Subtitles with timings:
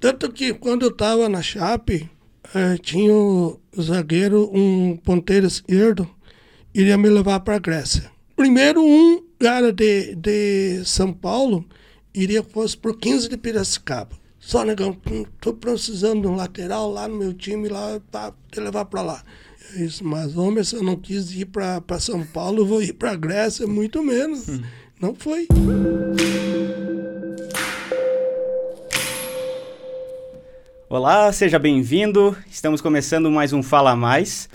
[0.00, 2.08] Tanto que quando eu estava na Chape,
[2.54, 6.08] eh, tinha o zagueiro, um ponteiro esquerdo,
[6.74, 8.10] iria me levar para a Grécia.
[8.34, 11.66] Primeiro, um cara de, de São Paulo
[12.14, 14.18] iria fosse por 15 de Piracicaba.
[14.38, 14.96] Só, negão,
[15.38, 19.22] tô precisando de um lateral lá no meu time, lá para te levar para lá.
[19.74, 22.94] Eu disse, mas homem, se eu não quis ir para São Paulo, eu vou ir
[22.94, 24.48] para a Grécia, muito menos.
[24.48, 24.62] Hum.
[24.98, 25.46] Não foi.
[30.92, 32.36] Olá, seja bem-vindo.
[32.50, 34.48] Estamos começando mais um Fala Mais.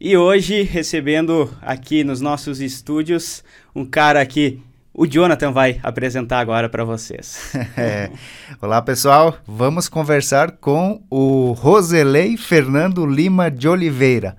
[0.00, 4.58] E hoje recebendo aqui nos nossos estúdios um cara que
[4.94, 7.52] o Jonathan vai apresentar agora para vocês.
[7.76, 8.10] É.
[8.58, 9.36] Olá, pessoal.
[9.46, 14.34] Vamos conversar com o Roselei Fernando Lima de Oliveira.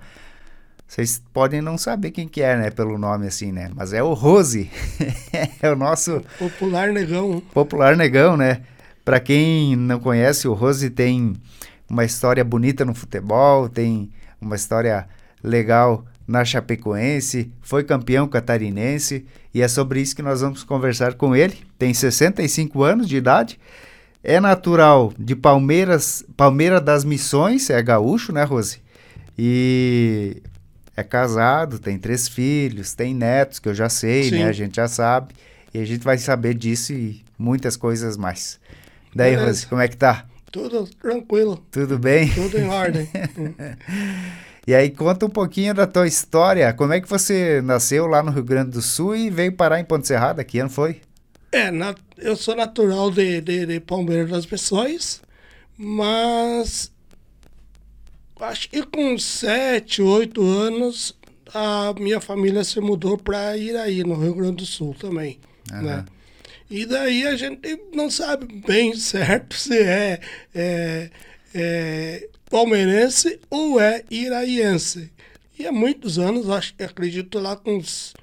[0.88, 3.70] Vocês podem não saber quem que é, né, pelo nome assim, né?
[3.76, 4.68] Mas é o Rose.
[5.62, 7.40] é o nosso popular negão.
[7.54, 8.62] Popular negão, né?
[9.08, 11.34] Para quem não conhece, o Rose tem
[11.88, 15.08] uma história bonita no futebol, tem uma história
[15.42, 19.24] legal na Chapecoense, foi campeão catarinense
[19.54, 21.56] e é sobre isso que nós vamos conversar com ele.
[21.78, 23.58] Tem 65 anos de idade,
[24.22, 28.82] é natural de Palmeiras, Palmeira das Missões, é gaúcho, né, Rose?
[29.38, 30.42] E
[30.94, 34.28] é casado, tem três filhos, tem netos, que eu já sei, né?
[34.28, 34.38] Sim.
[34.44, 34.48] né?
[34.50, 35.34] A gente já sabe.
[35.72, 38.60] E a gente vai saber disso e muitas coisas mais.
[39.14, 39.46] Daí, Beleza.
[39.46, 40.26] Rose, como é que tá?
[40.50, 41.62] Tudo tranquilo.
[41.70, 42.30] Tudo bem?
[42.30, 43.08] Tudo em ordem.
[44.66, 46.72] e aí, conta um pouquinho da tua história.
[46.72, 49.84] Como é que você nasceu lá no Rio Grande do Sul e veio parar em
[49.84, 50.42] Ponte Serrada?
[50.42, 51.00] Que ano foi?
[51.50, 55.22] É, na, eu sou natural de, de, de Palmeiras das Missões,
[55.76, 56.92] mas
[58.40, 61.16] acho que com 7, 8 anos
[61.54, 65.38] a minha família se mudou para Iraí, no Rio Grande do Sul também,
[65.72, 65.82] uhum.
[65.82, 66.04] né?
[66.70, 70.20] E daí a gente não sabe bem certo se é,
[70.54, 71.10] é,
[71.54, 75.10] é palmeirense ou é iraiense.
[75.58, 78.14] E há muitos anos, acho acredito lá com uns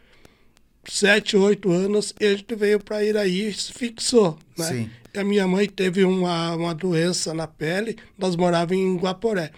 [0.88, 4.38] sete, oito anos, a gente veio para Iraí e se fixou.
[4.58, 4.66] Né?
[4.66, 4.90] Sim.
[5.14, 9.52] E a minha mãe teve uma, uma doença na pele, nós morávamos em Guaporé.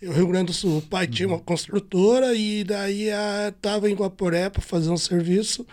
[0.00, 0.78] Rio Grande do Sul.
[0.78, 1.10] O pai uhum.
[1.10, 3.08] tinha uma construtora e daí
[3.48, 5.66] estava em Guaporé para fazer um serviço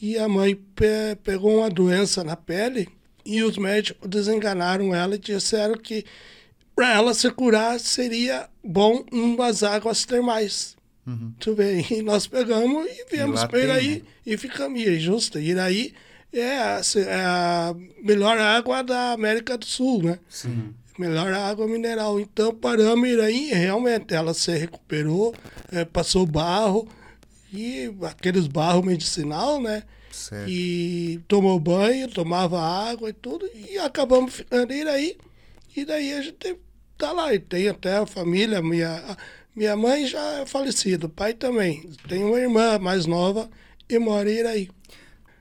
[0.00, 2.88] e a mãe pe pegou uma doença na pele
[3.24, 6.04] e os médicos desenganaram ela e disseram que
[6.74, 10.76] para ela se curar seria bom umas águas termais.
[11.06, 11.32] Uhum.
[11.38, 14.02] Tu vê, e nós pegamos e viemos para Iraí né?
[14.24, 14.80] e ficamos.
[14.80, 15.92] E justo, Iraí
[16.32, 20.18] é a, é a melhor água da América do Sul, né?
[20.28, 20.74] Sim.
[20.98, 22.18] Melhor água mineral.
[22.20, 25.34] Então paramos Iraí realmente ela se recuperou,
[25.70, 26.88] é, passou barro
[27.52, 29.82] e aqueles barros medicinal, né?
[30.10, 30.48] Certo.
[30.48, 35.16] E tomou banho, tomava água e tudo, e acabamos ficando aí.
[35.76, 36.58] E daí a gente
[36.98, 39.16] tá lá, e tem até a família, minha,
[39.54, 41.88] minha mãe já é falecida, o pai também.
[42.08, 43.48] Tem uma irmã mais nova
[43.88, 44.70] e mora em Iraí.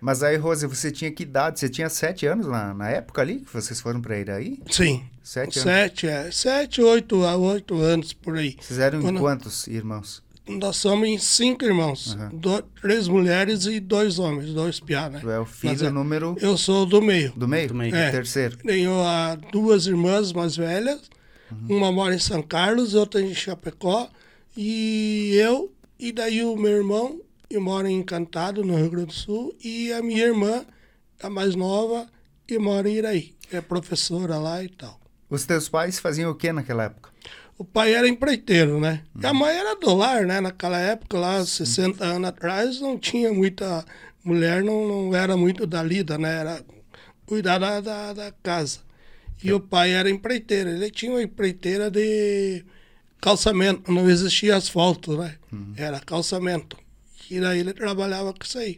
[0.01, 1.59] Mas aí, Rose, você tinha que idade?
[1.59, 4.61] Você tinha sete anos na, na época ali que vocês foram para Iraí?
[4.71, 5.03] Sim.
[5.21, 5.71] Sete anos?
[5.71, 6.31] Sete, é.
[6.31, 8.55] Sete, oito, oito anos por aí.
[8.59, 9.19] Vocês eram Quando...
[9.19, 10.23] quantos irmãos?
[10.57, 12.15] Nós somos em cinco irmãos.
[12.15, 12.29] Uhum.
[12.37, 15.19] Do, três mulheres e dois homens, dois piá, né?
[15.19, 16.35] Tu é o filho é, número...
[16.41, 17.31] Eu sou do meio.
[17.35, 17.67] Do meio?
[17.69, 18.11] Do meio, é.
[18.11, 18.57] terceiro.
[18.57, 21.09] Tenho uh, duas irmãs mais velhas.
[21.51, 21.77] Uhum.
[21.77, 24.09] Uma mora em São Carlos, outra em Chapecó.
[24.57, 29.13] E eu, e daí o meu irmão, que mora em Encantado, no Rio Grande do
[29.13, 29.55] Sul.
[29.63, 30.65] E a minha irmã,
[31.21, 32.07] a mais nova,
[32.47, 33.33] que mora em Iraí.
[33.51, 34.99] É professora lá e tal.
[35.29, 37.08] Os teus pais faziam o que naquela época?
[37.59, 39.03] O pai era empreiteiro, né?
[39.13, 39.21] Uhum.
[39.21, 40.39] E a mãe era do lar, né?
[40.39, 43.85] Naquela época, lá, 60 anos atrás, não tinha muita.
[44.23, 46.39] Mulher não, não era muito da lida, né?
[46.39, 46.63] Era
[47.25, 48.79] cuidar da, da, da casa.
[49.43, 50.69] E o pai era empreiteiro.
[50.69, 52.63] Ele tinha uma empreiteira de
[53.19, 55.35] calçamento, não existia asfalto, né?
[55.51, 55.73] Uhum.
[55.75, 56.77] Era calçamento.
[57.29, 58.77] E daí ele trabalhava com isso aí.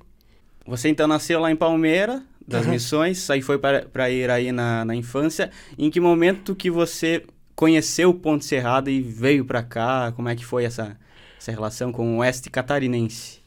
[0.65, 2.71] Você então nasceu lá em Palmeira, das uhum.
[2.71, 5.51] Missões, aí foi para ir aí na, na infância.
[5.77, 7.23] Em que momento que você
[7.61, 10.11] conheceu o Ponte Serrada e veio para cá?
[10.15, 10.97] Como é que foi essa,
[11.37, 13.39] essa relação com o oeste catarinense?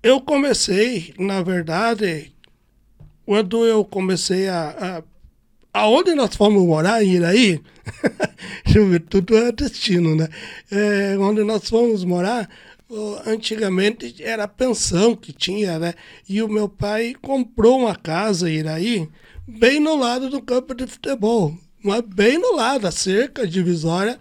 [0.00, 2.32] Eu comecei, na verdade,
[3.26, 5.02] quando eu comecei a,
[5.72, 7.60] a aonde nós fomos morar em Iraí,
[9.10, 10.28] tudo é destino, né?
[10.70, 12.48] É, onde nós fomos morar,
[13.26, 15.94] antigamente era a pensão que tinha, né?
[16.28, 19.08] E o meu pai comprou uma casa em Iraí,
[19.48, 21.58] bem no lado do campo de futebol
[21.88, 24.18] mas bem no lado, a cerca divisória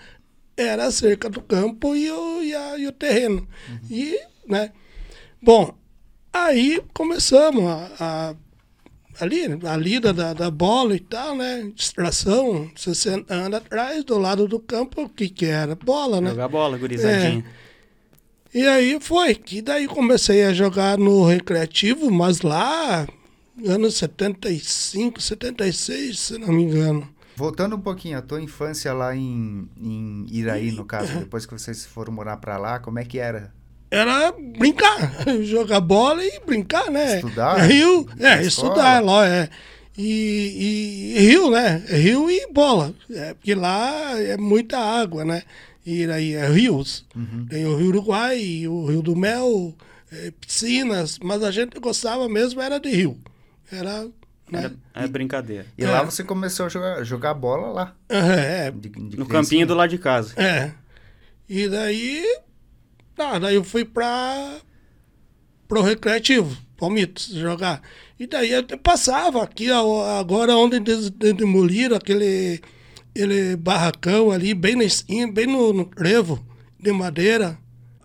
[0.55, 3.47] era a cerca do campo e o, e a, e o terreno.
[3.69, 3.79] Uhum.
[3.91, 4.71] E, né?
[5.41, 5.75] Bom,
[6.33, 8.35] aí começamos a, a,
[9.23, 11.71] ali, a lida da, da bola e tal, né?
[11.75, 15.75] Distração, 60 anos atrás, do lado do campo, o que que era?
[15.75, 16.31] Bola, né?
[16.31, 17.45] Jogar bola, gurizadinha.
[18.53, 23.07] E aí foi, que daí comecei a jogar no recreativo, mas lá,
[23.63, 27.16] anos 75, 76, se não me engano.
[27.37, 31.85] Voltando um pouquinho, a tua infância lá em, em Iraí, no caso, depois que vocês
[31.85, 33.53] foram morar pra lá, como é que era?
[33.91, 35.13] Era brincar,
[35.45, 37.17] jogar bola e brincar, né?
[37.17, 37.57] Estudar?
[37.57, 39.19] Rio, é, estudar, escola?
[39.19, 39.49] lá, é.
[39.95, 41.85] E, e rio, né?
[41.87, 42.91] Rio e bola.
[43.11, 45.43] É, porque lá é muita água, né?
[45.85, 47.05] E aí é rios.
[47.15, 47.45] Uhum.
[47.47, 49.75] Tem o Rio Uruguai, o Rio do Mel,
[50.11, 53.15] é, piscinas, mas a gente gostava mesmo era de rio.
[53.71, 54.07] Era.
[54.51, 54.59] Né?
[54.93, 55.65] Era, é brincadeira.
[55.77, 55.89] E É.
[55.89, 57.95] lá você começou a jogar, jogar bola lá?
[58.09, 60.33] É, de- de No campinho do lado de casa.
[60.41, 60.71] É.
[61.49, 62.23] E daí.
[63.15, 64.57] Tá, daí eu fui pra.
[65.67, 67.81] pro recreativo, Palmitos, jogar.
[68.19, 72.61] E daí eu passava aqui, agora onde demoliram aquele,
[73.11, 76.43] aquele barracão ali, bem na esquina, bem no, no trevo
[76.79, 77.57] de madeira.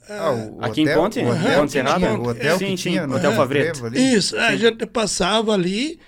[0.09, 1.19] Ah, o Aqui em hotel- Ponte?
[1.21, 1.99] O Em hotel, Ponte que Serrada?
[2.01, 3.87] tinha, o hotel Sim, que sim, tinha Hotel Favreto.
[3.97, 5.99] Isso, a gente passava ali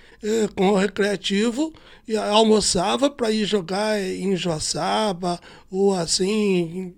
[0.54, 1.72] com o recreativo
[2.06, 5.40] e almoçava para ir jogar em Joaçaba
[5.70, 6.94] ou assim,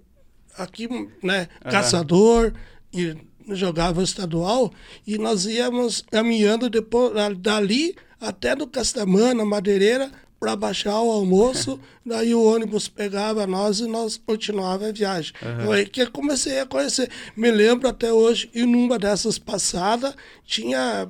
[0.56, 0.88] aqui,
[1.23, 2.52] né, caçador,
[2.93, 3.17] e
[3.49, 4.73] jogava estadual
[5.06, 12.34] e nós íamos caminhando depois, dali até do Castamana, Madeireira, para baixar o almoço, daí
[12.34, 15.32] o ônibus pegava nós e nós continuava a viagem.
[15.73, 17.11] Aí que eu comecei a conhecer.
[17.37, 20.14] Me lembro até hoje, e numa dessas passadas,
[20.44, 21.08] tinha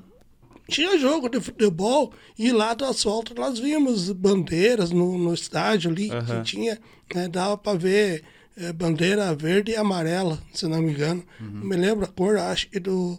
[0.69, 6.11] tinha jogo de futebol e lá do asfalto nós vimos bandeiras no, no estádio ali
[6.11, 6.43] Aham.
[6.43, 6.79] que tinha,
[7.15, 8.25] né, dava para ver
[8.59, 11.23] eh, bandeira verde e amarela, se não me engano.
[11.41, 11.51] Uhum.
[11.61, 13.19] Não me lembro a cor, acho que do,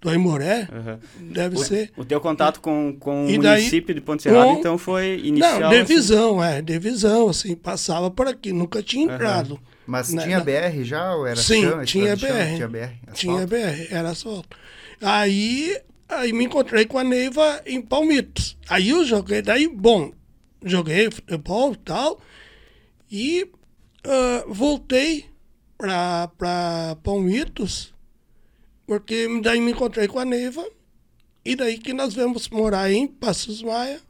[0.00, 0.98] do Aimoré, Aham.
[1.18, 1.90] deve ser.
[1.96, 5.60] O teu contato com, com o daí, município de Ponte Serrada, com- então, foi inicial.
[5.60, 5.80] Não, assim?
[5.86, 9.58] divisão, é, divisão, assim, passava por aqui, nunca tinha entrado.
[9.86, 12.36] Mas Né, tinha na- BR já ou era Sim, chão, tinha de chão?
[12.36, 12.54] BR.
[12.56, 12.92] Tinha BR.
[13.14, 13.46] Tinha asfalto?
[13.48, 14.56] BR, era asfalto.
[15.00, 18.56] Aí, aí me encontrei com a Neiva em Palmitos.
[18.68, 20.12] Aí eu joguei, daí, bom,
[20.64, 22.20] joguei futebol e tal,
[23.10, 23.50] e
[24.04, 25.26] ah, voltei
[25.76, 27.94] pra Palmitos,
[28.86, 30.66] porque daí me encontrei com a Neiva,
[31.44, 34.00] e daí que nós viemos morar em Passos Maia,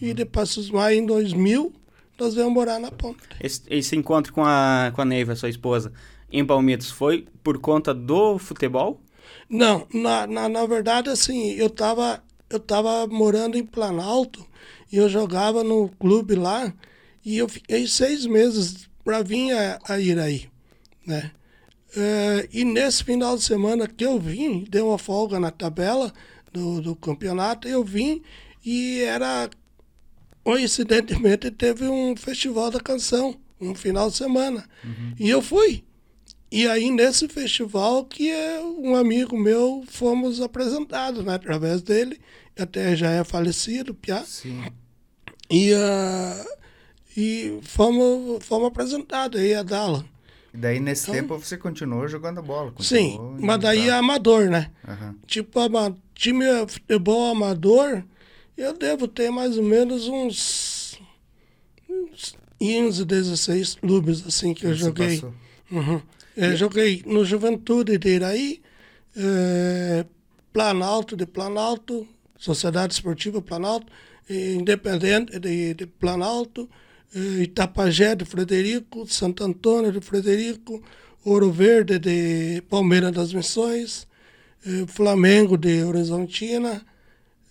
[0.00, 1.72] e de Passos Maia em 2000,
[2.18, 3.22] nós viemos morar na Ponta.
[3.40, 5.92] Esse, esse encontro com a, com a Neiva, sua esposa,
[6.30, 9.00] em Palmitos, foi por conta do futebol?
[9.48, 14.44] Não, na, na, na verdade, assim, eu tava, eu tava morando em Planalto
[14.90, 16.72] e eu jogava no clube lá
[17.24, 20.48] e eu fiquei seis meses para vir a, a Iraí,
[21.06, 21.30] né?
[21.96, 26.12] Eh, e nesse final de semana que eu vim, deu uma folga na tabela
[26.52, 28.22] do, do campeonato, eu vim
[28.64, 29.48] e era,
[30.42, 34.68] coincidentemente, teve um festival da canção, um final de semana.
[35.18, 35.84] E eu fui.
[36.56, 41.34] E aí, nesse festival, que é um amigo meu, fomos apresentados, né?
[41.34, 42.20] Através dele,
[42.56, 44.22] até já é falecido, Piá.
[44.24, 44.62] Sim.
[45.50, 46.44] E, ah,
[47.16, 50.04] e fomos, fomos apresentados aí a Dala.
[50.52, 52.72] E daí, nesse Então- tempo, você continuou jogando bola.
[52.78, 54.70] Sim, continuou mas indo daí é amador, né?
[54.86, 55.16] Aham.
[55.26, 58.04] Tipo, ama- time de futebol amador,
[58.56, 61.00] eu devo ter mais ou menos uns,
[61.90, 65.20] uns 15, 16 clubes, assim, que eu joguei.
[65.68, 66.00] Uhum.
[66.36, 68.60] É, joguei no Juventude de Iraí,
[69.16, 70.04] é,
[70.52, 73.86] Planalto de Planalto, Sociedade Esportiva Planalto,
[74.28, 76.68] Independente de, de Planalto,
[77.14, 80.82] eh, Itapajé de Frederico, Santo Antônio de Frederico,
[81.24, 84.06] Ouro Verde de Palmeiras das Missões,
[84.66, 86.84] eh, Flamengo de Horizontina,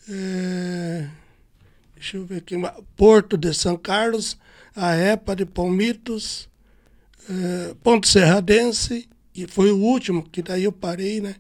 [0.09, 1.07] eh,
[1.95, 2.55] deixa eu ver aqui,
[2.97, 4.37] Porto de São Carlos,
[4.75, 6.49] a EPA de Palmitos,
[7.29, 11.35] eh, Ponto Serradense, e foi o último, que daí eu parei, né?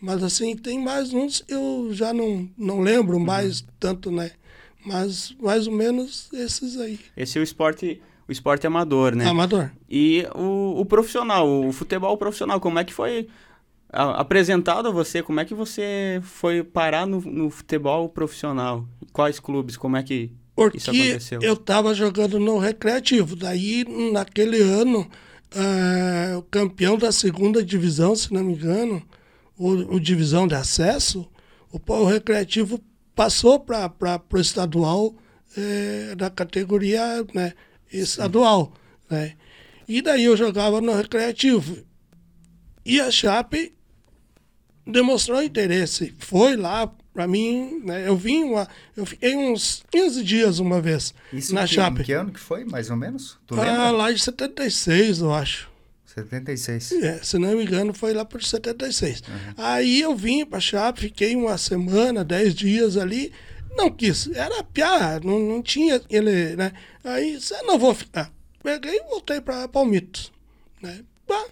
[0.00, 4.30] Mas assim, tem mais uns, eu já não, não lembro mais tanto, né?
[4.84, 7.00] Mas mais ou menos esses aí.
[7.16, 9.26] Esse é o esporte, o esporte amador, né?
[9.26, 9.70] Amador.
[9.90, 13.26] E o, o profissional, o futebol profissional, como é que foi
[13.92, 15.22] a- apresentado a você?
[15.22, 18.86] Como é que você foi parar no, no futebol profissional?
[19.12, 19.76] Quais clubes?
[19.76, 21.40] Como é que Porque isso aconteceu?
[21.42, 23.34] eu estava jogando no recreativo.
[23.34, 25.08] Daí, naquele ano,
[25.54, 29.02] ah, o campeão da segunda divisão, se não me engano,
[29.56, 31.28] o, o divisão de acesso,
[31.72, 32.80] o, o recreativo
[33.14, 35.14] passou para o estadual
[35.56, 37.52] eh, da categoria né,
[37.92, 38.72] estadual.
[39.10, 39.34] Né?
[39.88, 41.84] E daí eu jogava no recreativo.
[42.84, 43.74] E a Chape
[44.86, 46.14] demonstrou interesse.
[46.18, 48.68] Foi lá Pra mim, né, eu vim uma.
[48.96, 52.04] Eu fiquei uns 15 dias uma vez Isso na que, Chape.
[52.04, 53.36] que ano que foi, mais ou menos?
[53.44, 53.90] Tu Ah, lembra?
[53.90, 55.68] lá de 76, eu acho.
[56.06, 56.92] 76.
[56.92, 59.20] É, se não me engano, foi lá por 76.
[59.56, 63.32] Aí eu vim pra Chape, fiquei uma semana, 10 dias ali.
[63.76, 66.70] Não quis, era piar, não, não tinha ele, né?
[67.02, 68.30] Aí, você não vou ficar.
[68.62, 70.30] Peguei e voltei pra Palmitos,
[70.80, 71.00] né?
[71.26, 71.46] Bah,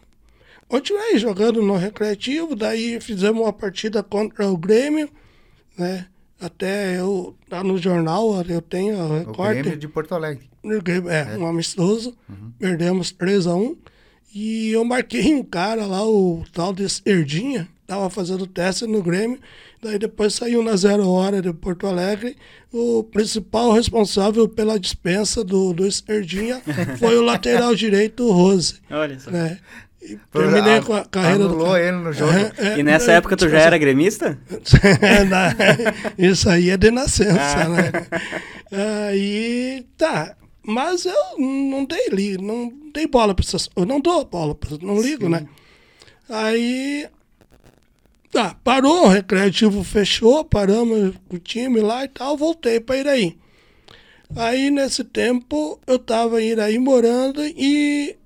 [0.69, 5.11] continuei jogando no Recreativo, daí fizemos uma partida contra o Grêmio,
[5.77, 6.07] né?
[6.41, 9.63] Até eu, lá no jornal, eu tenho o O recorte.
[9.63, 10.49] Grêmio de Porto Alegre.
[10.83, 12.15] Grêmio, É, um amistoso.
[12.59, 13.77] Perdemos 3x1.
[14.35, 19.39] E eu marquei um cara lá, o tal desse Herdinha, tava fazendo teste no Grêmio.
[19.83, 22.37] Daí depois saiu na zero hora de Porto Alegre.
[22.71, 26.61] O principal responsável pela dispensa do, do Herdinha
[26.99, 28.75] foi o lateral direito, o Rose.
[28.91, 29.31] Olha só.
[29.31, 29.59] Né?
[30.09, 31.83] E terminei com a carreira do Anulou cara.
[31.83, 32.33] ele no jogo.
[32.59, 34.39] É, E nessa é, época tu já era gremista?
[36.19, 37.69] Isso aí é de nascença, Ah.
[37.69, 37.93] né?
[39.09, 40.37] Aí, tá.
[40.65, 44.71] Mas eu não dei li, não dei bola pra essas Eu não dou bola, pra,
[44.83, 45.47] não ligo, né?
[46.29, 47.07] Aí,
[48.33, 53.37] tá, parou, o recreativo fechou, paramos o time lá e tal, voltei pra Iraí.
[54.35, 58.17] Aí, nesse tempo, eu tava em Iraí morando e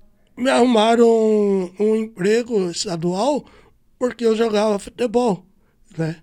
[0.41, 3.45] me arrumaram um, um emprego estadual
[3.99, 5.45] porque eu jogava futebol,
[5.97, 6.17] né?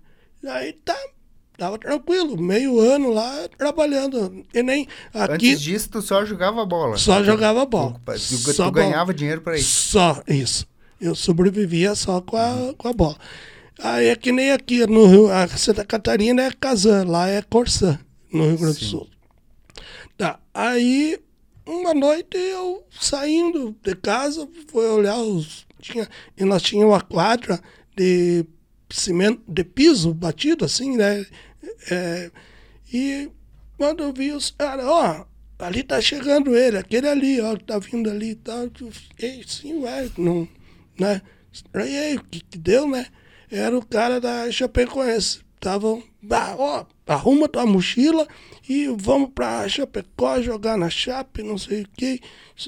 [0.45, 0.97] Aí tá,
[1.57, 4.45] tava tranquilo, meio ano lá trabalhando.
[4.53, 6.97] E nem aqui Antes disso, tu só jogava bola.
[6.97, 7.99] só jogava bola.
[8.05, 8.85] Tu, tu, Só tu bola.
[8.85, 9.91] ganhava dinheiro pra isso.
[9.91, 10.67] Só isso.
[10.99, 13.17] Eu sobrevivia só com a, com a bola.
[13.81, 17.97] Aí é que nem aqui no Rio, a Santa Catarina é Casan, lá é Corsã,
[18.33, 18.85] no Rio Grande do.
[18.85, 19.07] Sul.
[20.17, 20.37] Tá.
[20.53, 21.17] Aí,
[21.69, 25.67] uma noite eu saindo de casa, fui olhar os.
[25.79, 27.61] Tinha, e nós tínhamos uma quadra
[27.95, 28.45] de
[28.89, 31.25] cimento, de piso batido, assim, né?
[31.91, 32.31] É,
[32.91, 33.29] e
[33.77, 35.25] quando eu vi os caras, ó,
[35.59, 38.63] ali tá chegando ele, aquele ali, ó, que tá vindo ali e tal.
[38.63, 40.47] Eu fiquei assim, ué, não,
[40.99, 41.21] né?
[41.51, 43.05] Estranhei, o que que deu, né?
[43.51, 45.41] Era o cara da Chapecoense.
[45.59, 46.01] Estavam,
[46.31, 48.25] ah, ó, arruma tua mochila
[48.67, 52.21] e vamos pra Chapecó jogar na Chape, não sei o quê.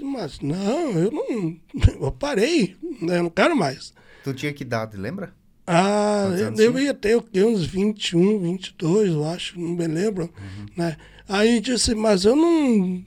[0.04, 1.58] Mas não, eu não,
[2.02, 3.20] eu parei, né?
[3.20, 3.94] Eu não quero mais.
[4.26, 5.34] Tu tinha que idade, lembra?
[5.66, 7.42] Ah, eu anos devia ter o quê?
[7.42, 10.30] Uns 21, 22, eu acho, não me lembro.
[10.76, 10.98] Né?
[11.30, 13.06] Aí disse, mas eu não,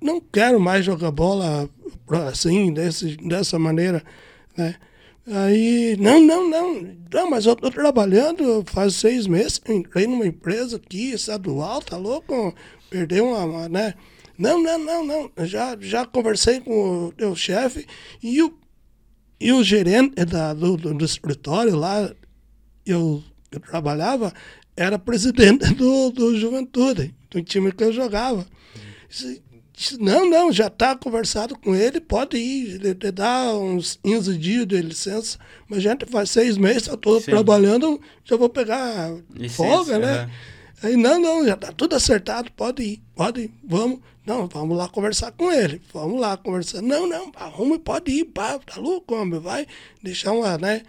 [0.00, 1.70] não quero mais jogar bola
[2.28, 4.02] assim, desse, dessa maneira.
[4.56, 4.74] Né?
[5.26, 10.76] Aí, não, não, não, não, mas eu tô trabalhando faz seis meses, entrei numa empresa
[10.76, 12.54] aqui, estadual, tá louco?
[12.88, 13.94] Perdeu uma, uma, né?
[14.38, 17.86] Não, não, não, não, já, já conversei com o teu chefe
[18.22, 18.56] e o
[19.38, 22.10] e o gerente da, do, do, do escritório lá,
[22.84, 24.32] eu, eu trabalhava,
[24.76, 28.46] era presidente do, do Juventude, do time que eu jogava.
[29.76, 34.66] Disse, não, não, já está conversado com ele, pode ir, ele dá uns 15 dias
[34.66, 39.98] de licença, mas gente faz seis meses, eu estou trabalhando, já vou pegar Licença, folga,
[39.98, 40.12] né?
[40.20, 40.30] aham.
[40.82, 44.00] Aí, não, não, já tá tudo acertado, pode ir, pode ir, vamos.
[44.26, 46.82] Não, vamos lá conversar com ele, vamos lá conversar.
[46.82, 49.66] Não, não, arruma, pode ir, pá, tá louco, homem, vai
[50.02, 50.82] deixar uma, né?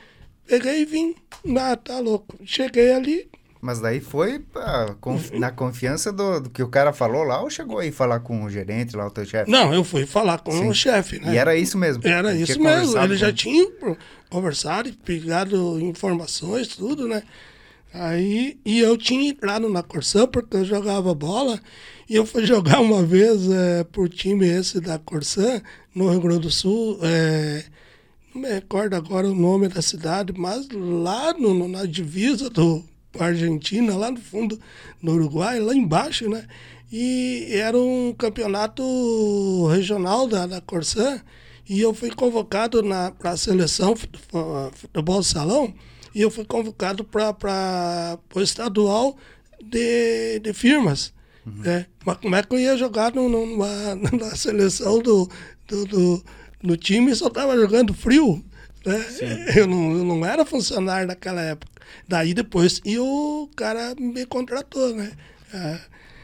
[0.45, 1.15] Peguei e vim,
[1.57, 2.37] ah, tá louco.
[2.43, 3.29] Cheguei ali,
[3.61, 7.49] Mas daí foi ah, conf- na confiança do, do que o cara falou lá ou
[7.49, 9.49] chegou aí falar com o gerente lá, o teu chefe?
[9.49, 10.69] não, eu fui falar com Sim.
[10.69, 11.33] o chefe, né?
[11.33, 12.05] E era isso mesmo?
[12.07, 13.67] Era isso mesmo, ele já tinha
[14.29, 17.23] conversado e pegado informações, tudo, né?
[17.93, 21.59] Aí, e eu tinha entrado na Corsã porque eu jogava bola
[22.07, 25.61] e eu fui jogar uma vez é, pro time esse da Corsã,
[25.95, 27.63] no Rio Grande do Sul, é,
[28.35, 32.83] não me recordo agora o nome da cidade, mas lá no, na divisa do
[33.25, 34.59] Argentina, lá no fundo,
[35.01, 36.45] no Uruguai, lá embaixo, né?
[36.91, 41.21] E era um campeonato regional da, da Corsã
[41.69, 42.81] e eu fui convocado
[43.19, 45.73] para a seleção fute- fu- futebol salão
[46.15, 49.17] e eu fui convocado para o estadual
[49.61, 51.13] de, de firmas.
[51.45, 51.85] né?
[52.05, 55.29] Mas como é que eu ia jogar no, no- numa, na seleção do,
[55.67, 56.23] do, do,
[56.63, 58.43] do time e só estava jogando frio?
[58.87, 59.05] Né?
[59.55, 61.71] Eu, não, eu não era funcionário naquela época.
[62.07, 65.11] Daí depois, e o cara me contratou, né?
[65.53, 65.79] Ah,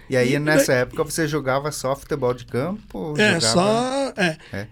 [0.09, 3.13] E aí, E- nessa época, você jogava só futebol de campo?
[3.17, 3.53] É, jogava...
[3.53, 4.13] só.
[4.21, 4.37] É.
[4.51, 4.67] É.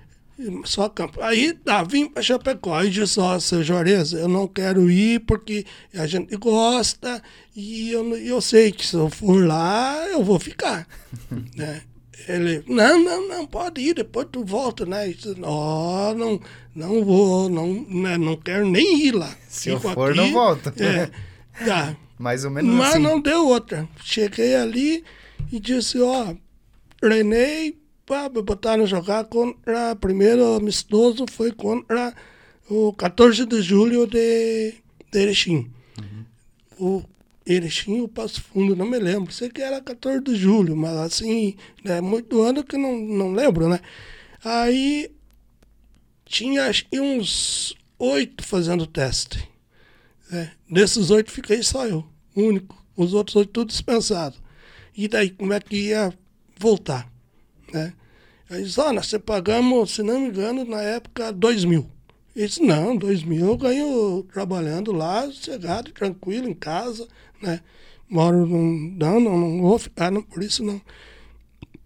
[0.65, 1.21] Só campo.
[1.21, 5.65] Aí tá, vim pra Chapecó e disse, ó, seu Juarez, eu não quero ir porque
[5.93, 7.21] a gente gosta
[7.55, 10.87] e eu, eu sei que se eu for lá, eu vou ficar.
[11.55, 11.81] né?
[12.27, 15.07] Ele, não, não, não, pode ir, depois tu volta, né?
[15.07, 16.39] Disse, ó, não,
[16.75, 19.33] não vou, não, né, não quero nem ir lá.
[19.47, 20.71] Se eu Fico for, não volto.
[20.81, 21.09] É,
[21.65, 21.95] tá.
[22.17, 22.99] Mais ou menos Mas assim.
[22.99, 23.87] não deu outra.
[24.03, 25.03] Cheguei ali
[25.51, 26.35] e disse, ó,
[26.99, 32.13] treinei, pá, me botaram jogar contra, primeiro amistoso foi contra
[32.69, 34.75] o 14 de julho de,
[35.11, 35.71] de Erechim.
[36.79, 37.03] O
[37.45, 39.33] Erechim, o Passo Fundo, não me lembro.
[39.33, 43.67] Sei que era 14 de julho, mas assim, é muito ano que não, não lembro,
[43.67, 43.79] né?
[44.43, 45.11] Aí
[46.25, 49.47] tinha uns oito fazendo teste.
[50.31, 52.05] É, desses oito fiquei só eu,
[52.35, 52.81] único.
[52.95, 54.37] Os outros oito tudo dispensado.
[54.95, 56.13] E daí, como é que ia
[56.57, 57.11] voltar?
[57.73, 57.93] Né?
[58.49, 61.89] Aí disse, olha, você pagamos, se não me engano, na época, dois mil.
[62.35, 67.07] Ele disse, não, dois mil eu ganho trabalhando lá, sossegado, tranquilo, em casa,
[67.41, 67.61] né?
[68.09, 68.95] Moro num...
[68.97, 70.81] Não, não, não vou ficar, não, por isso não.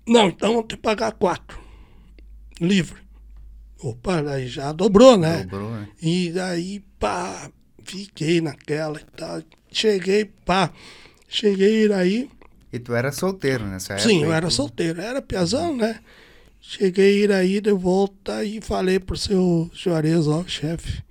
[0.08, 1.60] Não, então vou ter que pagar quatro.
[2.60, 3.00] Livre.
[3.80, 5.44] Opa, aí já dobrou, né?
[5.44, 5.88] Dobrou, né?
[6.02, 7.50] E daí, pá,
[7.84, 9.42] fiquei naquela e tal.
[9.72, 10.72] Cheguei, pá,
[11.28, 12.30] cheguei aí.
[12.72, 14.10] E tu era solteiro nessa época?
[14.10, 16.00] Sim, eu era tu- solteiro, era piazão, né?
[16.62, 21.04] Cheguei aí de volta e falei pro seu Juarez, ó, o chefe.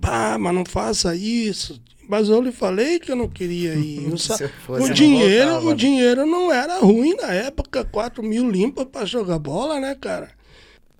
[0.00, 1.80] Pá, mas não faça isso.
[2.08, 4.08] Mas eu lhe falei que eu não queria ir.
[4.66, 5.76] O, o dinheiro, voltava, o né?
[5.76, 10.30] dinheiro não era ruim na época, 4 mil limpa pra jogar bola, né, cara?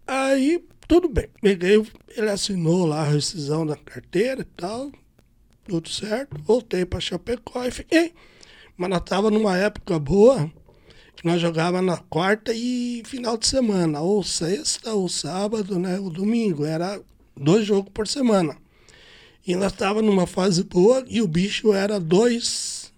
[0.07, 1.29] Aí, tudo bem.
[1.41, 1.83] Peguei,
[2.15, 4.91] ele assinou lá a rescisão da carteira e tal,
[5.67, 6.37] tudo certo.
[6.43, 8.13] Voltei pra Chapecó e fiquei.
[8.77, 10.51] Mas nós tava numa época boa,
[11.17, 16.11] que nós jogava na quarta e final de semana, ou sexta, ou sábado, né, ou
[16.11, 16.65] domingo.
[16.65, 17.01] Era
[17.37, 18.57] dois jogos por semana.
[19.49, 22.93] E nós tava numa fase boa e o bicho era dois,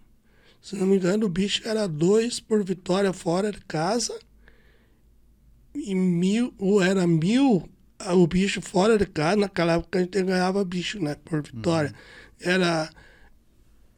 [0.60, 4.18] se não me engano, o bicho era dois por vitória fora de casa
[5.72, 7.68] e mil, ou era mil
[8.00, 11.94] ah, o bicho fora de casa, naquela época a gente ganhava bicho, né, por vitória.
[12.40, 12.90] Era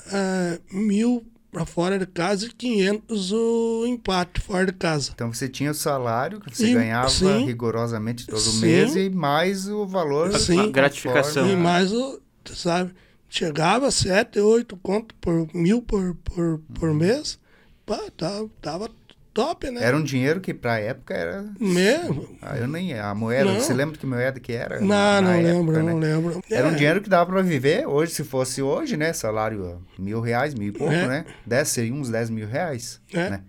[0.09, 5.12] ah, mil para fora de casa e 500 o empate fora de casa.
[5.14, 7.47] Então você tinha o salário que você Sim, ganhava sim.
[7.47, 8.61] rigorosamente todo Sim.
[8.61, 10.56] mês e mais o valor Sim.
[10.56, 11.49] conforme- Gratificação.
[11.50, 12.93] E mais o, sabe,
[13.28, 17.39] chegava 7, 8 conto por mil por, por, por mês.
[17.87, 18.91] Pá, tava, tava
[19.35, 19.83] top, né?
[19.83, 21.45] Era um dinheiro que pra época era.
[21.59, 22.28] Mesmo.
[22.43, 22.99] Ah, eu nem.
[22.99, 23.61] A moeda, Não.
[23.61, 24.81] você lembra que moeda que era?
[24.81, 25.93] Não, na não lembro, né?
[25.93, 26.43] não lembro.
[26.50, 29.13] Era um É, dinheiro que dava pra viver hoje, se fosse hoje, né?
[29.13, 31.07] Salário mil reais, mil e pouco, É.
[31.09, 31.25] né?
[31.47, 33.00] Dez, seriam uns 10 mil reais.
[33.13, 33.31] É.
[33.31, 33.41] Né?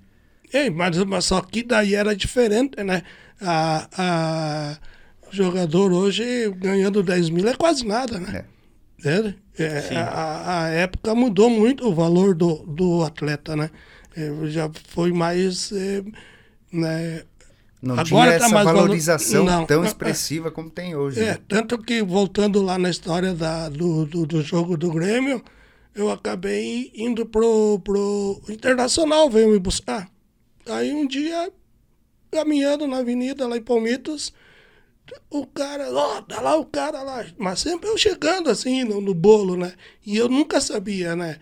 [0.54, 3.04] Ei, mas, mas só que daí era diferente, né?
[3.42, 4.78] A, a,
[5.30, 8.38] o jogador hoje ganhando 10 mil é quase nada, né?
[8.38, 8.46] É,
[9.58, 9.96] é, Sim.
[9.96, 13.70] a, a época mudou muito o valor do, do atleta, né?
[14.16, 15.72] É, já foi mais.
[15.72, 16.04] é,
[16.72, 17.24] né?
[17.82, 19.66] Não Agora tinha tá essa mais valo- valorização Não.
[19.66, 21.20] tão expressiva como tem hoje.
[21.20, 21.38] É, né?
[21.50, 25.44] tanto que voltando lá na história da, do, do, do jogo do Grêmio,
[25.94, 30.10] eu acabei indo pro, pro Internacional, veio me buscar.
[30.66, 31.52] Aí um dia,
[32.32, 34.34] caminhando na avenida lá em Palmitos,
[35.30, 37.26] o cara, ó, tá lá o cara lá.
[37.38, 39.74] Mas sempre eu chegando assim no, no bolo, né?
[40.06, 41.40] E eu nunca sabia, né?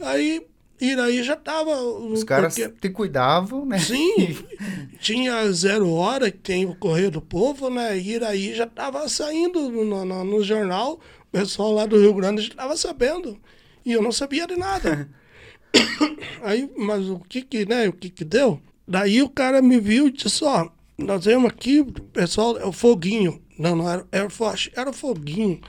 [0.00, 0.44] Aí,
[0.80, 1.80] Iraí já tava.
[1.80, 3.78] Os caras porque- te cuidavam, né?
[3.78, 4.36] Sim,
[5.00, 7.96] tinha zero hora, que tem o Correio do Povo, né?
[7.98, 10.94] E Iraí já estava saindo no, no, no jornal,
[11.28, 13.38] o pessoal lá do Rio Grande já estava sabendo.
[13.84, 15.08] E eu não sabia de nada.
[16.42, 18.60] Aí, mas o que que, né, o que que deu?
[18.86, 23.40] Daí o cara me viu e disse, ó, nós vemos aqui, pessoal, é o Foguinho.
[23.58, 24.28] Não, não era, era,
[24.76, 25.60] era o Foguinho,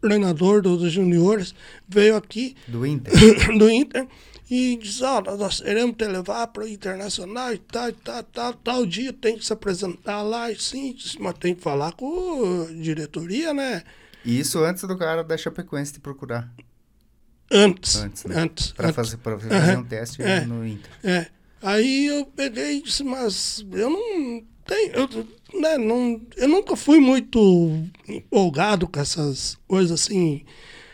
[0.00, 1.54] treinador do- dos juniores,
[1.88, 3.12] veio aqui Do Inter.
[3.58, 4.06] do Inter
[4.50, 8.52] e diz, ó, nós queremos te levar para o Internacional e tal, e tal, tal,
[8.54, 12.72] tal dia tem que se apresentar lá, e sim, mas tem que falar com a
[12.72, 13.82] diretoria, né?
[14.24, 16.52] E isso antes do cara da Chapecoense te procurar.
[17.50, 18.36] Antes, Antes, né?
[18.40, 18.94] antes, antes.
[18.94, 19.80] fazer, pra fazer Aham.
[19.80, 20.40] um teste É.
[20.44, 20.90] no Inter.
[21.02, 21.26] É.
[21.62, 27.00] Aí eu peguei e disse, mas eu não tenho, eu, né, não, eu nunca fui
[27.00, 27.38] muito
[28.08, 30.42] empolgado com essas coisas assim.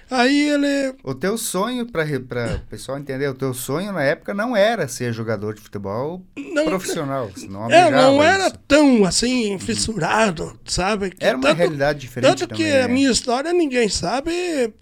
[0.08, 4.56] Aí ele, O teu sonho, para o pessoal entender, o teu sonho na época não
[4.56, 7.28] era ser jogador de futebol Não, profissional.
[7.34, 8.56] Você não É, não era isso.
[8.68, 11.10] tão assim, fissurado, sabe?
[11.10, 12.94] Que Era uma tanto- realidade diferente Tanto que também, a né?
[12.94, 14.30] minha história ninguém sabe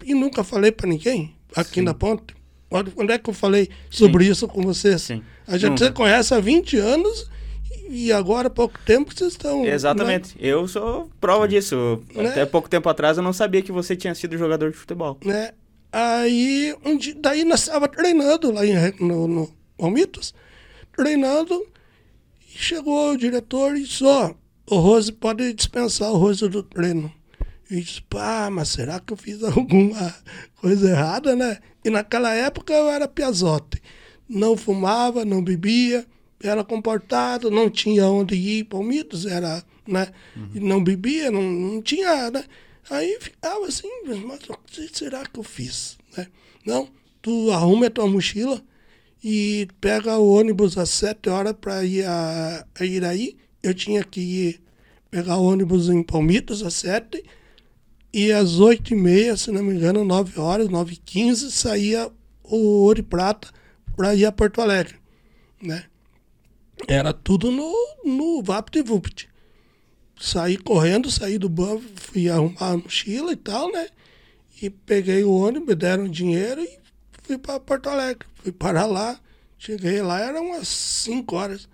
[0.05, 1.81] e nunca falei pra ninguém aqui Sim.
[1.81, 2.35] na ponte.
[2.69, 5.01] Quando, quando é que eu falei sobre isso com vocês?
[5.01, 5.23] Sim.
[5.47, 5.85] A gente Nunca.
[5.85, 7.31] se conhece há 20 anos
[7.89, 9.65] e agora há pouco tempo que vocês estão.
[9.65, 10.35] Exatamente.
[10.39, 12.03] Eu sou prova disso.
[12.13, 12.29] Né?
[12.29, 15.17] Até pouco tempo atrás eu não sabia que você tinha sido jogador de futebol.
[15.23, 15.51] Né?
[15.91, 20.33] Aí, um dia, daí nós estávamos treinando lá em, no, no Palmitos,
[20.95, 21.65] treinando,
[22.53, 24.33] e chegou o diretor e disse, ó,
[24.69, 27.11] o Rose pode dispensar o Rose do treino.
[27.69, 30.13] E disse, pá, mas será que eu fiz alguma
[30.59, 31.59] coisa errada, né?
[31.83, 33.81] E naquela época eu era piazote.
[34.27, 36.05] Não fumava, não bebia,
[36.47, 40.07] era comportado, não tinha onde ir, palmitos, era, né?
[40.53, 42.43] E não bebia, não, não tinha, né?
[42.89, 43.89] Aí ficava assim,
[44.25, 46.27] mas o que será que eu fiz, né?
[46.65, 46.87] Não,
[47.21, 48.61] tu arruma a tua mochila
[49.23, 53.37] e pega o ônibus às sete horas para ir a, a Iraí.
[53.63, 54.61] Eu tinha que ir
[55.09, 57.23] pegar o ônibus em Palmitos às sete
[58.13, 62.09] e às oito e meia, se não me engano, nove horas, nove e quinze, saía
[62.43, 63.49] o Ouro e Prata
[63.95, 64.95] para ir a Porto Alegre,
[65.61, 65.85] né?
[66.87, 69.29] Era tudo no, no VaptVupt.
[70.19, 73.87] Saí correndo, saí do banco, fui arrumar a mochila e tal, né?
[74.61, 76.79] E peguei o ônibus, me deram dinheiro e
[77.23, 78.25] fui para Porto Alegre.
[78.35, 79.19] Fui parar lá,
[79.57, 81.67] cheguei lá, eram umas 5 horas.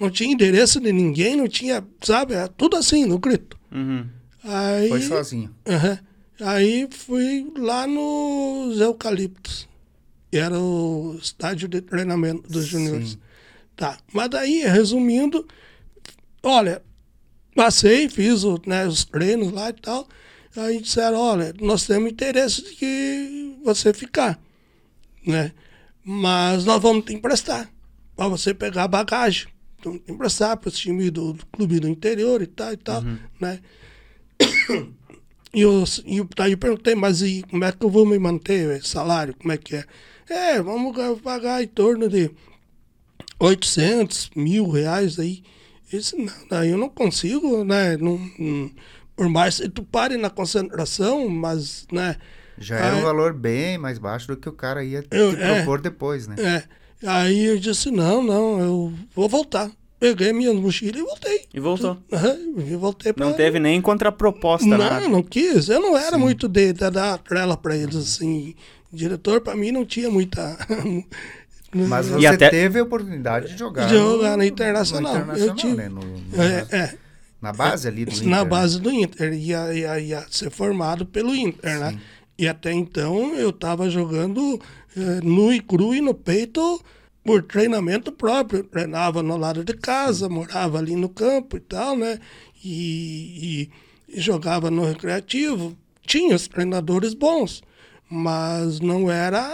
[0.00, 2.34] Não tinha endereço de ninguém, não tinha, sabe?
[2.34, 3.58] Era tudo assim, no grito.
[3.70, 4.06] Uhum.
[4.42, 5.54] Aí, Foi sozinho.
[5.66, 5.98] Aham.
[6.40, 9.68] Aí fui lá nos Eucaliptos.
[10.32, 13.18] Era o estádio de treinamento dos Sim.
[13.76, 13.98] Tá.
[14.12, 15.46] Mas daí, resumindo,
[16.42, 16.82] olha,
[17.54, 20.08] passei, fiz o, né, os treinos lá e tal.
[20.56, 24.38] Aí disseram, olha, nós temos interesse de que você ficar,
[25.26, 25.52] né?
[26.04, 27.68] Mas nós vamos te emprestar
[28.14, 29.48] para você pegar bagagem.
[29.80, 33.02] Então, emprestar para os times do, do clube do interior e tal e tal,
[33.40, 33.60] né?
[35.52, 38.18] E eu, e eu, daí eu perguntei, mas e como é que eu vou me
[38.18, 39.84] manter, salário, como é que é?
[40.28, 42.30] É, vamos ga- pagar em torno de
[43.38, 45.42] 800 mil reais aí.
[46.16, 47.96] Não, daí eu não consigo, né?
[47.96, 48.70] Não, não-
[49.14, 52.16] por mais que tu pare na concentração, mas, né?
[52.58, 55.30] Já era Aí- um valor bem mais baixo do que o cara ia te Eu-
[55.32, 55.56] é.
[55.56, 56.34] propor depois, né?
[56.38, 56.62] É.
[57.06, 59.70] Aí eu disse, não, não, eu vou voltar.
[60.00, 61.44] Peguei minhas mochilas e voltei.
[61.54, 61.96] E voltou.
[62.12, 63.24] Aham, e voltei pra...
[63.24, 65.08] Não teve nem contraproposta, Não, nada.
[65.08, 65.68] não quis.
[65.68, 68.54] Eu não era muito de, de dar trela pra eles, assim.
[68.92, 70.56] Diretor, pra mim, não tinha muita...
[71.74, 75.12] Mas E você até- teve a oportunidade de jogar, De jogar no, no Internacional.
[75.12, 75.74] no Eu Internacional, tive.
[75.76, 75.88] né?
[75.88, 76.94] No- no- É, é.
[77.42, 78.28] Na base ali do Inter.
[78.28, 78.48] na né?
[78.48, 79.32] base do Inter.
[79.34, 81.98] Ia, ia, ia ser formado pelo Inter, né?
[82.38, 84.60] E até então eu estava jogando
[84.96, 86.80] eh, nu e cru e no peito
[87.24, 88.60] por treinamento próprio.
[88.60, 92.18] Eu treinava no lado de casa, morava ali no campo e tal, né?
[92.64, 93.68] E,
[94.08, 95.76] e- e jogava no recreativo.
[96.06, 97.62] Tinha os treinadores bons,
[98.10, 99.50] mas não era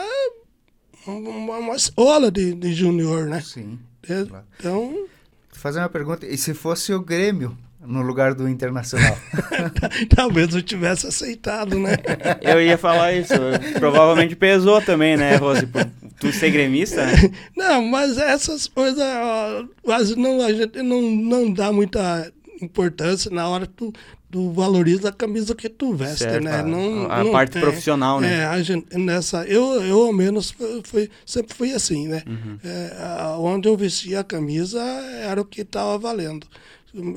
[1.19, 3.41] uma, uma escola de, de júnior, né?
[3.41, 3.79] Sim.
[4.03, 4.45] claro.
[4.59, 5.09] Então, Vou
[5.53, 6.27] fazer uma pergunta.
[6.27, 9.17] E se fosse o Grêmio no lugar do Internacional?
[10.15, 11.97] talvez eu tivesse aceitado, né?
[12.41, 13.35] Eu ia falar isso.
[13.79, 15.67] Provavelmente pesou também, né, Rose?
[15.67, 15.87] Por
[16.19, 17.15] tu ser gremista, né?
[17.57, 23.49] Não, mas essas coisas ó, quase não, a gente não, não dá muita importância na
[23.49, 23.93] hora que tu,
[24.31, 26.45] tu valoriza a camisa que tu veste, Certo.
[26.45, 26.61] né?
[26.61, 28.41] A- Não, a não parte tem- profissional, né?
[28.41, 32.23] É, a gente, nessa, eu, eu ao menos fui, sempre fui assim, né?
[32.27, 32.59] Uhum.
[32.63, 36.47] É, a- onde eu vestia a camisa era o que estava valendo.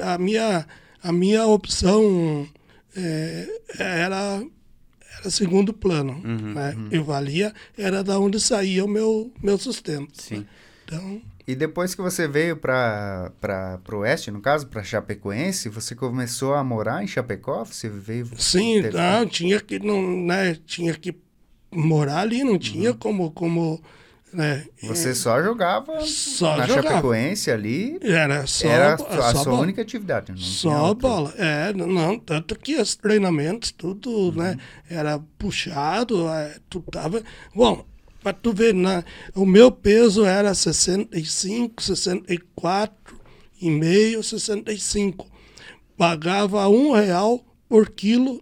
[0.04, 0.66] A minha,
[1.04, 2.48] a minha opção
[2.96, 3.48] é,
[3.78, 4.44] era
[5.20, 6.76] era segundo plano, Uhum, né?
[6.92, 10.10] E valia era da onde saía o meu meu sustento.
[10.22, 10.46] Sim.
[10.86, 13.32] Então, e depois que você veio para
[13.92, 17.64] o Oeste, no caso, para Chapecoense, você começou a morar em Chapecó?
[17.66, 18.28] Você veio...
[18.38, 21.16] sim, teve- não, tinha que não, né, tinha que
[21.72, 23.82] morar ali, não tinha como como,
[24.32, 24.66] né?
[24.84, 26.88] Você só jogava Só na jogava.
[26.90, 29.60] Chapecoense ali, Era só era a só sua, a sua bola.
[29.64, 30.32] única atividade.
[30.32, 31.10] Não Só outra.
[31.10, 31.34] bola.
[31.38, 34.58] É, não, tanto que os treinamentos, tudo, né,
[34.90, 37.22] era puxado, é, tu tava.
[37.56, 37.86] Bom,
[38.24, 39.04] pra tu ver, na,
[39.36, 43.20] o meu peso era 65, 64
[43.62, 45.28] e meio, 65.
[45.98, 48.42] Pagava um real por quilo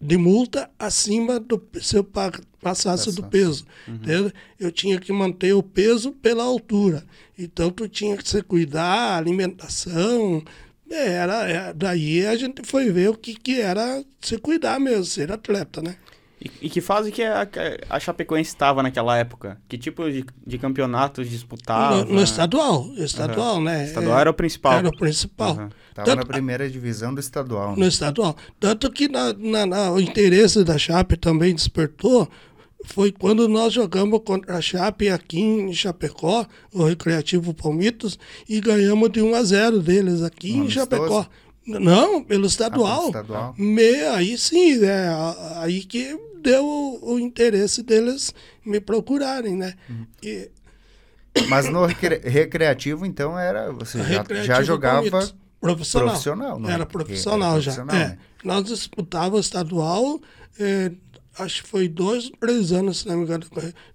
[0.00, 3.64] de multa acima do se eu pa- passasse do peso.
[3.88, 4.32] entendeu?
[4.58, 7.04] Eu tinha que manter o peso pela altura.
[7.38, 10.42] Então tu tinha que se cuidar, alimentação.
[10.90, 15.04] É, Era, é, daí a gente foi ver o que, que era se cuidar mesmo,
[15.06, 15.96] ser atleta, né?
[16.44, 17.48] E, e que fase que a,
[17.88, 19.58] a Chapecoense estava naquela época?
[19.68, 22.04] Que tipo de, de campeonatos disputava?
[22.04, 23.84] no, no estadual, estadual, né?
[23.84, 24.72] Estadual É, era o principal.
[24.74, 25.50] Era o principal.
[25.52, 25.70] Aham.
[25.94, 27.70] Tava Tanto- na primeira divisão do estadual.
[27.70, 27.76] né?
[27.78, 28.36] no estadual.
[28.60, 32.28] Tanto que na, na- na- o interesse da Chape também despertou
[32.86, 39.10] foi quando nós jogamos contra a Chape aqui em Chapecó, o Recreativo Palmitos, e ganhamos
[39.10, 41.26] de 1 a 0 deles aqui Um em Chapecó.
[41.66, 43.08] Não, pelo estadual.
[43.08, 43.54] Ah, pelo estadual.
[43.58, 45.08] Me, aí sim, né?
[45.56, 49.74] Aí que deu o, o interesse deles me procurarem, né?
[49.88, 50.06] Uhum.
[50.22, 50.50] E,
[51.48, 55.34] Mas no recre- recreativo, então, era você já, Recreativo já jogava.
[55.60, 56.08] Profissional.
[56.08, 56.72] Profissional, não é?
[56.74, 57.72] Era profissional Era já.
[57.72, 58.08] profissional, é.
[58.10, 58.18] né?
[58.44, 60.20] Nós disputávamos estadual,
[60.60, 60.92] é,
[61.38, 63.46] acho que foi dois, três anos, se não me engano.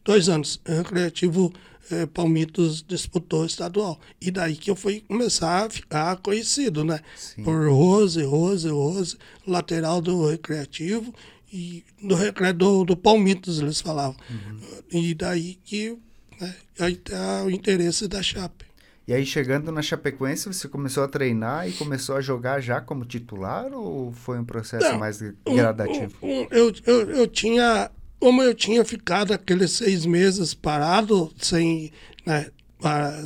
[0.04, 0.60] Dois anos.
[0.66, 1.54] Recreativo
[1.92, 4.00] é, Palmitos disputou estadual.
[4.22, 7.00] E daí que eu fui começar a ficar conhecido, né?
[7.16, 7.44] Sim.
[7.44, 11.14] Por Rose, Rose, Rose, lateral do Recreativo
[11.52, 12.54] e do, recre...
[12.54, 14.16] do, do Palmitos, eles falavam.
[14.30, 14.60] Uhum.
[14.92, 15.98] E daí que
[16.40, 18.66] né, aí tá o interesse da Chape.
[19.08, 23.04] E aí, chegando na Chapecoense, você começou a treinar e começou a jogar já como
[23.04, 25.20] titular ou foi um processo Não, mais
[25.52, 26.14] gradativo?
[26.22, 31.92] um- um- eu, eu, eu tinha, como eu tinha ficado aqueles seis meses parado, sem,
[32.26, 32.48] né,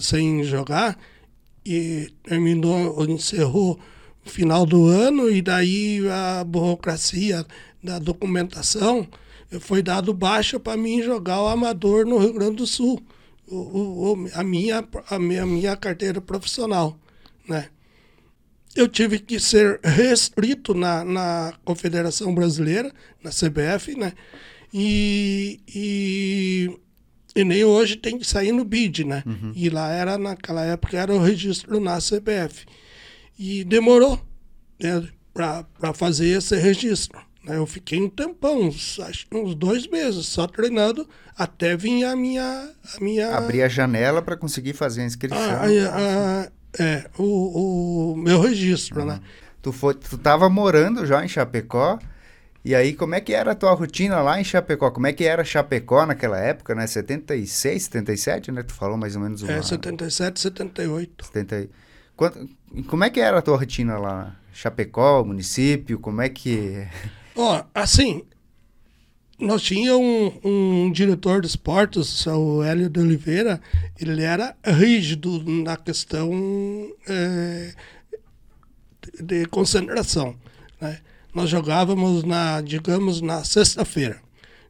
[0.01, 0.97] sem jogar,
[1.65, 3.79] e terminou, encerrou
[4.25, 7.45] o final do ano, e daí a burocracia
[7.83, 9.07] da documentação
[9.59, 13.01] foi dado baixa para mim jogar o amador no Rio Grande do Sul,
[13.47, 16.97] o, o- a, minha, a, minha, minha carteira profissional,
[17.47, 17.69] né?
[18.75, 22.91] eu tive que ser restrito na, na Confederação Brasileira,
[23.23, 24.13] na CBF, né?
[24.73, 26.77] E, e,
[27.35, 29.23] e nem hoje tem que sair no BID, né?
[29.55, 32.65] E lá era, naquela época, era o registro na CBF.
[33.37, 34.19] E demorou
[34.81, 37.19] né, para fazer esse registro.
[37.43, 37.57] né?
[37.57, 41.07] Eu fiquei um tempão, uns, acho que uns dois meses, só treinando,
[41.37, 42.69] até vir a minha...
[42.95, 45.37] A minha Abrir a janela para conseguir fazer a inscrição.
[45.39, 49.19] a- a- a- é, o, o meu registro, né?
[49.61, 51.99] Tu, foi, tu tava morando já em Chapecó,
[52.65, 54.89] e aí como é que era a tua rotina lá em Chapecó?
[54.91, 56.87] Como é que era Chapecó naquela época, né?
[56.87, 58.63] 76, 77, né?
[58.63, 59.51] Tu falou mais ou menos uma...
[59.51, 61.25] É, 77, 78.
[61.25, 61.69] 70...
[62.15, 62.47] Quanto-
[62.87, 64.35] Como é que era a tua rotina lá?
[64.53, 66.87] Chapecó, município, como é que...
[67.35, 68.23] Ó, assim,
[69.39, 73.59] nós tínhamos um, um diretor de esportes, o Hélio de Oliveira,
[73.99, 76.31] ele era rígido na questão
[77.07, 77.73] é,
[79.01, 80.35] de, de concentração.
[80.79, 80.99] Né?
[81.33, 84.21] Nós jogávamos na, digamos, na sexta-feira.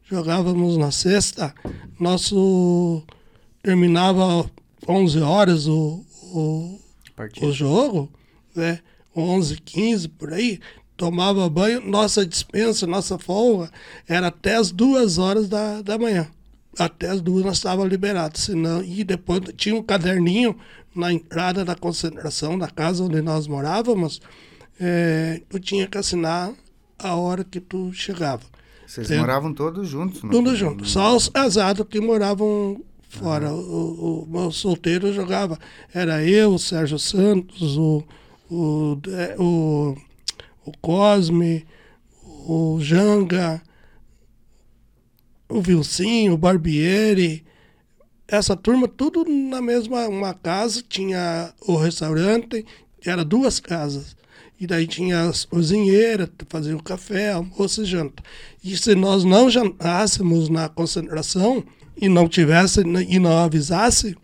[0.04, 1.54] Jogávamos na sexta,
[1.98, 3.02] nosso
[3.62, 4.48] terminava
[4.86, 6.78] 11 horas o, o,
[7.16, 7.46] Partido.
[7.46, 8.10] o jogo,
[8.54, 8.80] né?
[9.16, 10.60] 11, 15 por aí,
[10.96, 13.70] tomava banho, nossa dispensa, nossa folga
[14.08, 16.28] era até as duas horas da, da manhã.
[16.78, 18.42] Até as duas nós estávamos liberados.
[18.42, 20.56] Senão, e depois tinha um caderninho
[20.94, 24.20] na entrada da concentração da casa onde nós morávamos.
[24.80, 26.52] É, tu tinha que assinar
[26.98, 28.42] a hora que tu chegava.
[28.86, 30.22] Vocês moravam todos juntos?
[30.22, 30.30] não?
[30.30, 30.84] Tudo junto.
[30.84, 33.52] Só os casados que moravam fora.
[33.52, 35.58] O, o, o meu solteiro jogava.
[35.92, 38.04] Era eu, o Sérgio Santos, o,
[38.50, 39.96] o, de- o,
[40.66, 41.64] o Cosme,
[42.46, 43.62] o Janga,
[45.48, 47.44] o Vilcinho, o Barbieri.
[48.26, 50.82] Essa turma, tudo na mesma uma casa.
[50.86, 52.64] Tinha o restaurante,
[53.04, 54.16] era duas casas.
[54.64, 58.22] E daí tinha as cozinheiras, fazia o café, almoço e janta.
[58.64, 61.62] E se nós não jantássemos na concentração
[62.00, 64.16] e não tivesse e não avisasse,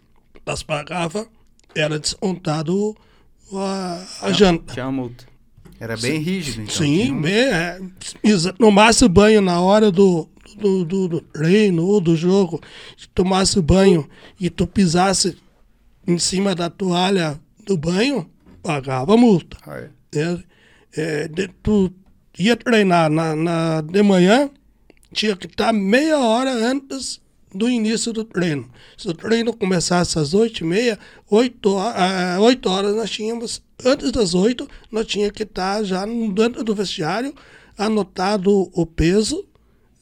[0.47, 1.29] nós pagava,
[1.75, 2.97] era descontado
[3.53, 4.73] a, a janta.
[4.73, 5.27] Tinha uma multa.
[5.79, 6.75] Era bem rígido, então.
[6.75, 7.79] Sim, um- bem, é,
[8.59, 10.27] tomasse banho na hora do,
[10.57, 12.63] do, do, do treino ou do jogo,
[12.97, 14.09] se tomasse banho
[14.41, 15.37] e tu pisasse
[16.07, 18.27] em cima da toalha do banho,
[18.63, 19.59] pagava multa.
[19.67, 19.91] Ah, é.
[20.15, 20.39] É,
[20.97, 21.93] é, de- tu
[22.39, 24.51] ia treinar na, na, de manhã,
[25.13, 27.21] tinha que estar meia hora antes
[27.55, 28.71] do início do treino.
[28.97, 31.77] Se o treino começasse às oito e meia, oito,
[32.41, 36.75] oito horas nós tínhamos, antes das oito, nós tínhamos que estar já no- dentro do
[36.75, 37.35] vestiário,
[37.77, 39.45] anotado o peso,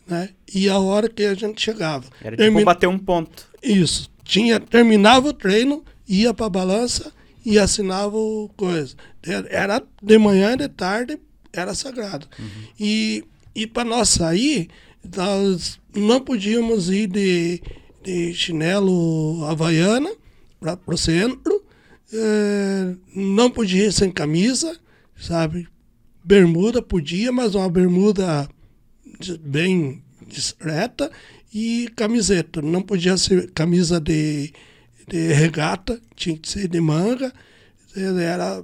[0.06, 0.30] né?
[0.54, 2.04] E a hora que a gente chegava.
[2.20, 3.46] Era tipo Termi- bater um ponto.
[3.62, 4.10] isso.
[4.24, 7.10] Tinha, terminava o treino, ia para a balança
[7.48, 8.94] e assinava o coisa.
[9.48, 11.18] Era de manhã e de tarde,
[11.50, 12.28] era sagrado.
[12.78, 14.68] E, e para nós sair,
[15.16, 17.62] nós não podíamos ir de,
[18.04, 20.12] de chinelo havaiana
[20.60, 21.64] para o centro,
[22.12, 24.78] eh, não podia ir sem camisa,
[25.16, 25.66] sabe?
[26.22, 28.46] Bermuda podia, mas uma bermuda
[29.40, 31.10] bem discreta
[31.54, 32.60] e camiseta.
[32.60, 34.52] Não podia ser camisa de,
[35.08, 37.32] de regata, tinha que ser de manga.
[37.96, 38.62] Era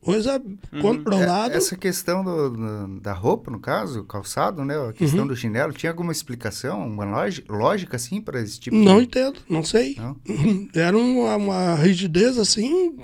[0.00, 0.40] coisa
[0.80, 1.52] controlada.
[1.54, 4.74] É, Essa questão do- da roupa, no caso, calçado, né?
[4.76, 4.92] A Uhum.
[4.92, 7.04] questão do chinelo, tinha alguma explicação, uma
[7.48, 9.04] lógica, assim, para esse tipo Não de...
[9.04, 9.96] entendo, não sei.
[9.98, 10.16] Não?
[10.74, 12.96] Era uma, uma rigidez assim,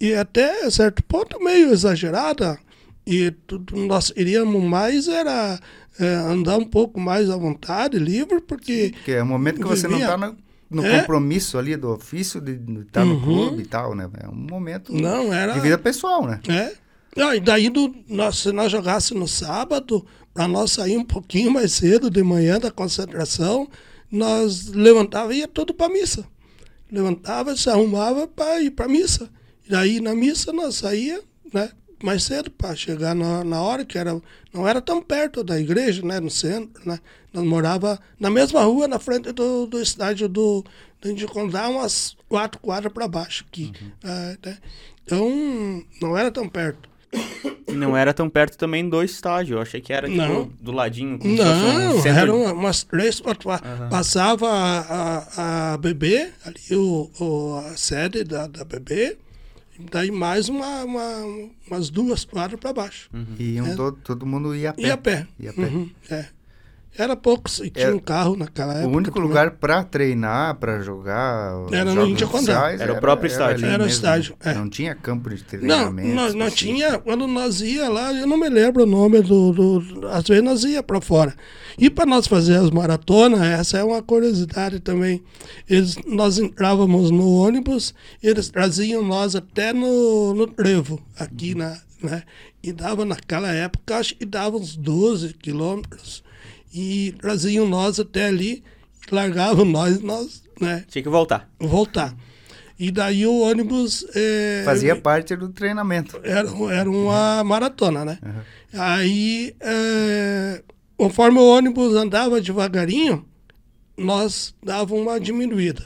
[0.00, 2.58] e até certo ponto meio exagerada.
[3.06, 5.58] E tudo, nós iríamos mais era
[5.98, 9.88] é, andar um pouco mais à vontade, livre, porque Porque é o momento que você
[9.88, 10.34] não Vivia- tá na,
[10.70, 11.00] no É.
[11.00, 12.52] compromisso ali do ofício de
[12.82, 13.20] estar no Uhum.
[13.22, 14.08] clube e tal, né?
[14.22, 15.52] É um momento Não, era.
[15.52, 16.40] de vida pessoal, né?
[16.48, 16.72] É.
[17.16, 21.50] Não, e daí, do, nós, se nós jogássemos no sábado, para nós sair um pouquinho
[21.50, 23.68] mais cedo de manhã da concentração,
[24.10, 26.24] nós levantava e ia tudo para missa.
[26.90, 29.28] Levantava, se arrumava para ir para missa.
[29.66, 31.20] E daí na missa nós saía,
[31.52, 31.70] né,
[32.02, 34.20] mais cedo para chegar na, na hora que era
[34.52, 36.98] não era tão perto da igreja, né, no centro, né.
[37.32, 40.64] Nós morava na mesma rua, na frente do, do estádio do
[41.00, 43.72] do Indicondá, umas quatro quadras para baixo aqui.
[44.04, 44.58] Ah, né.
[45.04, 46.88] Então não era tão perto.
[47.66, 49.56] E não era tão perto também do estádio.
[49.56, 50.50] Eu achei que era, tipo, Não.
[50.60, 51.18] do ladinho.
[51.18, 53.48] fosse um Não, centro- eram umas três, quatro.
[53.90, 59.16] Passava a, a, a BB, ali o, o- a sede da, da BB,
[59.90, 61.24] daí mais uma, uma-
[61.68, 63.08] umas duas quadras para baixo.
[63.38, 64.82] E iam todo, todo mundo ia a pé.
[64.82, 65.26] E a pé.
[65.38, 65.62] Ia a pé.
[65.66, 66.26] Uhum, é.
[66.98, 68.88] Era poucos, e tinha Era um carro naquela época.
[68.88, 69.28] O único também.
[69.28, 72.38] lugar para treinar, para jogar Era no Índia Condá.
[72.38, 73.64] oficiais Era o próprio estádio.
[73.64, 74.52] ali Era o estádio, é.
[74.54, 76.08] Não tinha campo de Não, treinamento.
[76.14, 76.78] nós, nós específico.
[76.78, 80.42] tinha, quando nós ia lá, eu não me lembro o nome do, do às vezes
[80.44, 81.34] nós ia para fora.
[81.78, 85.22] E para nós fazer as maratonas, essa é uma curiosidade também.
[85.68, 92.24] Eles, nós entrávamos no ônibus, eles traziam nós até no, no trevo, aqui na, né?
[92.62, 96.22] E dava naquela época, acho que dava uns 12 quilômetros.
[96.72, 98.62] E traziam nós até ali,
[99.10, 100.84] largavam nós, nós, né?
[100.88, 101.48] Tinha que voltar.
[101.58, 102.14] Voltar.
[102.78, 104.06] E daí o ônibus.
[104.14, 106.18] eh, Fazia parte do treinamento.
[106.22, 108.18] era, era uma maratona, né?
[108.72, 110.62] Aí, é,
[110.96, 113.26] conforme o ônibus andava devagarinho,
[113.98, 115.84] nós dava uma diminuída.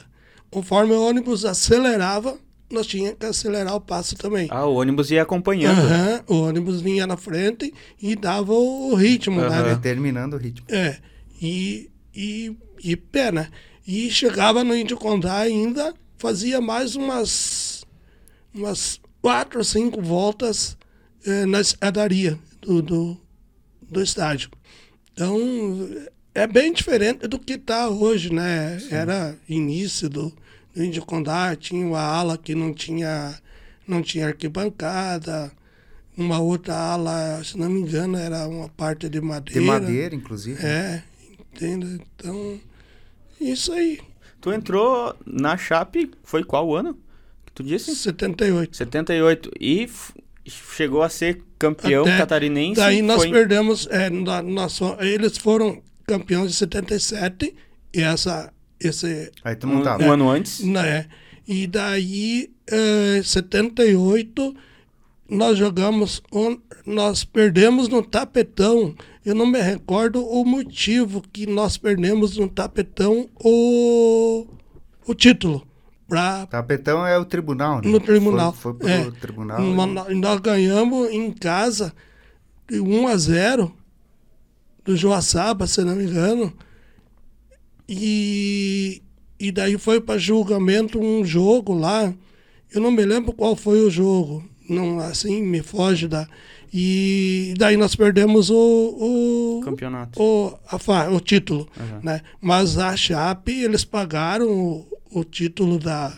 [0.49, 2.37] Conforme o ônibus acelerava,
[2.75, 4.47] nós tínhamos que acelerar o passo também.
[4.51, 5.79] Ah, o ônibus ia acompanhando.
[5.79, 9.63] Aham, o ônibus vinha na frente e dava o ritmo, Aham.
[9.63, 9.75] né?
[9.75, 10.67] Determinando o ritmo.
[10.69, 10.97] É,
[11.41, 13.49] e, e, e pé, né?
[13.87, 17.85] E chegava no Índio Condá ainda, fazia mais umas,
[18.53, 20.77] umas quatro ou cinco voltas
[21.25, 23.17] eh, na escadaria do, do,
[23.81, 24.49] do estádio.
[25.13, 25.39] Então,
[26.33, 28.79] é bem diferente do que está hoje, né?
[28.91, 30.33] Era início do
[30.75, 33.39] Índio Condá, tinha uma ala que não tinha,
[33.87, 35.51] não tinha arquibancada,
[36.17, 39.59] uma outra ala, se não me engano, era uma parte de madeira.
[39.61, 40.61] De madeira, inclusive.
[40.65, 41.03] É,
[41.53, 42.01] entende?
[42.15, 42.59] Então,
[43.39, 43.99] isso aí.
[44.41, 46.93] Tu entrou na Chape, foi qual ano?
[47.45, 47.95] Que tu disse?
[47.95, 48.75] 78.
[48.77, 49.51] 78.
[49.59, 50.13] E f-
[50.45, 52.75] chegou a ser campeão Até- catarinense.
[52.79, 53.31] Daí nós foi...
[53.31, 57.55] perdemos, é, na- nós fo- eles foram campeões de 77
[57.93, 60.03] e essa, esse, Aí tu um, não tava.
[60.03, 60.61] um ano antes.
[60.61, 61.07] né?
[61.47, 64.55] E daí, eh, 78,
[65.29, 68.95] nós jogamos, um- nós perdemos no tapetão.
[69.25, 74.45] Eu não me recordo o motivo que nós perdemos no tapetão o,
[75.07, 75.65] o título.
[76.07, 77.89] Pra, Tapetão é o tribunal, né?
[77.89, 78.53] No tribunal.
[78.53, 79.11] Foi, foi pro é.
[79.19, 79.59] tribunal.
[79.61, 79.93] Nós, né?
[79.93, 81.91] nós- nós ganhamos em casa
[82.69, 83.71] de 1 a 0
[84.83, 86.53] do Joaçaba, se não me engano.
[87.87, 89.01] E,
[89.39, 92.13] e daí foi para julgamento um jogo lá.
[92.73, 94.43] Eu não me lembro qual foi o jogo.
[94.69, 96.27] Não, assim, me foge da.
[96.73, 100.21] E daí nós perdemos o, o, Campeonato.
[100.21, 101.67] o, a o título.
[101.77, 101.99] Aham.
[102.03, 102.21] Né?
[102.41, 106.17] Mas a Chape, eles pagaram o, o título da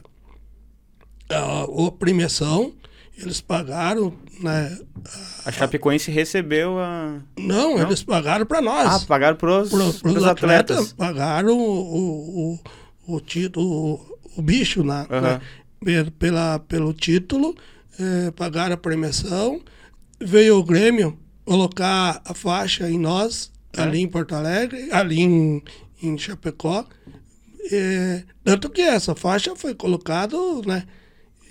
[1.29, 2.73] a, a premiação,
[3.17, 4.77] eles pagaram, né?
[5.45, 7.19] A Chapecoense recebeu a.
[7.37, 9.03] Não, eles pagaram para Ah, nós.
[9.05, 10.77] pagaram pros, Pro- pros pros atletas.
[10.77, 12.59] atletas, pagaram o,
[13.07, 15.21] o, o, título, o, o bicho na, Aham.
[15.21, 15.41] né?
[15.83, 17.55] Pe- pela, pelo título,
[17.99, 19.61] eh, pagaram a premiação.
[20.19, 23.81] Veio o Grêmio colocar a faixa em nós, É.
[23.81, 25.63] ali em Porto Alegre, ali em,
[26.01, 26.83] em Chapecó.
[27.71, 30.83] Eh, tanto que essa faixa foi colocada, né?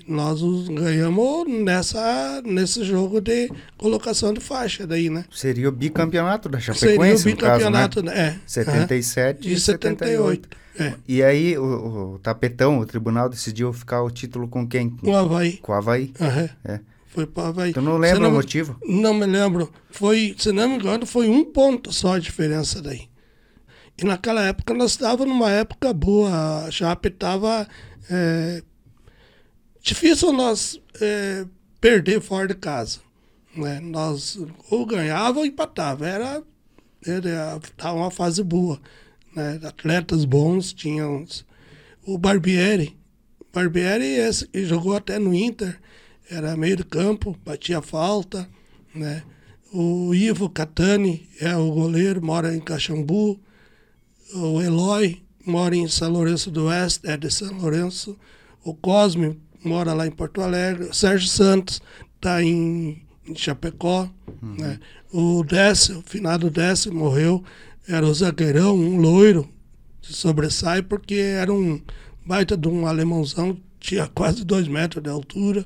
[0.08, 5.24] Nós os ganhamos nessa, nesse jogo de colocação de faixa daí, né?
[5.30, 7.86] Seria o bicampeonato da Seria o Chapecoense, no caso, né?
[7.88, 8.18] bicampeonato, né?
[8.18, 8.36] É.
[8.46, 10.48] 77 E e 78.
[10.48, 10.48] 78.
[10.78, 10.94] É.
[11.08, 14.94] E aí o, o Tapetão, o tribunal decidiu ficar o título com quem?
[15.02, 15.56] O Havaí.
[15.56, 16.12] Com o Havaí.
[16.20, 16.48] Aham.
[16.64, 16.80] É.
[17.08, 17.72] Foi para Havaí.
[17.72, 18.76] Tu não lembra o me- motivo?
[18.86, 19.72] Não me lembro.
[19.90, 23.08] Foi, se não me engano, foi um ponto só a diferença daí.
[23.98, 26.66] E naquela época nós estávamos numa época boa.
[26.66, 27.66] A Chape estava.
[28.10, 28.62] É,
[29.86, 31.46] difícil nós é,
[31.80, 32.98] perder fora de casa.
[33.54, 33.80] Né?
[33.80, 36.06] Nós ou ganhava ou empatava.
[36.06, 36.42] Era,
[37.06, 38.80] era uma fase boa.
[39.34, 39.60] Né?
[39.62, 41.24] Atletas bons, tinham
[42.04, 42.96] o Barbieri.
[43.52, 45.80] Barbieri esse jogou até no Inter,
[46.28, 48.48] era meio de campo, batia falta,
[48.94, 49.22] né?
[49.72, 53.40] O Ivo Catani é o goleiro, mora em Caxambu.
[54.34, 58.16] O Eloy, mora em São Lourenço do Oeste, é de São Lourenço.
[58.64, 60.84] O Cosme mora lá em Porto Alegre.
[60.84, 61.80] O Sérgio Santos
[62.14, 64.08] está em, em, Chapecó.
[64.42, 64.56] Uhum.
[64.58, 64.78] Né?
[65.12, 67.42] O Décio, o finado Décio, morreu.
[67.88, 69.48] Era o zagueirão, um loiro.
[70.02, 71.80] Se sobressai porque era um
[72.24, 73.56] baita de um alemãozão.
[73.80, 75.64] Tinha quase dois metros de altura.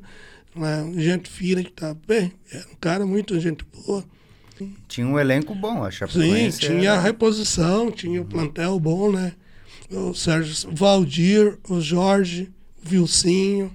[0.55, 0.93] Né?
[0.97, 2.33] Gente fina que tá bem.
[2.53, 4.05] Era um cara muito gente boa.
[4.89, 9.33] Tinha um elenco bom, a Sim, tinha a reposição, tinha o plantel bom, né?
[9.91, 12.51] O Sérgio o Valdir, o Jorge,
[12.85, 13.73] o Vilcinho.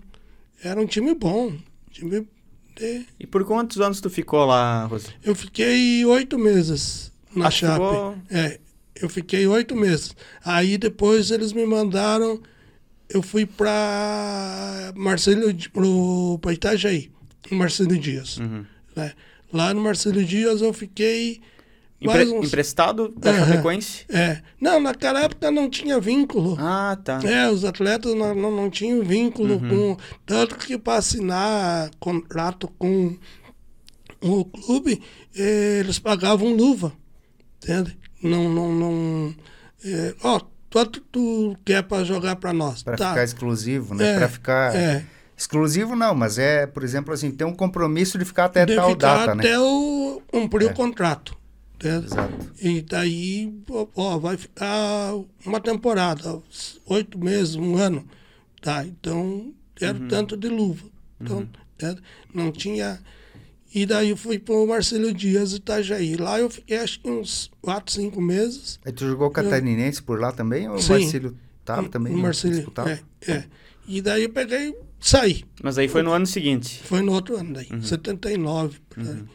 [0.64, 1.54] Era um time bom.
[1.92, 2.28] Time
[2.76, 3.06] de...
[3.20, 5.08] E por quantos anos tu ficou lá, Rosy?
[5.24, 7.74] Eu fiquei oito meses na Chape.
[7.74, 8.18] Ficou...
[8.30, 8.60] É,
[8.96, 10.16] eu fiquei oito meses.
[10.44, 12.42] Aí depois eles me mandaram,
[13.10, 15.54] eu fui para Marcelo,
[16.40, 17.12] para Itajaí,
[17.52, 18.38] Marcelo Dias.
[18.38, 18.66] Uhum.
[18.96, 19.14] Né?
[19.54, 21.42] Lá no Marcelo Dias eu fiquei.
[22.06, 22.48] Empre uns...
[22.48, 24.06] Emprestado da é, Chapecoense?
[24.10, 24.42] É.
[24.60, 26.58] Não, naquela época não tinha vínculo.
[26.60, 27.20] Ah, tá.
[27.24, 29.96] É, os atletas não, não, não tinham vínculo uhum.
[29.96, 29.98] com.
[30.26, 33.18] Tanto que para assinar contrato com
[34.22, 35.02] o clube,
[35.36, 36.94] eh, eles pagavam luva.
[37.58, 37.98] Entende?
[38.22, 39.36] Não, não, não.
[39.84, 40.42] É, ó,
[40.72, 42.82] quanto tu quer para jogar para nós?
[42.82, 43.10] Para tá.
[43.10, 44.14] ficar exclusivo, né?
[44.14, 44.76] É, para ficar.
[44.76, 45.06] É.
[45.38, 48.92] Exclusivo não, mas é, por exemplo, assim, tem um compromisso de ficar até de tal
[48.92, 49.44] ficar data, até né?
[49.44, 50.72] até o cumprir é.
[50.72, 51.38] o contrato.
[51.76, 52.06] Entende?
[52.06, 52.52] Exato.
[52.62, 53.54] E daí,
[53.96, 55.14] ó, vai ficar
[55.46, 56.42] uma temporada,
[56.86, 58.06] oito meses, um ano.
[58.62, 60.08] Tá, então, era uhum.
[60.08, 60.86] tanto de luva.
[61.20, 61.48] Então,
[61.82, 61.96] uhum.
[62.34, 63.00] não tinha...
[63.74, 66.16] E daí eu fui para o Marcelo Dias Itajaí.
[66.16, 68.80] Lá eu fiquei acho que uns quatro, cinco meses.
[68.86, 70.06] Aí tu jogou catarinense eu...
[70.06, 70.70] por lá também?
[70.70, 72.14] Ou o Marcelo estava também?
[72.14, 73.00] O Marcelo, é,
[73.30, 73.44] é.
[73.86, 74.74] E daí eu peguei
[75.06, 75.46] saí.
[75.62, 76.82] Mas aí foi no ano seguinte?
[76.84, 77.82] Foi no outro ano daí, uhum.
[77.82, 78.80] 79.
[78.98, 79.26] Uhum.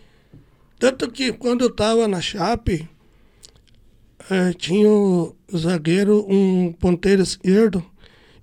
[0.80, 2.88] Tanto que quando eu estava na Chape,
[4.30, 7.84] eh, tinha o zagueiro, um ponteiro esquerdo,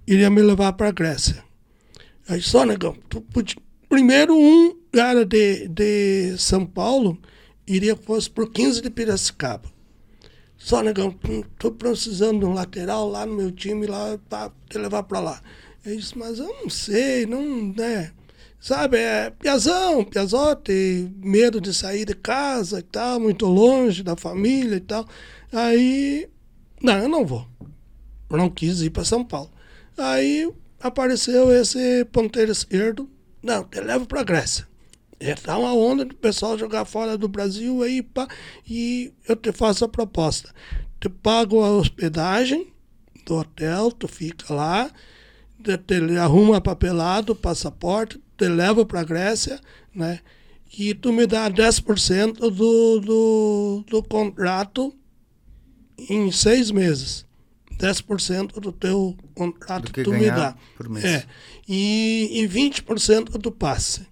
[0.06, 1.44] iria me levar para a Grécia.
[2.30, 3.26] Aí só, negão, tu,
[3.90, 7.18] primeiro um cara de, de São Paulo
[7.66, 9.72] iria fosse por 15 de Piracicaba.
[10.60, 11.12] Só, negão,
[11.58, 15.42] tô precisando de um lateral lá no meu time, lá para te levar para lá.
[15.84, 18.12] Eu disse, mas eu não sei, não, né?
[18.60, 24.76] Sabe, é piazão, piazote, medo de sair de casa e tal, muito longe da família
[24.76, 25.08] e tal.
[25.52, 26.28] Aí,
[26.82, 27.48] não, eu não vou.
[28.30, 29.52] Não quis ir para São Paulo.
[29.98, 33.10] Aí apareceu esse ponteiro esquerdo,
[33.42, 34.68] não, te levo para Grécia.
[35.20, 38.28] É, tá uma onda do pessoal jogar fora do Brasil aí, pá,
[38.68, 40.54] e eu te faço a proposta.
[41.00, 42.72] Te pago a hospedagem
[43.26, 44.92] do hotel, tu fica lá,
[45.64, 49.60] te, arruma papelado, passaporte, te leva para a Grécia,
[49.94, 50.20] né?
[50.78, 54.94] E tu me dá 10% do, do, do contrato
[56.10, 57.26] em seis meses.
[57.78, 60.56] 10% do teu contrato do tu me dá.
[60.76, 61.06] Por mês.
[61.06, 61.26] É.
[61.68, 64.08] E, e 20% do passe,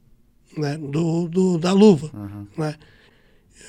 [0.55, 0.77] né?
[0.77, 2.11] Do, do, da luva.
[2.13, 2.47] Uhum.
[2.57, 2.75] Né?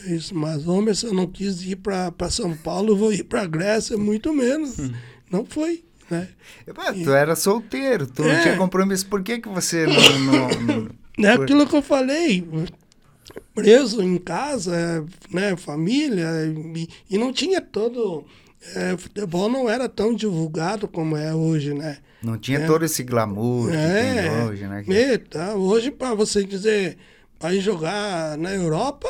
[0.07, 3.43] Isso, mas, homem, se eu não quis ir para São Paulo, eu vou ir para
[3.43, 4.79] a Grécia, muito menos.
[4.79, 4.93] Uhum.
[5.31, 5.85] Não foi.
[6.11, 6.29] Né?
[7.05, 8.35] tu era solteiro, tu é.
[8.35, 9.07] não tinha compromisso.
[9.07, 10.19] Por que, que você não.
[10.19, 10.49] não,
[11.19, 11.31] não...
[11.31, 12.47] É aquilo que eu falei.
[13.55, 16.29] Preso em casa, né, família,
[16.75, 18.25] e, e não tinha todo.
[18.75, 21.99] É, futebol não era tão divulgado como é hoje, né?
[22.23, 22.67] Não tinha é.
[22.67, 24.85] todo esse glamour é, que tem hoje, né?
[24.89, 25.55] É, tá.
[25.55, 26.97] Hoje, para você dizer,
[27.39, 29.09] para ir jogar na Europa,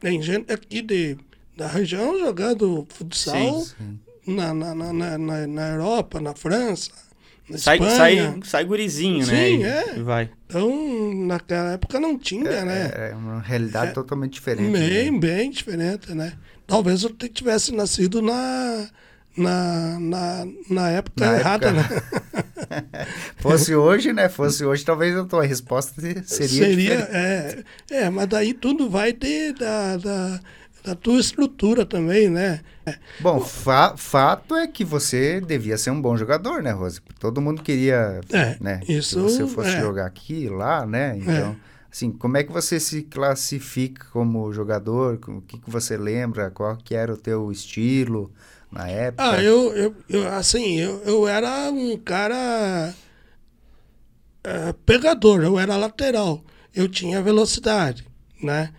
[0.00, 1.16] tem gente aqui de,
[1.56, 3.60] da região jogando futsal.
[3.60, 6.90] Sim, sim na, na, na, na, na Europa, na França,
[7.48, 7.96] na sai, Espanha.
[7.96, 9.46] Sai, sai gurizinho, Sim, né?
[9.46, 9.98] Sim, é.
[9.98, 10.30] E vai.
[10.46, 12.90] Então, naquela época não tinha, é, né?
[12.94, 14.72] É uma realidade é, totalmente diferente.
[14.72, 15.18] Bem, né?
[15.18, 16.32] bem diferente, né?
[16.66, 18.88] Talvez eu tivesse nascido na,
[19.36, 21.94] na, na, na época na errada, época...
[21.94, 23.06] né?
[23.38, 24.28] Fosse hoje, né?
[24.28, 29.52] Fosse hoje, talvez a tua resposta seria Seria, é, é, mas daí tudo vai ter
[29.54, 30.40] da, da
[30.82, 32.60] da tua estrutura também, né?
[33.20, 37.00] Bom, fa fato é que você devia ser um bom jogador, né, Rose?
[37.20, 39.80] Todo mundo queria, é, né, isso, que você fosse é.
[39.80, 41.16] jogar aqui, lá, né?
[41.16, 41.56] Então, é.
[41.90, 45.20] assim, como é que você se classifica como jogador?
[45.28, 46.50] O que, que você lembra?
[46.50, 48.32] Qual que era o teu estilo
[48.70, 49.30] na época?
[49.30, 52.92] Ah, eu, eu, eu assim, eu, eu era um cara
[54.42, 56.42] é, pegador, eu era lateral,
[56.74, 58.04] eu tinha velocidade,
[58.42, 58.72] né?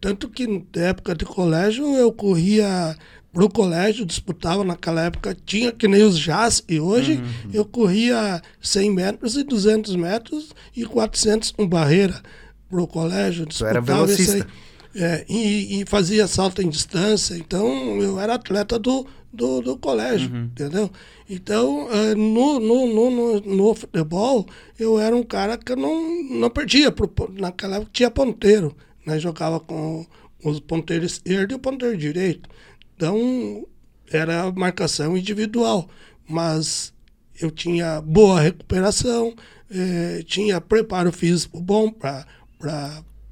[0.00, 2.96] Tanto que na época de colégio eu corria
[3.32, 7.50] pro colégio, disputava naquela época, tinha que nem os jazz, e hoje uhum.
[7.52, 12.22] eu corria 100 metros e 200 metros e 400 com barreira
[12.70, 13.44] pro colégio.
[13.44, 14.46] Tu era velocista.
[14.94, 17.34] É, e, e fazia salto em distância.
[17.34, 20.44] Então, eu era atleta do, do, do colégio, Uhum.
[20.44, 20.90] entendeu?
[21.28, 24.46] Então, eh, no, no, no, no, futebol,
[24.78, 26.90] eu era um cara que eu não, não perdia.
[26.90, 28.74] Pro, naquela época tinha ponteiro,
[29.06, 29.18] né?
[29.18, 30.04] Jogava com
[30.44, 32.48] os ponteiros esquerdo e o ponteiro direito.
[32.96, 33.66] Então,
[34.10, 35.88] era marcação individual.
[36.28, 36.92] Mas
[37.40, 39.34] eu tinha boa recuperação,
[39.70, 42.26] eh, tinha preparo físico bom para...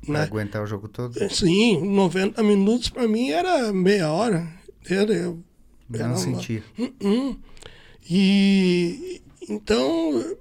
[0.07, 0.21] Né?
[0.21, 1.15] aguentar o jogo todo.
[1.31, 4.47] Sim, 90 minutos para mim era meia hora.
[4.87, 5.43] Era, eu,
[5.89, 6.63] Não uma- sentia.
[6.79, 7.39] Uhum.
[8.11, 10.37] E então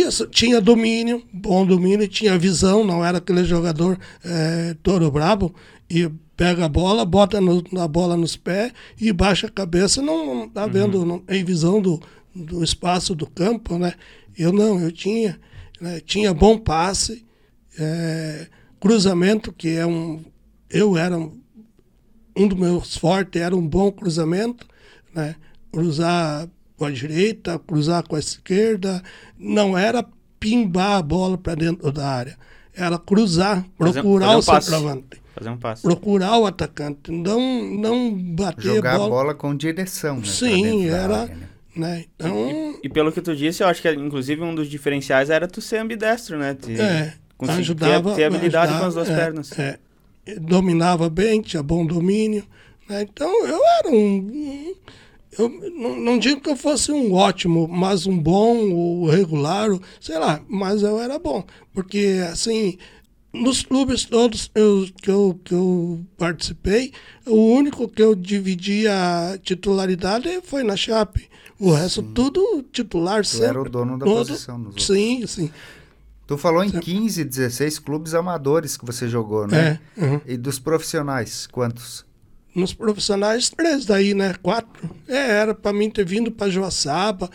[0.00, 5.54] isso tinha domínio, bom domínio, tinha visão, não era aquele jogador é, todo brabo
[5.90, 10.34] e pega a bola, bota no- a bola nos pés e baixa a cabeça, não,
[10.34, 12.00] não tá vendo, não tem visão do,
[12.34, 13.92] do espaço do campo, né?
[14.36, 15.38] Eu não, eu tinha,
[15.80, 17.24] né, tinha bom passe,
[17.78, 18.46] é,
[18.80, 20.24] cruzamento que é um,
[20.70, 21.38] eu era um,
[22.34, 24.66] um dos meus fortes era um bom cruzamento,
[25.14, 25.36] né?
[25.70, 26.48] Cruzar
[26.82, 29.00] com a direita, cruzar com a esquerda,
[29.38, 30.04] não era
[30.40, 32.36] pimbar a bola para dentro da área,
[32.74, 35.82] era cruzar, Fazer- procurar fazer um o centroavante, Fazer um passe.
[35.82, 37.40] procurar o atacante, não
[37.78, 40.24] não bater Jogar a a bola, bola com direção, né?
[40.24, 41.46] Sim, era- área, né?
[41.76, 42.04] né?
[42.16, 45.60] Então, E pelo que tu disse, eu acho que inclusive um dos diferenciais era tu
[45.60, 46.52] ser ambidestro, né?
[46.54, 47.14] De é,
[47.48, 49.56] ajudava, ter, ter habilidade com ajudava, as duas é, pernas.
[49.56, 49.78] é.
[50.40, 52.44] dominava bem, tinha bom domínio.
[52.88, 53.02] né?
[53.02, 54.74] Então eu era um.
[55.38, 59.68] Eu não, não digo que eu fosse um ótimo, mas um bom ou regular,
[60.00, 61.42] sei lá, mas eu era bom.
[61.72, 62.76] Porque, assim,
[63.32, 66.92] nos clubes todos eu, que, eu, que eu participei,
[67.26, 71.30] o único que eu dividi a titularidade foi na Chape.
[71.58, 73.46] O resto tudo titular Tu sempre.
[73.46, 74.86] era o dono da todo- posição nos outros.
[74.86, 75.50] Sim, sim.
[76.26, 79.78] Tu falou em 15, 16 clubes amadores que você jogou, né?
[79.96, 80.20] É, uhum.
[80.26, 82.04] E dos profissionais, quantos?
[82.54, 84.34] Nos profissionais, três daí, né?
[84.42, 84.90] Quatro.
[85.08, 87.30] É, era para mim ter vindo para Joaçaba.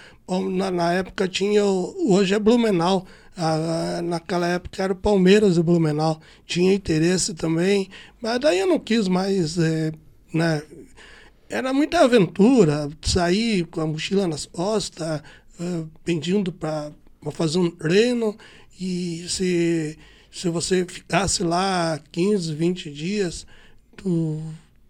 [0.51, 1.63] Na, na época tinha.
[1.63, 3.05] Hoje é Blumenau.
[3.35, 6.21] Ah, naquela época era o Palmeiras e Blumenau.
[6.45, 7.89] Tinha interesse também.
[8.21, 9.57] Mas daí eu não quis mais.
[9.57, 9.91] é,
[10.31, 10.61] né?
[11.49, 12.87] Era muita aventura.
[13.01, 15.21] Sair com a mochila nas costas,
[15.59, 16.91] ah, pedindo para
[17.31, 18.37] fazer um treino.
[18.79, 19.97] E se,
[20.31, 23.47] se você ficasse lá 15, 20 dias,
[23.95, 24.39] tu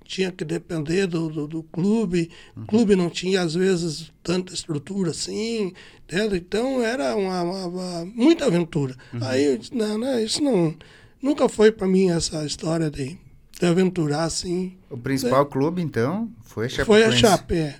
[0.08, 2.30] tinha que depender do, do, do clube.
[2.56, 5.74] O clube não tinha, às vezes, tanta estrutura assim.
[6.04, 6.36] Entendeu?
[6.38, 8.96] Então, era uma, uma- uma- muita aventura.
[9.22, 10.76] Aí eu disse, não, não, isso não...
[11.22, 13.18] Nunca foi para mim essa história de,
[13.60, 14.78] de aventurar assim.
[14.90, 16.86] O principal clube, então, foi a Chapecoense.
[16.86, 17.76] Foi a Chape, é.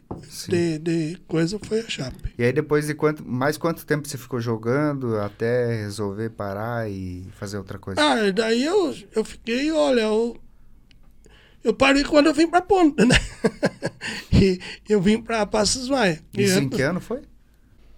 [0.50, 2.18] De, de coisa foi a Chape.
[2.38, 7.28] E aí depois de quanto, mais quanto tempo você ficou jogando até resolver parar e
[7.40, 8.02] fazer outra coisa?
[8.02, 10.36] Ah, e daí eu, eu fiquei, olha, eu,
[11.68, 13.16] eu parei quando eu vim para Ponta, né?
[14.32, 16.20] e eu vim para Passos Maia.
[16.34, 17.22] Isso em que ano foi?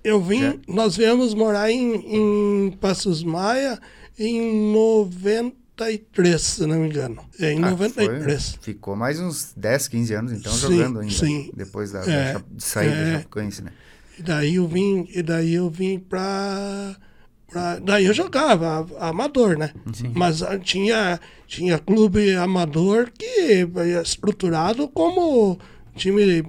[0.03, 1.93] Eu vim, nós viemos morar em,
[2.67, 3.79] em Passos Maia
[4.17, 7.21] em 93, se não me engano.
[7.39, 8.51] É, em Ah, 93.
[8.51, 11.13] foi- ficou mais uns 10, 15 anos então Sim, jogando ainda.
[11.13, 11.51] sim.
[11.55, 13.11] Depois da, É, da de sair da é.
[13.17, 13.71] Chapecoense, né?
[14.17, 16.95] E daí eu vim, e daí eu vim pra-
[17.83, 19.71] daí eu jogava a- amador, né?
[20.13, 25.57] Mas ah, tinha tinha clube amador que é estruturado como
[25.95, 26.43] time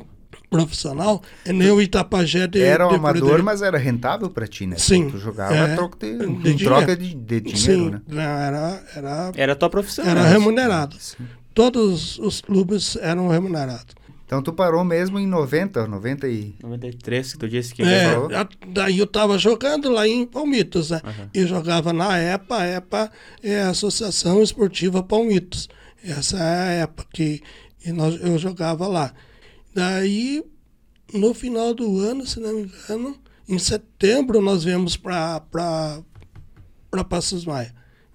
[0.50, 4.66] profissional, é nem o Itapajé de Era um de amador, mas era rentável pra ti,
[4.66, 4.76] né?
[4.78, 5.72] Sim, Tu jogava é.
[5.72, 8.00] a troco de, De troca de, de dinheiro, Sim, né?
[8.08, 10.04] não, era era Era a tua profissão.
[10.04, 10.28] era né?
[10.30, 10.96] remunerado.
[10.98, 11.24] Sim.
[11.54, 13.94] Todos os clubes eram remunerados.
[14.30, 16.54] Então tu parou mesmo em 90, 90 e...
[16.62, 18.30] 93, que tu disse que É, falou?
[18.36, 21.00] a- daí eu estava jogando lá em Palmitos, né?
[21.02, 21.30] Aham.
[21.34, 23.12] E jogava na EPA, a EPA
[23.42, 25.68] é a Associação Esportiva Palmitos.
[26.04, 27.42] Essa é a EPA que
[27.84, 29.12] e nós, eu jogava lá.
[29.74, 30.44] Daí,
[31.12, 33.18] no final do ano, se não me engano,
[33.48, 35.42] em setembro nós viemos para
[37.08, 37.74] Passos Maia.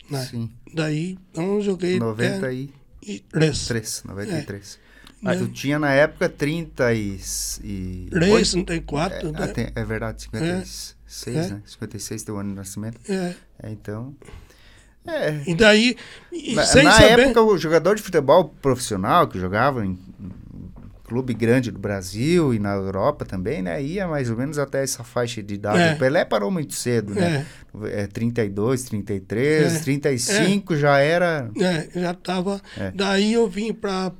[0.09, 0.25] Né?
[0.31, 2.69] Sim, Daí, então eu joguei 93,
[3.05, 3.19] e
[3.67, 4.01] três.
[4.05, 4.79] 93.
[4.81, 4.84] É.
[5.25, 7.19] Ah, tu tinha na época 30 e...
[7.63, 8.07] e...
[8.11, 9.43] 3, 34, É, né?
[9.43, 11.49] até- é verdade, 56, É.
[11.53, 11.61] né?
[11.65, 12.99] 56 teu ano de nascimento.
[13.09, 13.33] É.
[13.63, 14.15] É, então...
[15.07, 15.95] É, E daí,
[16.31, 17.19] e Na, na saber...
[17.19, 19.99] época, o jogador de futebol profissional que jogava em,
[21.03, 23.79] clube grande do Brasil e na Europa também, né?
[23.83, 25.79] Ia mais ou menos até essa faixa de idade.
[25.79, 25.93] É.
[25.93, 27.45] O Pelé parou muito cedo, né?
[27.91, 28.07] É.
[28.07, 29.79] 32, 33, É.
[29.81, 31.51] 35 já era.
[31.59, 32.59] É, já estava.
[32.75, 32.91] É.
[32.91, 34.11] Daí eu vim para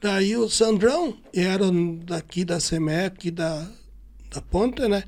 [0.00, 1.70] Daí o Sandrão, era
[2.04, 3.68] daqui da SEMEC, da,
[4.30, 5.04] da Ponte, né?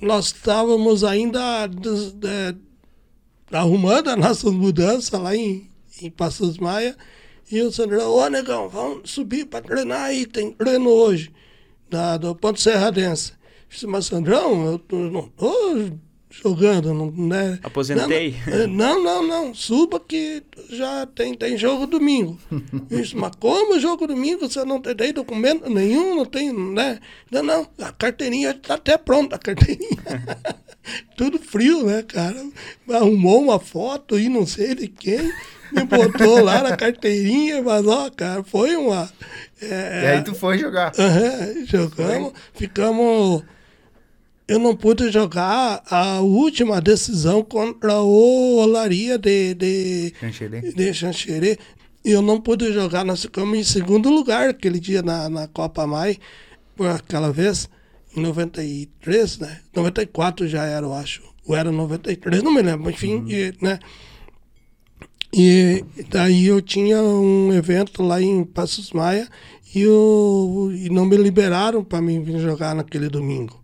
[0.00, 2.54] Nós estávamos ainda des- é,
[3.56, 5.70] arrumando as nossas mudanças lá em,
[6.02, 6.96] em Passos Maia.
[7.50, 11.32] E o Sandrão, ô negão, vamos subir para treinar aí, tem treino hoje,
[11.88, 13.32] da, do Ponto Serradense.
[13.32, 13.36] Eu
[13.70, 15.90] disse, mas Sandrão, eu, não tô
[16.42, 17.58] jogando, não, né?
[17.62, 18.34] Aposentei.
[18.68, 22.38] Não, não, não, não, suba que já tem, tem jogo domingo.
[22.88, 24.48] Disse, mas como jogo domingo?
[24.48, 26.98] Você não tem documento nenhum, não tem, né?
[27.30, 29.98] Não, não, a carteirinha está até pronta, a carteirinha.
[31.16, 32.44] Tudo frio, né, cara?
[32.90, 35.32] Arrumou uma foto e não sei de quem,
[35.72, 39.10] me botou lá na carteirinha, mas ó, cara, foi uma.
[39.62, 40.92] É, e aí tu foi jogar.
[40.98, 42.40] Uhum, jogamos, foi.
[42.54, 43.42] ficamos.
[44.46, 50.60] Eu não pude jogar a última decisão contra o Olaria de, de, Xanxerê.
[50.60, 51.58] de Xanxerê.
[52.04, 56.18] Eu não pude jogar, nós ficamos em segundo lugar aquele dia na, na Copa Mai,
[56.76, 57.70] por aquela vez
[58.14, 59.60] em 93, né?
[59.74, 61.22] 94 já era, eu acho.
[61.46, 63.30] Ou era 93, não me lembro, enfim, uhum.
[63.30, 63.78] e, né?
[65.32, 69.26] E daí eu tinha um evento lá em Passos Maia
[69.74, 73.63] e, eu, e não me liberaram para mim vir jogar naquele domingo?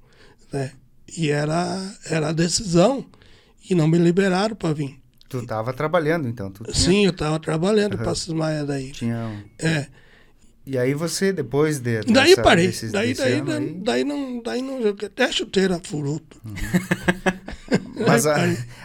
[1.16, 3.04] E era, era a decisão
[3.68, 5.00] e não me liberaram para vir.
[5.28, 6.50] Tu estava trabalhando, então?
[6.50, 6.74] Tinha...
[6.74, 8.04] Sim, eu estava trabalhando uhum.
[8.04, 8.90] Passos Maia daí.
[8.90, 9.42] Tinha um...
[9.64, 9.86] É.
[10.66, 12.02] E aí você, depois de.
[12.02, 12.66] Daí parei.
[12.66, 15.08] Desses, daí, daí, daí, daí, não, daí não joguei.
[15.08, 16.20] Até chuteira furou.
[16.44, 16.54] Uhum.
[18.06, 18.36] Mas a,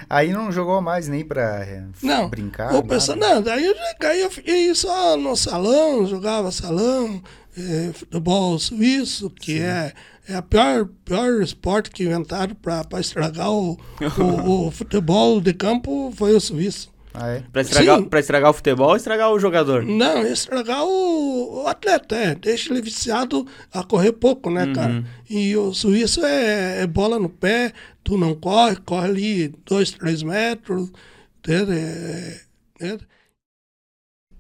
[0.10, 2.72] aí não jogou mais nem pra é, não, brincar?
[2.72, 7.22] Não, pensando, não, daí eu, daí eu fiquei só no salão, jogava salão,
[7.58, 9.94] é, futebol suíço, que é,
[10.28, 13.80] é a pior, pior esporte que inventaram para estragar o,
[14.18, 16.94] o, o futebol de campo foi o suíço.
[17.18, 17.44] Ah, é?
[17.52, 19.84] Pra estragar, pra estragar o futebol ou estragar o jogador?
[19.84, 22.36] Não, estragar o, o atleta, é.
[22.36, 24.74] Deixa ele viciado a correr pouco, né, uhum.
[24.74, 25.04] cara?
[25.30, 27.72] E o suíço é, é, bola no pé,
[28.04, 30.92] tu não corre, corre ali dois, três metros.
[31.48, 33.00] É, é,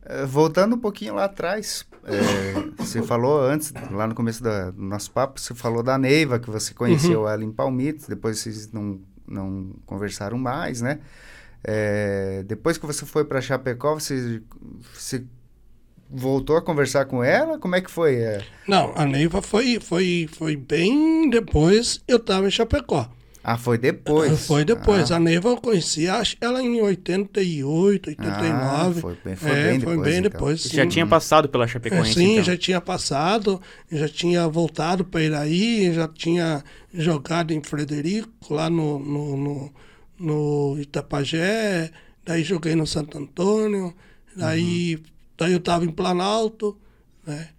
[0.05, 0.25] é.
[0.25, 5.39] Voltando um pouquinho lá atrás, é, você falou antes, lá no começo do nosso papo,
[5.39, 7.29] você falou da Neiva, que você conheceu uhum.
[7.29, 10.99] ela em Palmitos, depois vocês não, não conversaram mais, né?
[11.63, 14.41] É, depois que você foi para Chapecó, você,
[14.93, 15.25] você
[16.07, 17.57] voltou a conversar com ela?
[17.57, 18.15] Como é que foi?
[18.17, 18.45] É...
[18.67, 23.09] Não, a Neiva foi, foi, foi bem depois eu estava em Chapecó.
[23.47, 24.47] Ah, foi depois?
[24.47, 25.11] Foi depois.
[25.11, 25.17] Ah.
[25.17, 28.99] A Neiva eu conheci acho, ela em 88, 89.
[28.99, 30.01] Ah, foi bem, foi é, bem foi depois.
[30.01, 30.31] Bem então.
[30.31, 32.43] depois Já tinha passado pela Chapecoense, é, Sim, então.
[32.43, 38.97] já tinha passado, já tinha voltado para Iraí, já tinha jogado em Frederico, lá no,
[38.97, 39.73] no, no
[40.19, 41.91] no Itapajé,
[42.25, 43.93] daí joguei no Santo Antônio,
[44.35, 45.03] daí, uhum.
[45.37, 46.77] daí eu estava em Planalto,
[47.25, 47.49] né?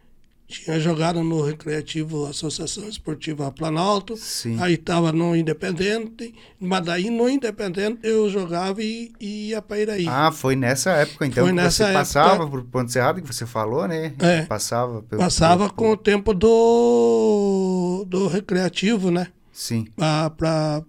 [0.49, 4.57] Tinha jogado no Recreativo Associação Esportiva Planalto, Sim.
[4.61, 10.07] aí estava no Independente, mas daí no Independente eu jogava e, e ia para Iraí.
[10.09, 13.44] Ah, foi nessa época então foi que você época, passava por Ponte Cerrado, que você
[13.44, 14.14] falou, né?
[14.20, 15.74] É, passava pelo, Passava pelo...
[15.74, 19.26] com o tempo do, do Recreativo, né?
[19.53, 19.88] Sim.
[19.97, 20.82] Para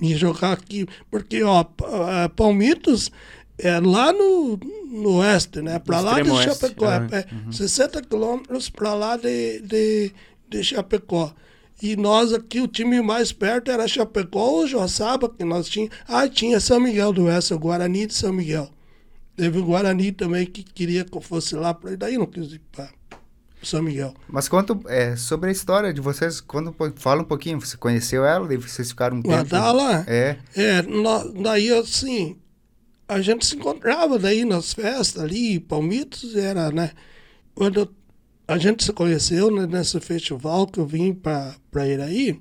[0.00, 1.64] e jogar aqui, porque ó,
[2.34, 3.12] Palmitos
[3.56, 4.58] é lá no,
[4.92, 5.78] no oeste, né?
[5.78, 7.52] Para lá de Chapecó, é, é uhum.
[7.52, 10.12] 60 quilômetros para lá de, de,
[10.48, 11.32] de Chapecó.
[11.82, 15.96] E nós aqui, o time mais perto era Chapecó ou Joaçaba, que nós tínhamos.
[16.06, 18.70] Ah, tinha São Miguel do Oeste, o Guarani de São Miguel.
[19.34, 22.60] Teve o Guarani também que queria que eu fosse lá, para daí não quis ir
[22.70, 22.90] para
[23.62, 24.12] são Miguel.
[24.28, 28.46] Mas conta é, sobre a história de vocês, quando fala um pouquinho, você conheceu ela,
[28.46, 29.54] daí vocês ficaram um tempo...
[29.72, 30.04] lá?
[30.08, 30.36] É.
[30.56, 30.82] É,
[31.40, 32.36] daí assim,
[33.12, 36.90] a gente se encontrava daí nas festas ali, Palmitos era, né?
[37.54, 37.94] Quando
[38.46, 42.40] a gente se conheceu né, nesse festival que eu vim para Iraí,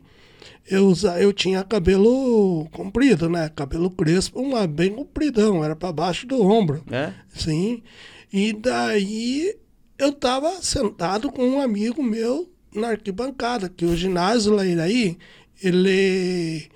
[0.69, 3.49] eu, eu tinha cabelo comprido, né?
[3.49, 6.84] Cabelo crespo, mas bem compridão, era para baixo do ombro.
[6.91, 7.13] É?
[7.30, 7.84] Sim.
[8.32, 9.55] E daí
[9.97, 15.17] eu estava sentado com um amigo meu na arquibancada, que o ginásio lá aí,
[15.61, 16.69] ele,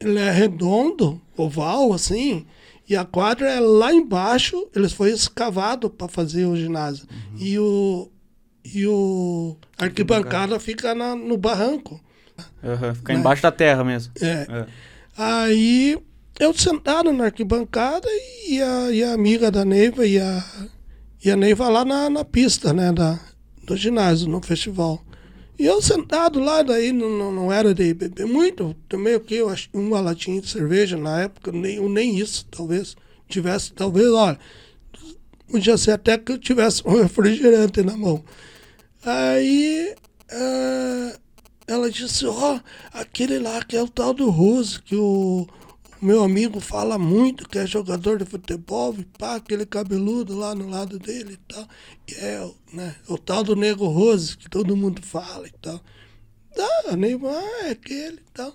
[0.00, 2.46] ele é redondo, oval, assim,
[2.88, 7.06] e a quadra é lá embaixo, eles foi escavado para fazer o ginásio.
[7.10, 7.38] Uhum.
[7.38, 8.10] E o
[8.64, 12.00] e o arquibancada fica na, no barranco.
[12.62, 13.18] Uhum, fica né?
[13.18, 14.12] embaixo da terra mesmo.
[14.20, 14.46] É.
[14.48, 14.66] é.
[15.16, 15.98] Aí
[16.38, 18.08] eu sentado na arquibancada
[18.46, 20.44] e a, e a amiga da Neiva e a
[21.24, 23.18] e a Neiva lá na, na pista, né, da,
[23.64, 25.04] do ginásio, no festival.
[25.58, 29.34] E eu sentado lá, daí não, não, não era de beber muito, também o que?
[29.34, 32.96] Eu acho uma latinha de cerveja na época, nem, nem isso, talvez.
[33.28, 34.38] Tivesse, talvez, olha,
[35.50, 38.24] podia ser até que eu tivesse um refrigerante na mão.
[39.04, 39.94] Aí
[40.32, 41.18] uh,
[41.66, 42.60] ela disse, ó, oh,
[42.92, 45.44] aquele lá que é o tal do Rose, que o,
[46.00, 50.68] meu amigo fala muito que é jogador de futebol, e pá, aquele cabeludo lá no
[50.68, 51.68] lado dele e tal.
[52.08, 55.80] E é né, o tal do Nego Rose, que todo mundo fala e tal.
[56.58, 58.54] Ah, Neymar é aquele e tal.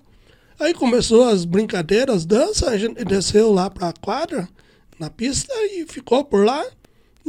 [0.58, 4.48] Aí começou as brincadeiras, as danças, a gente desceu lá pra quadra,
[4.98, 6.64] na pista, e ficou por lá.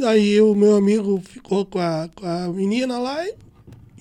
[0.04, 3.34] Aí o meu amigo ficou com a, com a menina lá e,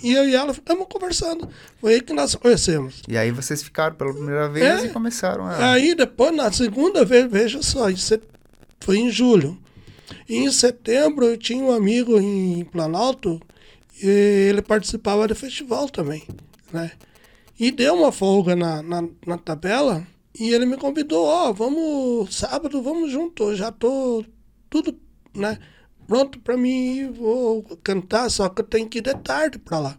[0.08, 1.50] e eu e ela ficamos conversando.
[1.82, 3.02] Foi aí que nós conhecemos.
[3.08, 4.86] E aí vocês ficaram pela primeira vez É.
[4.86, 5.72] e começaram a.
[5.72, 8.24] Aí depois, na segunda vez, veja só, set-
[8.80, 9.58] foi em julho.
[10.30, 13.42] E em setembro eu tinha um amigo em Planalto
[14.02, 14.08] e
[14.50, 16.24] ele participava do festival também,
[16.72, 16.92] né?
[17.60, 20.06] E deu uma folga na, na, na tabela
[20.38, 24.24] e ele me convidou, ó, vamos, sábado, vamos junto, eu já tô
[24.70, 24.94] tudo,
[25.34, 25.58] né,
[26.08, 29.80] pronto pra mim, ir, vou cantar, só que eu tenho que ir de tarde pra
[29.80, 29.98] lá.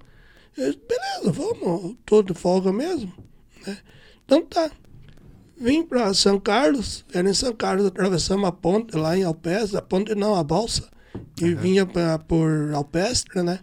[0.57, 3.13] Eu disse, beleza, vamos, tô de folga mesmo,
[3.67, 3.77] né?
[4.25, 4.71] Então tá.
[5.59, 9.83] Vim para São Carlos, era em São Carlos, atravessamos a ponte lá em Alpestre, a
[9.83, 10.87] ponte não, a balsa,
[11.35, 13.61] que vinha pra, por Alpestre, né?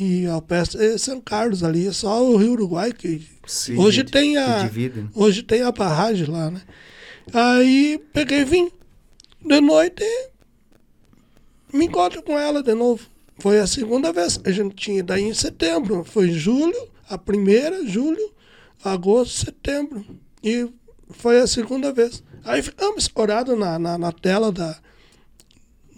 [0.00, 4.10] E Alpestre é São Carlos ali, é só o Rio Uruguai que Sim, hoje que-
[4.12, 4.70] tem a
[5.14, 6.62] hoje tem a barragem lá, né?
[7.32, 8.70] Aí peguei e vim.
[9.44, 10.04] De noite
[11.72, 13.06] me encontro com ela de novo.
[13.38, 14.40] Foi a segunda vez.
[14.44, 16.04] A gente tinha daí em setembro.
[16.04, 18.32] Foi julho, a primeira, julho,
[18.82, 20.04] agosto, setembro.
[20.42, 20.68] E
[21.10, 22.22] foi a segunda vez.
[22.44, 24.76] Aí ficamos escorados na, na, na tela da,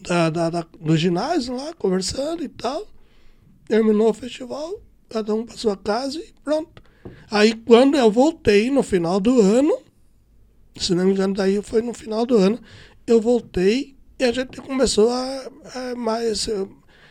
[0.03, 2.87] da, da, da- do ginásio lá, conversando e tal.
[3.67, 6.83] Terminou o festival, cada um para sua casa e pronto.
[7.31, 9.79] Aí quando eu voltei no final do ano,
[10.77, 12.59] se não me engano, daí foi no final do ano,
[13.07, 16.67] eu voltei e a gente começou a, a mais eh,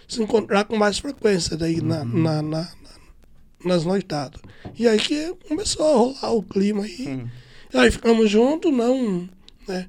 [0.08, 2.70] se encontrar com mais frequência daí na, na, na- na-
[3.66, 4.40] nas noitadas.
[4.78, 7.28] E aí que começou a rolar o clima aí.
[7.74, 9.28] Aí ficamos juntos, não,
[9.68, 9.88] né?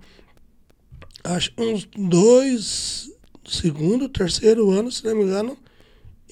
[1.22, 3.10] Acho que uns dois,
[3.46, 5.56] segundo, terceiro ano, se não me engano,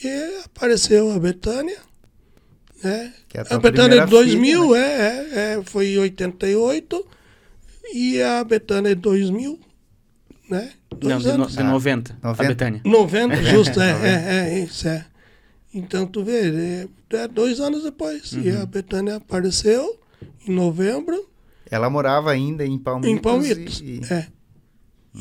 [0.03, 1.79] e apareceu a Betânia,
[2.83, 3.13] né?
[3.29, 7.07] Que é a Betânia de 2000, filha, é, é, é, foi em 88,
[7.95, 9.59] e a Betânia de 2000,
[10.49, 10.73] né?
[10.93, 11.53] Não, Dois de, no, anos.
[11.57, 12.49] de 90, a 90.
[12.49, 12.81] Betânia.
[12.85, 15.05] 90, justo, é, é, é, isso, é.
[15.75, 18.63] Então, tu vê, é, é dois anos depois, e Uhum.
[18.63, 19.99] a Betânia apareceu
[20.47, 21.29] em novembro,
[21.71, 23.11] Ela morava ainda em Palmitos.
[23.15, 24.27] em Palmitos, E, e- é.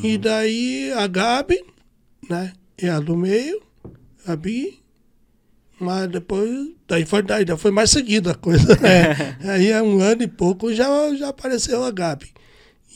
[0.03, 1.59] E daí a Gabi,
[2.29, 3.61] né, é a do meio,
[4.25, 4.79] a Bi,
[5.79, 6.49] mas depois,
[6.87, 9.37] daí foi, daí já foi mais seguida a coisa, né?
[9.53, 12.27] aí há um ano e pouco já, já apareceu a Gabi.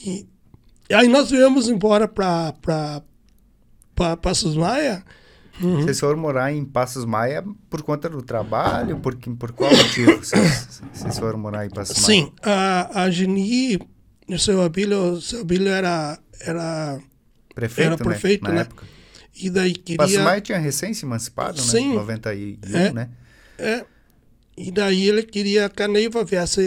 [0.04, 0.26] E,
[0.88, 3.02] e aí nós viemos embora para
[4.20, 5.04] Passos Maia,
[5.60, 8.98] Vocês foram morar em Passos Maia por conta do trabalho?
[8.98, 12.06] Por, por qual motivo vocês, vocês foram morar em Passos Maia?
[12.06, 13.78] Sim, a, a Geni,
[14.28, 16.98] o seu Abílio, o seu Abílio era, era.
[17.54, 18.48] Prefeito, Era prefeito, né?
[18.48, 18.60] Na né?
[18.62, 18.86] época.
[19.34, 20.24] E daí Passos queria.
[20.24, 21.90] Maia tinha recém se emancipado, Sim.
[21.90, 21.94] né?
[21.96, 22.92] 91, É.
[22.92, 23.10] né?
[23.58, 23.84] É,
[24.56, 26.62] e daí ele queria que a Neiva viesse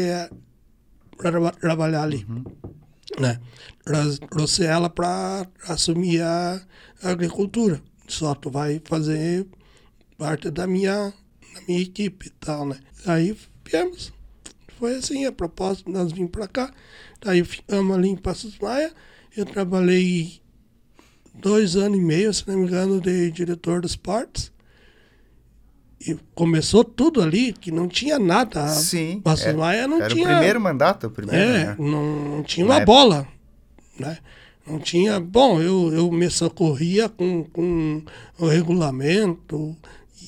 [1.18, 2.26] para trabalhar ali.
[3.20, 3.40] Né?
[4.30, 6.60] Trouxe ela para assumir a
[7.04, 7.82] agricultura.
[8.08, 9.46] Só tu vai fazer
[10.18, 11.14] parte da minha,
[11.54, 12.80] da minha equipe e tal, né?
[13.06, 14.12] Aí viemos.
[14.80, 16.72] Foi assim a proposta, nós vimos para cá.
[17.22, 18.92] Daí ficamos ali em Passos Maia.
[19.38, 20.42] Eu trabalhei
[21.34, 24.52] dois anos e meio, se não me engano, de diretor dos esportes.
[26.00, 28.68] E começou tudo ali, que não tinha nada.
[28.68, 29.22] Sim.
[29.24, 30.24] Passos era, Maia não era tinha.
[30.26, 31.76] o primeiro mandato, o primeiro, É, né?
[31.80, 33.28] não, não tinha Na uma época.
[34.00, 34.18] Né?
[34.68, 35.20] Não tinha.
[35.20, 38.02] Bom, eu, eu me socorria com, com
[38.40, 39.76] o regulamento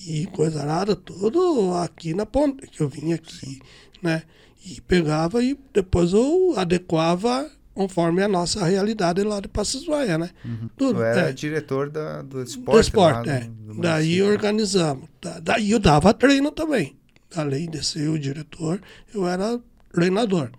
[0.06, 3.60] e coisa nada, tudo aqui na ponta, que eu vinha aqui,
[4.02, 4.24] né?
[4.66, 10.30] E pegava e depois eu adequava conforme a nossa realidade lá de Passos Maia, né?
[10.78, 11.00] Tudo.
[11.00, 11.34] Eu era é.
[11.34, 12.76] diretor da, do esporte.
[12.76, 13.40] Do esporte, é.
[13.42, 14.32] do- do Daí município.
[14.32, 15.10] organizamos.
[15.22, 16.96] Da- Daí eu dava treino também.
[17.36, 18.82] Além de ser o diretor,
[19.14, 19.60] eu era
[19.94, 20.50] treinador.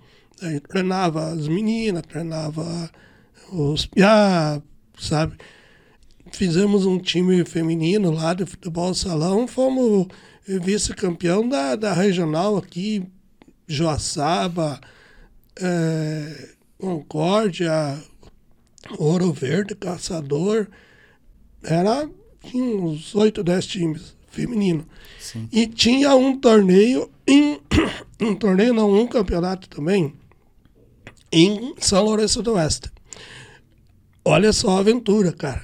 [0.40, 2.90] Daí treinava as meninas, treinava
[3.52, 4.62] os piá,
[4.98, 5.36] sabe?
[6.32, 10.06] Fizemos um time feminino lá de futebol salão, fomos
[10.46, 13.02] vice-campeão da, da regional aqui,
[13.66, 14.80] Joaçaba,
[15.60, 17.98] eh, Concórdia,
[18.98, 20.68] Ouro Verde, Caçador.
[21.62, 22.08] Era
[22.42, 24.86] tinha uns 8, 10 times feminino.
[25.18, 25.48] Sim.
[25.52, 27.60] E tinha um torneio em
[28.20, 30.14] um torneio não, um campeonato também
[31.32, 32.90] em São Lourenço do Oeste.
[34.24, 35.62] Olha só a aventura, cara.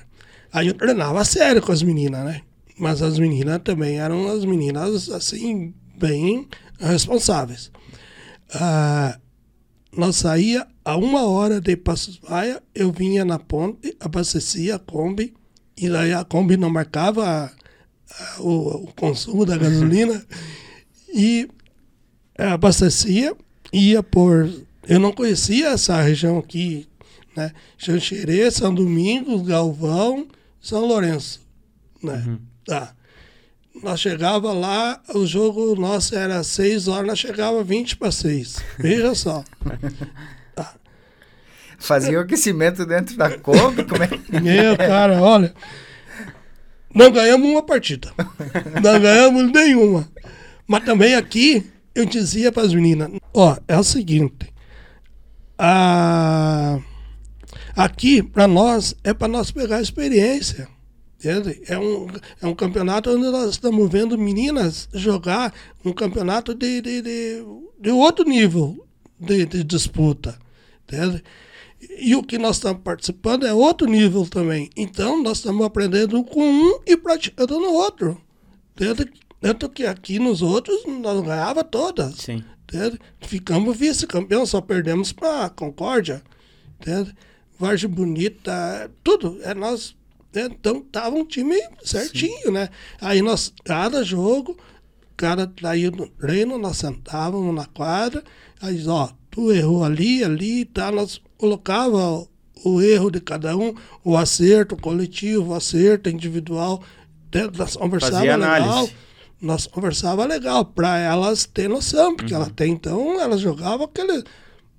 [0.52, 2.42] Aí eu treinava a sério com as meninas, né?
[2.78, 6.48] Mas as meninas também eram as meninas, assim, bem
[6.78, 7.70] responsáveis.
[8.52, 9.18] Ah,
[9.96, 15.34] nós saía a uma hora de Passos Maia, eu vinha na ponte, abastecia a Kombi,
[15.76, 20.24] e daí a Kombi não marcava a- a- o, o consumo da gasolina,
[21.12, 21.48] e
[22.38, 23.36] eh, abastecia,
[23.72, 24.50] ia por...
[24.86, 26.86] Eu não conhecia essa região aqui,
[27.36, 27.52] né?
[27.78, 30.26] Xanxerê, São Domingos, Galvão,
[30.60, 31.40] São Lourenço,
[32.02, 32.38] né?
[32.66, 32.94] Tá.
[33.82, 38.56] Nós chegava lá, o jogo nosso era 6 horas, nós chegava 20 para 6.
[38.78, 39.44] Veja só.
[41.78, 44.40] Fazia o aquecimento dentro da Kombi, como é que...
[44.40, 45.52] Meu cara, olha.
[46.94, 48.12] Não ganhamos uma partida.
[48.82, 50.08] Não ganhamos nenhuma.
[50.66, 54.53] Mas também aqui, eu dizia para as meninas: ó, é o seguinte.
[55.58, 56.78] A-
[57.76, 60.68] aqui, para nós, é para nós pegar experiência.
[61.18, 61.62] entende?
[61.66, 62.06] É um,
[62.42, 65.52] é um campeonato onde nós estamos vendo meninas jogar
[65.84, 67.44] um campeonato de, de, de,
[67.80, 68.86] de outro nível
[69.18, 70.38] de, de disputa.
[70.86, 71.22] entende?
[71.98, 74.70] E o que nós estamos participando é outro nível também.
[74.76, 78.20] Então, nós estamos aprendendo com um e praticando no outro.
[78.74, 79.06] Tanto,
[79.40, 82.14] tanto que aqui nos outros nós ganhava todas.
[82.16, 82.42] Sim.
[82.64, 82.98] Entende?
[83.20, 86.22] Ficamos vice-campeão, só perdemos para Concórdia.
[86.80, 87.14] Entende?
[87.58, 89.38] Vargem Bonita, tudo.
[89.42, 89.94] É nós.
[90.34, 90.46] né?
[90.50, 92.68] Então tava um time certinho, né?
[93.00, 94.56] Aí nós, cada jogo,
[95.16, 98.22] cada daí no treino, nós sentávamos na quadra,
[98.60, 100.90] aí ó, tu errou ali, ali, tá?
[100.90, 102.28] Nós colocava o,
[102.64, 106.82] o erro de cada um, o acerto coletivo, o acerto individual.
[107.32, 107.48] né?
[107.56, 108.94] Nós conversava Fazia legal análise.
[109.44, 112.40] Nós conversava legal para elas ter noção, porque Uhum.
[112.42, 114.22] ela tem então, elas jogavam aquele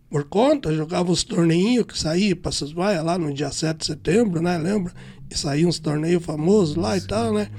[0.09, 3.85] por conta, jogavam os torneinhos que saía para essas Maia lá no dia 7 de
[3.87, 4.57] setembro, né?
[4.57, 4.93] Lembra?
[5.29, 7.49] E saíam uns torneios famosos lá e tal, né?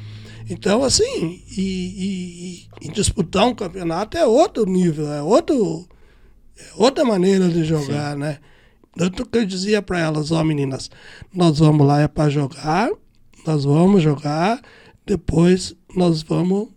[0.48, 5.86] Então, assim, e, e- e- disputar um campeonato é outro nível, é outro
[6.58, 8.38] é outra maneira de jogar, né?
[8.96, 10.88] Tanto que eu dizia para elas, ó meninas,
[11.34, 12.88] nós vamos lá é para jogar,
[13.44, 14.62] nós vamos jogar,
[15.04, 16.68] depois nós vamos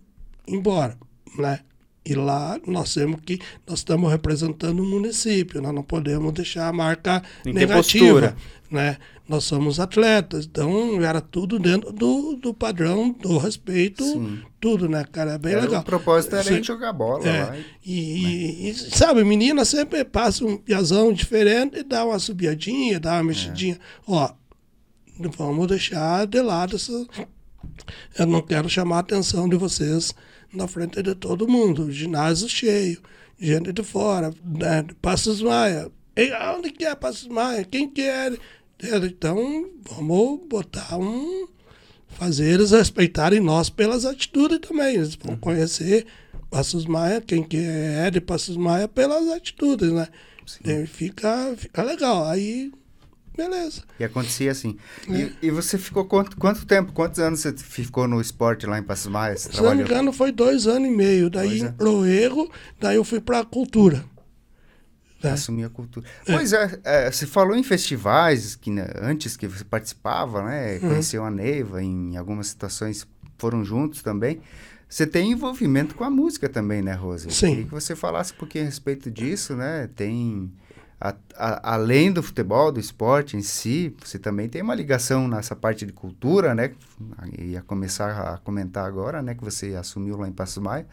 [0.50, 0.96] embora,
[1.38, 1.60] né?
[2.04, 6.72] E lá nós temos que, nós estamos representando o município, nós não podemos deixar a
[6.72, 8.36] marca Tem negativa, postura.
[8.70, 8.96] né?
[9.28, 14.40] Nós somos atletas, então era tudo dentro do, do padrão, do respeito, Sim.
[14.58, 15.34] tudo, né, cara?
[15.34, 15.82] É bem Era- legal.
[15.82, 16.64] O propósito era Sim.
[16.64, 17.56] jogar bola É, lá.
[17.56, 22.98] e- e, e- e, sabe, menina sempre passa um piazão diferente e dá uma subiadinha,
[22.98, 23.78] dá uma mexidinha.
[24.08, 24.32] Ó,
[25.36, 27.06] vamos deixar de lado essa.
[28.18, 30.12] Eu não quero chamar a atenção de vocês
[30.52, 31.90] na frente de todo mundo.
[31.90, 33.00] Ginásio cheio,
[33.38, 34.86] gente de fora, né?
[35.00, 35.90] Passos Maia.
[36.16, 37.64] Ei, Onde que é Passos Maia?
[37.64, 38.36] Quem que é?
[38.82, 41.46] Então, vamos botar um
[42.08, 44.96] fazer eles respeitarem nós pelas atitudes também.
[44.96, 46.06] Eles vão conhecer
[46.50, 50.08] Passos Maia, quem que é de Passos Maia, pelas atitudes, né?
[50.64, 52.26] E fica, fica legal.
[52.26, 52.72] Aí,
[53.40, 53.82] beleza.
[53.98, 54.76] E acontecia assim.
[55.08, 55.12] É.
[55.12, 58.82] E, e você ficou quanto, quanto tempo, quantos anos você ficou no esporte lá em
[58.82, 59.36] Passos Maia?
[59.36, 61.30] Se não me engano, foi dois anos e meio.
[61.30, 62.22] Daí é.
[62.24, 64.04] erro, daí eu fui pra cultura.
[65.22, 65.30] né?
[65.32, 66.06] Assumir a cultura.
[66.26, 70.74] Pois é, é, você falou em festivais que né, antes que você participava, né?
[70.74, 70.90] Uhum.
[70.90, 73.06] Conheceu a Neiva, em algumas situações
[73.38, 74.40] foram juntos também.
[74.88, 77.30] Você tem envolvimento com a música também, né, Rose?
[77.30, 77.50] Sim.
[77.50, 79.88] Queria que você falasse um pouquinho a respeito disso, né?
[79.94, 80.50] Tem,
[81.00, 85.56] a- a- além do futebol, do esporte em si, você também tem uma ligação nessa
[85.56, 86.72] parte de cultura, né?
[87.38, 89.34] Ia começar a comentar agora, né?
[89.34, 90.86] Que você assumiu lá em Passos Maia.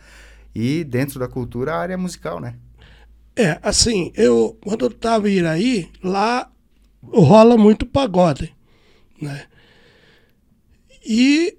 [0.56, 2.56] E dentro da cultura, a área musical, né?
[3.36, 6.50] É, assim, eu, quando eu tava em Iraí, lá
[7.04, 8.56] rola muito pagode,
[9.22, 9.46] né?
[11.06, 11.58] E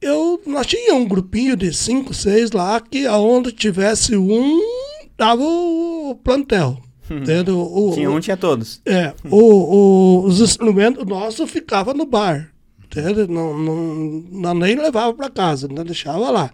[0.00, 4.60] eu, nós tínhamos um grupinho de cinco, seis lá, que aonde tivesse um,
[5.16, 6.80] dava o plantel.
[7.10, 7.58] Entendeu?
[7.60, 8.80] O- Tinha um, tinha todos.
[8.86, 12.52] É, o, o- os instrumentos nossos ficavam no bar.
[13.28, 13.84] Não, não,
[14.30, 16.50] não nem levava para casa, não deixava lá.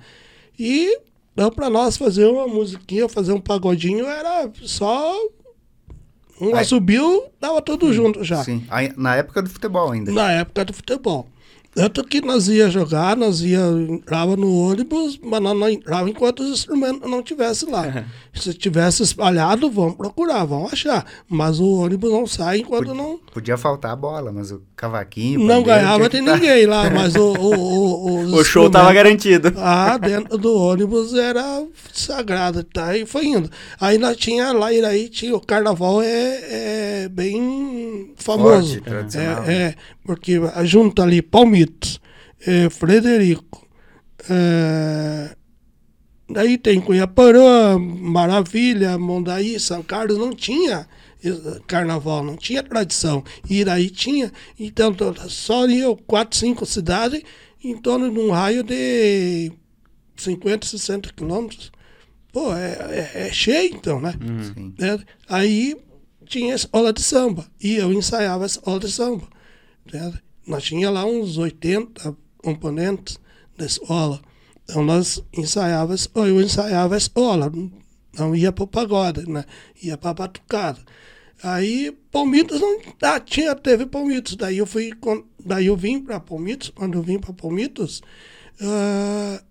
[0.59, 0.99] E
[1.35, 5.15] então, para nós fazer uma musiquinha, fazer um pagodinho, era só.
[6.41, 8.43] Um Aí- assobio, dava tudo junto já.
[8.43, 8.65] Sim,
[8.97, 10.11] na época do futebol ainda.
[10.11, 11.29] Na época do futebol.
[11.75, 16.41] Tanto que nós ia jogar, nós ia, entrava no ônibus, mas nós não entrava enquanto
[16.41, 18.05] os instrumentos não tivessem lá.
[18.35, 21.07] Se tivesse espalhado, vão procurar, vão achar.
[21.27, 25.39] Mas o ônibus não sai enquanto não, Podia faltar a bola, mas o cavaquinho.
[25.39, 26.91] não ganhava de que tá- ninguém lá.
[26.91, 29.53] Mas o, o, o, O show tava garantido.
[29.57, 32.97] Ah, dentro do ônibus era sagrado, tá?
[32.97, 33.49] E foi indo.
[33.81, 38.75] Aí nós tinha lá, aí tinha o carnaval é, é bem famoso.
[38.75, 39.43] Forte, tradicional.
[39.43, 39.55] né?
[39.55, 39.75] É, é,
[40.05, 42.01] porque junta ali Palmitos,
[42.45, 43.65] é, Frederico,
[44.29, 45.37] é,
[46.29, 50.89] daí tem Cunhaporã, Maravilha, Mondaí, São Carlos, não tinha
[51.67, 53.23] carnaval, não tinha tradição.
[53.49, 54.95] Iraí tinha, então
[55.29, 57.23] só ia quatro, cinco cidades
[57.63, 59.53] em torno de um raio de
[60.17, 61.71] 50, 60 quilômetros.
[62.33, 64.15] Pô, é, é, é cheio então, né?
[64.81, 64.99] É,
[65.29, 65.77] aí
[66.25, 69.29] tinha escola de samba, e eu ensaiava a escola de samba.
[69.93, 70.13] Né?
[70.47, 73.19] Nós tinha lá uns 80 componentes
[73.57, 74.21] da escola.
[74.65, 77.53] Então nós ensaiávamos, eu ensaiava a escola,
[78.17, 79.45] não ia para o pagode, né?
[79.83, 80.81] Ia para a batucada.
[81.43, 84.37] Aí Palmitos não ah, tinha, teve Palmitos.
[84.37, 84.93] Daí eu fui,
[85.45, 88.03] daí eu vim para Palmitos, quando eu vim para Palmitos,
[88.61, 89.43] uh,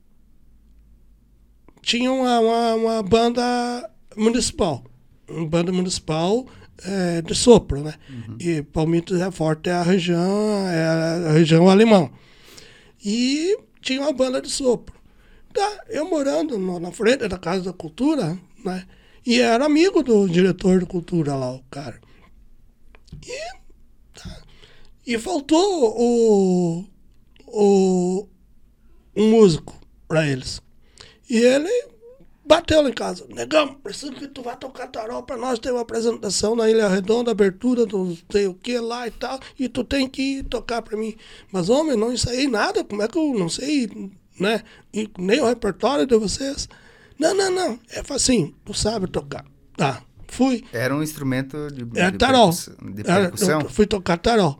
[1.81, 4.83] tinha uma, uma, uma, banda municipal,
[5.27, 6.45] uma banda municipal
[6.83, 7.95] é, de sopro, né?
[8.09, 8.37] Uhum.
[8.39, 10.85] E Palmitos é forte, é a região, é
[11.29, 12.11] a região alemão.
[13.03, 14.95] E tinha uma banda de sopro.
[15.53, 18.85] Tá, eu morando no, na frente da Casa da Cultura, né?
[19.25, 21.99] E era amigo do diretor de cultura lá, o cara.
[23.23, 24.41] E, tá.
[25.05, 26.85] e faltou o,
[27.47, 28.27] o,
[29.15, 30.61] um músico para eles.
[31.29, 31.69] E ele
[32.43, 33.25] bateu lá em casa.
[33.29, 37.31] Negão, preciso que tu vá tocar tarol para nós ter uma apresentação na Ilha Redonda,
[37.31, 41.15] abertura do sei o que lá e tal, e tu tem que tocar para mim.
[41.51, 44.63] Mas, homem, não ensaiei nada, como é que eu não sei, né?
[44.93, 46.67] E nem o repertório de vocês.
[47.21, 47.79] Não, não, não.
[47.91, 49.45] É assim, tu sabe tocar.
[49.77, 50.63] Tá, fui.
[50.73, 52.49] Era um instrumento de, é, de, tarol.
[52.49, 53.59] de percussão?
[53.59, 54.59] Era, fui tocar tarol.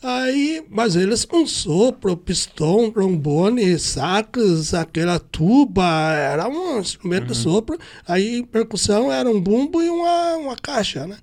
[0.00, 7.32] Aí, mas eles um sopro, pistão, trombone, sacos, aquela tuba, era um instrumento uhum.
[7.32, 7.78] de sopro.
[8.06, 11.18] Aí percussão era um bumbo e uma, uma caixa, né?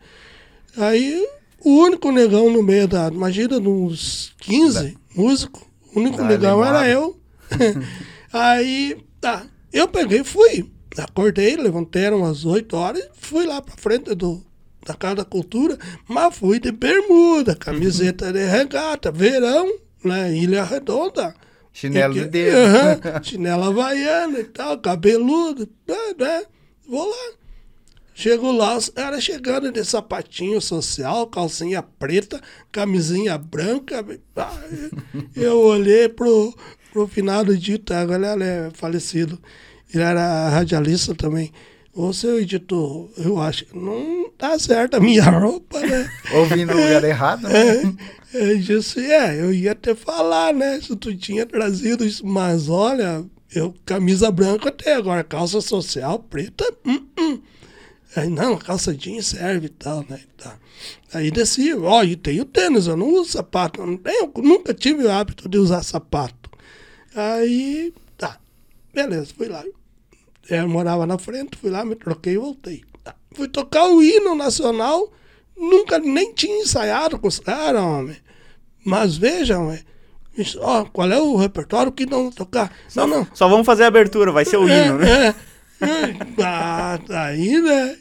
[0.76, 1.26] Aí
[1.64, 5.62] o único negão no meio da, imagina, uns 15 músicos,
[5.96, 7.18] o único da negão era eu.
[8.34, 10.73] Aí, tá, eu peguei e fui.
[10.98, 14.44] Acordei, levantei umas 8 horas e fui lá pra frente do,
[14.86, 15.78] da Casa da Cultura,
[16.08, 19.72] mas fui de bermuda, camiseta de regata, verão,
[20.04, 20.36] né?
[20.36, 21.34] Ilha Redonda.
[21.72, 22.56] Chinelo de dedo.
[22.56, 26.44] Uhum, chinela havaiana e tal, cabeludo, né, né?
[26.88, 27.34] Vou lá.
[28.16, 32.40] Chego lá, caras chegando de sapatinho social, calcinha preta,
[32.72, 34.06] camisinha branca.
[35.36, 36.56] Eu olhei pro,
[36.92, 39.40] pro final do dito, agora ele é falecido.
[39.94, 41.52] Ele era radialista também.
[41.96, 46.10] Ô, seu editor, eu acho que não tá certo a minha roupa, né?
[46.34, 47.96] Ouvindo no lugar errado, né?
[48.34, 50.82] É, eu disse, é, eu ia até falar, né?
[50.82, 53.24] Se tu tinha trazido isso, mas olha,
[53.54, 57.40] eu camisa branca até agora, calça social preta, hum, hum.
[58.16, 60.20] Aí, não, calça jeans serve e tal, né?
[60.36, 60.58] Tá.
[61.14, 64.74] Aí desci, ó, e tenho tênis, eu não uso sapato, eu, não tenho, eu nunca
[64.74, 66.50] tive o hábito de usar sapato.
[67.16, 68.40] Aí, tá,
[68.92, 69.64] beleza, fui lá.
[70.50, 72.84] Eu morava na frente, fui lá, me troquei e voltei.
[73.04, 73.16] Tá.
[73.34, 75.12] Fui tocar o hino nacional,
[75.58, 78.18] nunca nem tinha ensaiado com os caras, homem.
[78.86, 79.80] Mas vejam, homem.
[80.60, 82.72] Ó, qual é o repertório que não tocar?
[82.88, 83.28] Só, não, não.
[83.34, 85.28] Só vamos fazer a abertura, vai ser o é, hino, né?
[85.28, 86.18] É, é.
[86.44, 87.98] Ah, aí, né?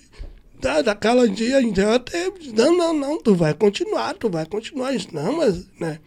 [0.61, 2.12] Da, daquela dia em diante,
[2.55, 4.93] não, não, não, tu vai continuar, tu vai continuar.
[5.12, 5.99] Não, mas, né?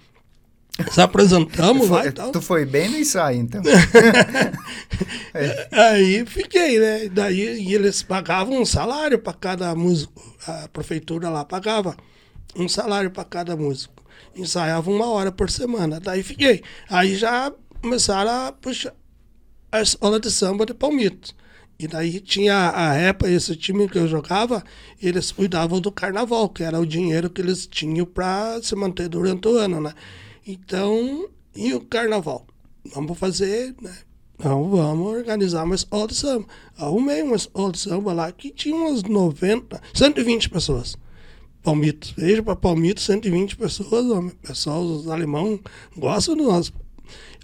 [0.91, 2.31] Se apresentamos lá e tal.
[2.31, 3.61] Tu foi bem no ensaio, então.
[5.33, 5.69] é.
[5.71, 7.07] Aí fiquei, né?
[7.09, 10.21] Daí eles pagavam um salário para cada músico.
[10.45, 11.95] A prefeitura lá pagava
[12.55, 14.03] um salário para cada músico.
[14.35, 15.99] Ensaiava uma hora por semana.
[15.99, 16.61] Daí fiquei.
[16.89, 18.93] Aí já começaram a puxar
[19.71, 21.35] a escola de samba de Palmitos.
[21.77, 24.63] E daí tinha a EPA, esse time que eu jogava,
[25.01, 29.47] eles cuidavam do carnaval, que era o dinheiro que eles tinham para se manter durante
[29.49, 29.93] o ano, né?
[30.45, 32.45] Então, e o carnaval?
[32.93, 33.95] Vamos fazer, né?
[34.37, 36.45] Então vamos organizar uma escola de samba.
[36.77, 40.95] Arrumei uma escola de samba lá que tinha umas 90, 120 pessoas.
[41.63, 42.13] Palmitos.
[42.15, 44.05] Veja para Palmitos, 120 pessoas.
[44.05, 45.59] O pessoal, os alemão
[45.97, 46.73] gostam do nosso.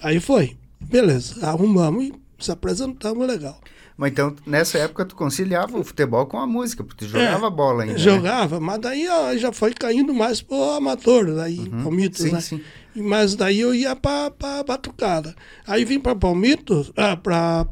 [0.01, 0.57] Aí foi.
[0.79, 3.59] Beleza, arrumamos e se apresentamos legal.
[3.97, 7.49] Mas então, nessa época, tu conciliava o futebol com a música, porque tu jogava é,
[7.49, 7.93] bola ainda.
[7.93, 7.99] Né?
[7.99, 8.65] Jogava, né?
[8.65, 12.41] mas daí ó, já foi caindo mais pro amador, daí, uhum, Palmitos, sim, né?
[12.41, 12.61] Sim.
[12.95, 15.35] Mas daí eu ia para Batucada.
[15.65, 17.67] Aí vim para Palmitos, ah, para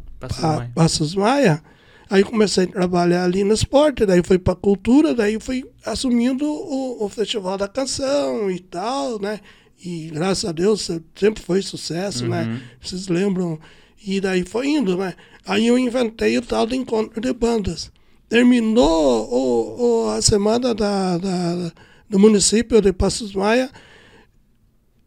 [0.74, 1.62] Passos Maia.
[2.10, 7.06] Aí comecei a trabalhar ali no esporte, daí fui para cultura, daí fui assumindo o,
[7.06, 9.40] o, Festival da Canção e tal, né?
[9.84, 12.42] E graças a Deus sempre foi sucesso, né?
[12.42, 12.54] uhum.
[12.54, 12.62] né?
[12.82, 13.60] Vocês lembram?
[14.06, 15.14] E daí foi indo, né?
[15.50, 17.92] Aí eu inventei o tal do encontro de bandas.
[18.30, 21.72] Terminou o, o a semana da, da,
[22.08, 23.72] do município de Passos Maia,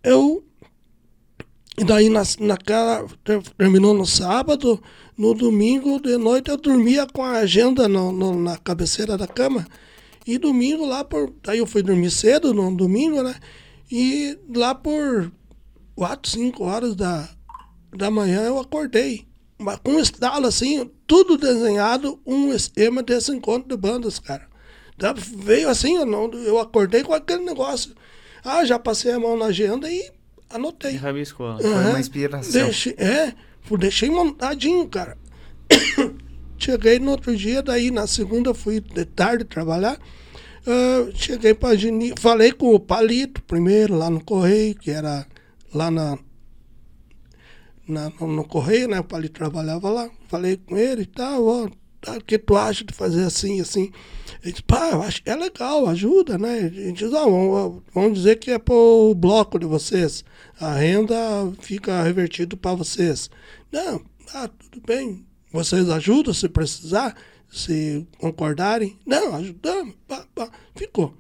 [0.03, 0.45] eu.
[1.79, 3.07] E daí na, naquela.
[3.57, 4.83] Terminou no sábado,
[5.17, 9.65] no domingo de noite eu dormia com a agenda no, no, na cabeceira da cama.
[10.27, 11.33] E domingo lá por.
[11.45, 13.37] Daí eu fui dormir cedo no domingo, né?
[13.89, 15.31] E lá por
[15.95, 17.29] 4, 5 horas da,
[17.97, 19.31] da manhã eu acordei.
[19.63, 24.47] Mas com um estalo assim, tudo desenhado, um esquema desse encontro de bandas, cara.
[24.99, 27.95] Da- Veio assim, eu, não, eu acordei com aquele negócio.
[28.45, 30.11] Ah, já passei a mão na agenda e E
[30.51, 30.97] anotei.
[30.97, 31.59] rabiscou lá.
[31.59, 32.53] Foi uma inspiração.
[32.65, 33.33] Deixei, é,
[33.63, 35.17] fui- deixei montadinho, cara.
[36.59, 39.99] cheguei no outro dia, daí na segunda fui de tarde trabalhar.
[40.67, 45.27] Ah, cheguei pra Geni, falei com o Palito primeiro, lá no Correio, que era
[45.75, 46.19] lá na,
[47.87, 49.01] na- no, Correio, né?
[49.01, 50.11] O Palito trabalhava lá.
[50.29, 51.69] Falei com ele e tal, ó,
[52.01, 53.91] tá, o que tu acha de fazer assim, assim?
[54.43, 56.59] Ele disse, pá, eu acho que é legal, ajuda, né?
[56.61, 60.25] A gente diz, ah, vamos, vamos dizer que é pro bloco de vocês.
[60.61, 61.15] A renda
[61.61, 63.31] fica revertido para vocês.
[63.71, 64.03] Não,
[64.35, 65.25] ah, tudo bem.
[65.53, 67.15] Vocês ajudam se precisar,
[67.51, 68.99] se concordarem?
[69.07, 69.95] Não, ajudamos.
[70.09, 70.51] Pá, pá.
[70.75, 71.15] Ficou.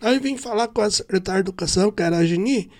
[0.00, 2.70] Aí vim falar com a secretária de Educação, que era a Geni,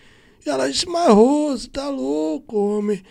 [0.51, 3.03] ela disse, mas Rose, tá louco, homem.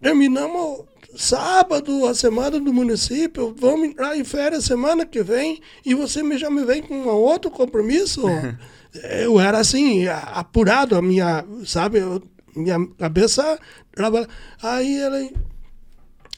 [0.00, 0.84] Terminamos
[1.16, 6.50] sábado, a semana do município, vamos entrar em férias semana que vem, e você já
[6.50, 8.22] me vem com um outro compromisso?
[9.20, 12.22] eu era assim, apurado, a minha, sabe, eu-
[12.54, 13.58] minha cabeça
[13.92, 14.28] trabalha.
[14.62, 15.28] Aí ela,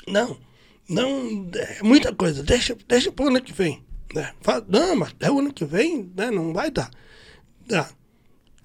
[0.06, 0.36] não,
[0.88, 3.82] não, é muita coisa, deixa, deixa pro ano que vem.
[4.14, 4.32] Né?
[4.40, 6.90] Fala, não, mas até o ano que vem né, não vai dar.
[7.68, 7.88] Tá.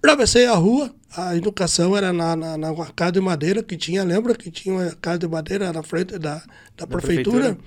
[0.05, 4.35] Atravessei a rua, a educação era na, na, na casa de madeira que tinha, lembra
[4.35, 6.43] que tinha uma casa de madeira na frente da,
[6.77, 7.55] da, prefeitura?
[7.55, 7.57] prefeitura.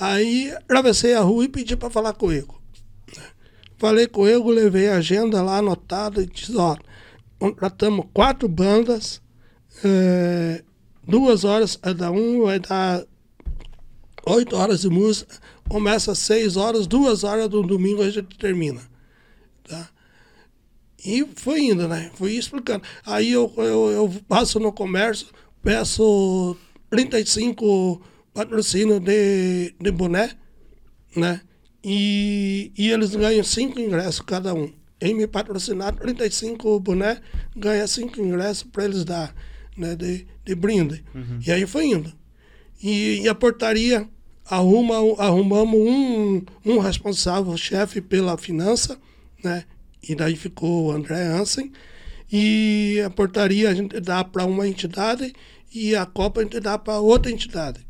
[0.00, 2.58] Aí atravessei a rua e pedi para falar com Ego.
[3.76, 6.74] Falei com Ego, levei a agenda lá anotada e disse, ó,
[7.38, 9.20] contratamos quatro bandas,
[9.84, 10.64] eh,
[11.06, 13.04] duas horas cada um, vai dar
[14.24, 15.36] oito horas de música,
[15.68, 18.93] começa às seis horas, duas horas do domingo a gente termina.
[21.04, 22.10] E foi indo, né?
[22.14, 22.82] Fui explicando.
[23.04, 25.26] Aí eu, eu, eu passo no comércio,
[25.62, 26.56] peço
[26.88, 28.00] 35
[28.32, 30.30] patrocínios de, de boné,
[31.14, 31.42] né?
[31.84, 34.72] E, e eles ganham cinco ingressos cada um.
[35.00, 37.20] Em me patrocinar 35 boné,
[37.54, 39.34] ganha cinco ingressos para eles dar,
[39.76, 39.94] né?
[39.94, 41.04] De, de brinde.
[41.46, 42.10] E aí foi indo.
[42.82, 44.08] E, e a portaria
[44.46, 48.98] arruma, arrumamos um, um responsável, chefe pela finança,
[49.42, 49.64] né?
[50.08, 51.72] E daí ficou André Hansen.
[52.32, 55.32] E a portaria a gente dá para uma entidade
[55.72, 57.86] e a Copa a gente dá para outra entidade.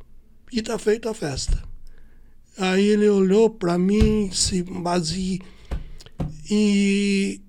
[0.53, 1.63] E tá feita a festa.
[2.57, 5.41] Aí ele olhou para mim, se baseou
[6.51, 7.41] e,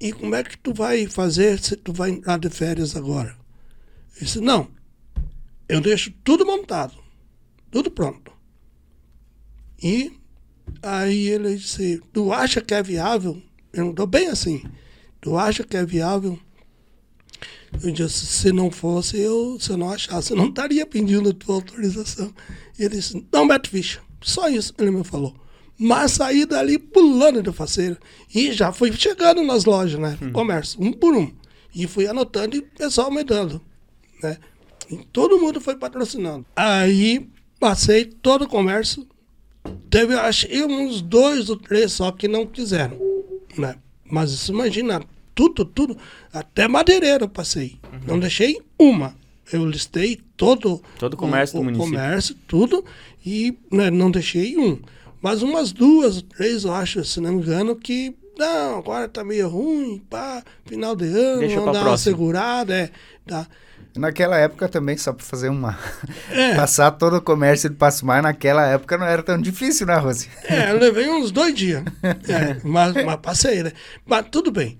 [0.00, 3.36] e como é que tu vai fazer se tu vai entrar de férias agora?
[4.16, 4.68] Eu disse, não,
[5.68, 6.94] eu deixo tudo montado,
[7.70, 8.32] tudo pronto.
[9.82, 10.12] E
[10.80, 13.42] aí ele disse, tu acha que é viável?
[13.72, 14.62] Eu não estou bem assim.
[15.20, 16.38] Tu acha que é viável?
[17.82, 21.32] Eu disse, se não fosse, eu, se eu não achasse, eu não estaria pedindo a
[21.32, 22.32] tua autorização.
[22.78, 24.00] Ele disse, não mete ficha.
[24.20, 25.34] Só isso ele me falou.
[25.78, 27.96] Mas saí dali pulando de faceiro.
[28.34, 30.18] E já fui chegando nas lojas, né?
[30.32, 31.32] Comércio, um por um.
[31.74, 33.60] E fui anotando e o pessoal me dando.
[34.22, 34.36] Né?
[34.90, 36.44] E todo mundo foi patrocinando.
[36.54, 37.26] Aí
[37.58, 39.06] passei todo o comércio.
[39.88, 43.11] Teve, achei uns dois ou três só que não quiseram.
[43.56, 43.74] Né?
[44.10, 45.02] Mas imagina,
[45.34, 45.96] tudo, tudo.
[46.32, 47.78] Até madeireiro eu passei.
[48.06, 49.14] Não deixei uma.
[49.52, 51.90] Eu listei todo, Todo o comércio do município.
[51.92, 52.84] comércio, tudo,
[53.24, 54.78] e né, não deixei um.
[55.20, 59.48] Mas umas duas, três, eu acho, se não me engano, que não, agora tá meio
[59.48, 62.12] ruim, pá, final de ano, Deixa vamos pra dar uma próxima.
[62.16, 62.90] segurada, é.
[63.26, 63.46] Tá.
[63.94, 65.78] Naquela época também, só para fazer uma.
[66.30, 66.54] É.
[66.54, 70.28] Passar todo o comércio de Passo Mar naquela época não era tão difícil, né, Rose?
[70.44, 71.82] É, eu levei uns dois dias.
[72.02, 73.72] É, mas, mas passei, né?
[74.06, 74.78] Mas tudo bem.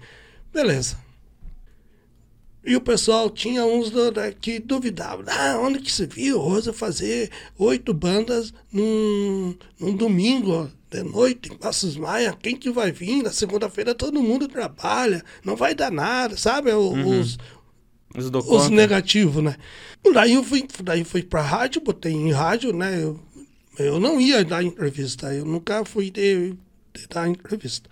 [0.52, 0.97] Beleza.
[2.64, 5.24] E o pessoal tinha uns do- da- que duvidavam.
[5.28, 7.28] Ah, onde que se viu Rosa fazer
[7.59, 12.36] oito bandas num, num domingo de noite em Passos Maia?
[12.40, 13.22] Quem que vai vir?
[13.24, 15.24] Na segunda-feira todo mundo trabalha.
[15.44, 16.70] Não vai dar nada, sabe?
[16.70, 17.36] O- Os,
[18.14, 18.70] os conta.
[18.70, 19.56] negativos, né?
[20.12, 23.02] Daí eu fui, daí fui pra rádio, botei em rádio, né?
[23.02, 23.20] Eu,
[23.78, 26.55] eu não ia dar entrevista, eu nunca fui de,
[26.94, 27.89] de dar entrevista.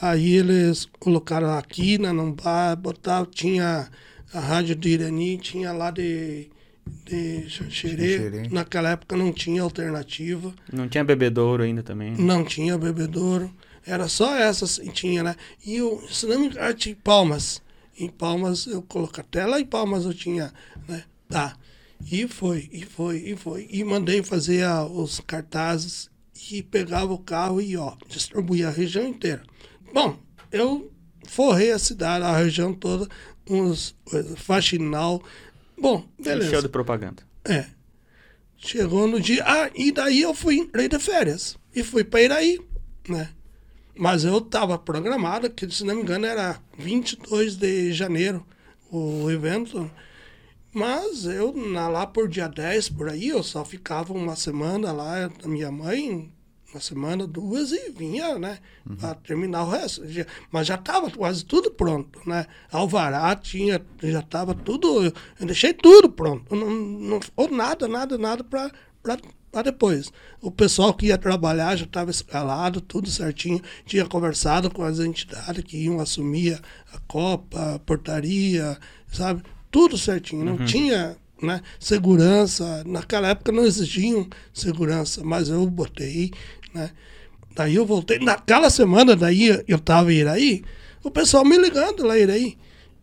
[0.00, 3.88] Aí eles colocaram aqui na Nambá, botaram, tinha
[4.32, 6.48] a rádio de Irani, tinha lá de,
[7.04, 8.18] de Xanxerê.
[8.18, 8.48] Xanxerê.
[8.50, 10.52] Naquela época não tinha alternativa.
[10.72, 12.12] Não tinha bebedouro ainda também.
[12.16, 13.50] Não tinha bebedouro.
[13.86, 15.36] Era só essas que tinha, né?
[15.64, 17.62] E eu, se não me engano, tinha Palmas.
[17.98, 20.52] Em Palmas eu coloquei até lá em Palmas eu tinha,
[20.88, 21.04] né?
[21.28, 21.56] Tá.
[22.10, 23.66] E foi, e foi, e foi.
[23.70, 26.10] E mandei fazer a- os cartazes
[26.50, 29.42] e pegava o carro e ó, distribuía a região inteira.
[29.92, 30.18] Bom,
[30.52, 30.92] eu
[31.26, 33.08] forrei a cidade, a região toda,
[33.48, 33.94] uns
[34.36, 35.22] faxinal.
[35.80, 36.48] Bom, beleza.
[36.48, 37.22] Encheu de propaganda.
[37.44, 37.66] É.
[38.56, 39.42] Chegou no dia.
[39.46, 41.56] Ah, e daí eu fui, entrei de férias.
[41.74, 42.58] E fui para Iraí,
[43.08, 43.28] né?
[43.96, 48.44] Mas eu estava programado, que se não me engano era 22 de janeiro
[48.90, 49.90] o evento.
[50.72, 55.28] Mas eu, na, lá por dia 10, por aí, eu só ficava uma semana lá
[55.28, 56.32] da minha mãe,
[56.72, 58.58] uma semana, duas, e vinha, né?
[58.84, 58.96] Uhum.
[58.96, 60.02] Para terminar o resto.
[60.50, 62.46] Mas já estava quase tudo pronto, né?
[62.72, 65.12] Alvará tinha, já estava tudo, eu
[65.46, 66.54] deixei tudo pronto.
[66.56, 68.72] Não, não ficou nada, nada, nada para
[69.62, 70.10] depois.
[70.40, 73.60] O pessoal que ia trabalhar já estava escalado, tudo certinho.
[73.86, 76.60] Tinha conversado com as entidades que iam assumir
[76.92, 78.78] a Copa, a portaria,
[79.12, 79.42] sabe?
[79.70, 80.44] Tudo certinho.
[80.44, 80.64] Não uhum.
[80.64, 82.82] tinha né, segurança.
[82.86, 86.30] Naquela época não exigiam segurança, mas eu botei
[86.74, 86.90] né?
[87.54, 88.18] Daí eu voltei.
[88.18, 90.64] Naquela semana, daí eu estava em Iraí,
[91.02, 92.58] o pessoal me ligando lá em Iraí,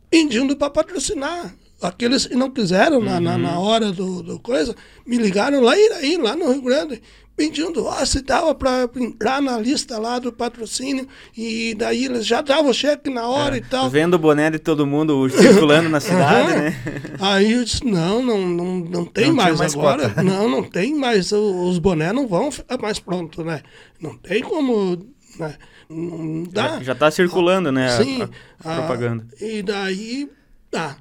[0.10, 1.56] pedindo para patrocinar.
[1.82, 3.06] Aqueles que não quiseram uhum.
[3.06, 3.66] na, na, na, uhum.
[3.66, 4.76] hora do, do, coisa,
[5.06, 7.02] me ligaram lá em Iraí, lá no Rio Grande,
[7.36, 12.40] pedindo, ó, se dava para entrar na lista lá do patrocínio, e daí eles já
[12.41, 13.90] davam o cheque na hora é, e tal.
[13.90, 16.76] Vendo o boné de todo mundo circulando na cidade, né?
[17.20, 20.10] Aí eu disse, não, não, não, não tem não mais, mais, agora.
[20.10, 20.22] Cota.
[20.22, 23.64] Não, não tem mais, os bonés não vão ficar mais prontos, né?
[23.99, 25.03] Não tem como...
[25.40, 25.56] Né?
[25.90, 26.80] Não dá.
[26.84, 27.90] Já, está circulando, né?
[27.98, 28.30] Sim.
[28.64, 29.26] A, a propaganda.
[29.41, 30.30] e daí,
[30.70, 30.98] tá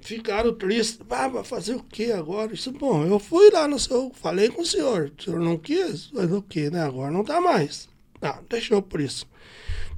[0.00, 1.00] ficaram tristes.
[1.10, 2.52] Ah, vai fazer o que agora?
[2.52, 4.12] Isso, bom, eu fui lá no seu.
[4.14, 5.12] Falei com o senhor.
[5.18, 6.06] O senhor não quis?
[6.06, 6.82] Fazer o que, né?
[6.82, 7.88] Agora não dá mais.
[8.20, 9.26] Ah, deixou por isso.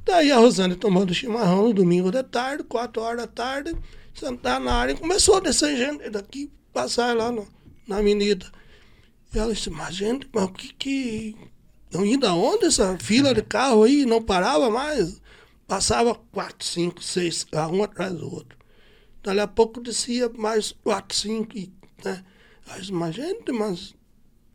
[0.05, 3.77] Daí a Rosane tomando chimarrão no domingo de tarde, quatro horas da tarde,
[4.15, 7.47] sentar na área e começou a descer gente daqui, passar lá no,
[7.87, 8.47] na avenida.
[9.33, 11.37] E ela disse, mas gente, mas o que que.
[11.93, 14.05] Não indo aonde essa fila de carro aí?
[14.05, 15.21] Não parava mais?
[15.67, 18.59] Passava quatro, cinco, seis carros, um atrás do outro.
[19.23, 21.57] Dali a pouco descia mais quatro, cinco,
[22.05, 22.25] né?
[22.69, 23.95] Aí, mas gente, mas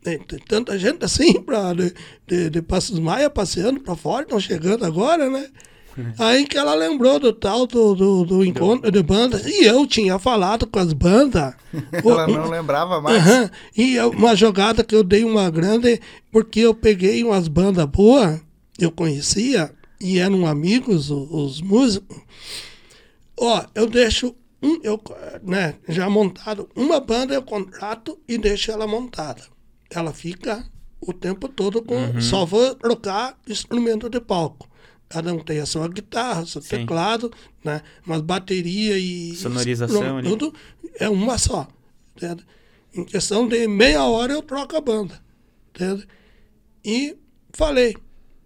[0.02, 1.92] tem, tem, tanta gente assim pra, de,
[2.26, 5.48] de, de Passos Maia passeando para fora, estão chegando agora, né?
[6.18, 9.44] Aí que ela lembrou do tal do, do, do encontro de bandas.
[9.46, 11.54] E eu tinha falado com as bandas.
[11.92, 13.24] ela não lembrava mais.
[13.26, 16.00] Uhum, e uma jogada que eu dei uma grande,
[16.30, 18.40] porque eu peguei umas bandas boas,
[18.78, 22.16] eu conhecia, e eram amigos, os, os músicos.
[23.36, 25.00] Ó, eu deixo um, eu,
[25.42, 29.42] né, já montado, uma banda eu contrato e deixo ela montada.
[29.90, 30.68] Ela fica
[31.00, 31.94] o tempo todo com.
[31.94, 32.20] Uhum.
[32.20, 34.68] Só vou trocar instrumento de palco.
[35.08, 36.68] Cada um tem a sua guitarra, seu Sim.
[36.68, 37.32] teclado,
[37.64, 37.82] né?
[38.04, 39.34] Mas bateria e.
[39.36, 40.22] Sonorização.
[40.22, 40.52] Tudo
[40.98, 41.66] é uma só.
[42.16, 42.44] Entende?
[42.92, 45.22] Em questão de meia hora eu troco a banda.
[45.70, 46.06] Entende?
[46.84, 47.16] E
[47.52, 47.96] falei,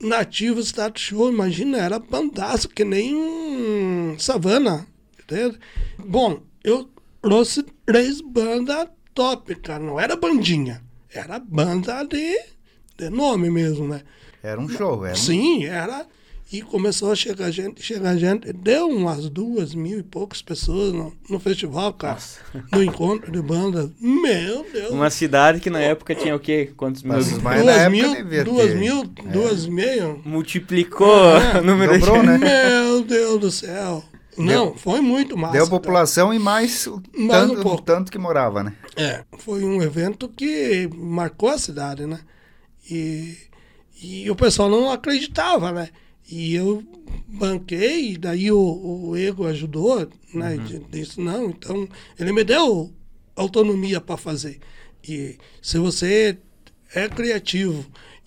[0.01, 4.87] Nativo Status Show, imagina, era bandaço, que nem Savana.
[5.33, 5.59] Entende?
[5.99, 6.91] Bom, eu
[7.23, 9.83] trouxe três bandas top, cara.
[9.83, 10.83] Não era bandinha.
[11.13, 12.39] Era banda de,
[12.99, 14.03] de nome mesmo, né?
[14.43, 15.15] Era um show, era.
[15.15, 16.07] Sim, era.
[16.53, 18.53] E começou a chegar gente, chegar gente.
[18.53, 22.15] Deu umas duas mil e poucas pessoas no, no festival, cara.
[22.15, 22.41] Nossa.
[22.71, 23.89] No encontro de bandas.
[23.99, 24.91] Meu Deus.
[24.91, 26.71] Uma cidade que na época tinha o quê?
[26.77, 27.15] Quantos mil?
[27.15, 29.29] Mas duas mil, duas mil, é.
[29.33, 30.21] duas meio.
[30.27, 31.61] Multiplicou é.
[31.61, 32.27] o número Dobrou, de...
[32.27, 32.39] né?
[32.39, 34.05] Meu Deus do céu.
[34.37, 35.53] Não, deu, foi muito massa.
[35.53, 36.37] Deu população cara.
[36.37, 38.75] e mais, mais tanto, um tanto que morava, né?
[38.97, 42.21] É, foi um evento que marcou a cidade, né?
[42.91, 43.37] E,
[44.03, 45.91] e o pessoal não acreditava, né?
[46.31, 46.83] E eu
[47.29, 48.59] banquei, e daí o,
[49.09, 50.55] o Ego ajudou, né?
[50.57, 50.85] Uhum.
[50.91, 51.87] Disse, não, então
[52.19, 52.91] ele me deu
[53.37, 54.61] autonomia para fazer.
[55.07, 56.39] E se você
[56.95, 57.85] é criativo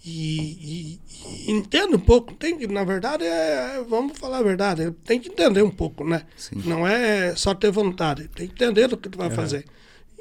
[0.07, 0.99] e,
[1.47, 5.29] e, e um pouco, tem que, na verdade, é, vamos falar a verdade, tem que
[5.29, 6.21] entender um pouco, né?
[6.37, 6.61] Sim.
[6.63, 9.31] Não é só ter vontade, tem que entender do que tu vai é.
[9.31, 9.65] fazer.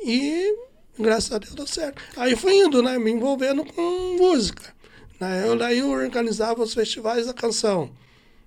[0.02, 0.56] E
[0.98, 2.02] graças a Deus deu certo.
[2.16, 2.98] Aí fui indo, né?
[2.98, 4.72] Me envolvendo com música.
[5.20, 5.46] Né?
[5.46, 7.90] Eu daí eu organizava os festivais da canção.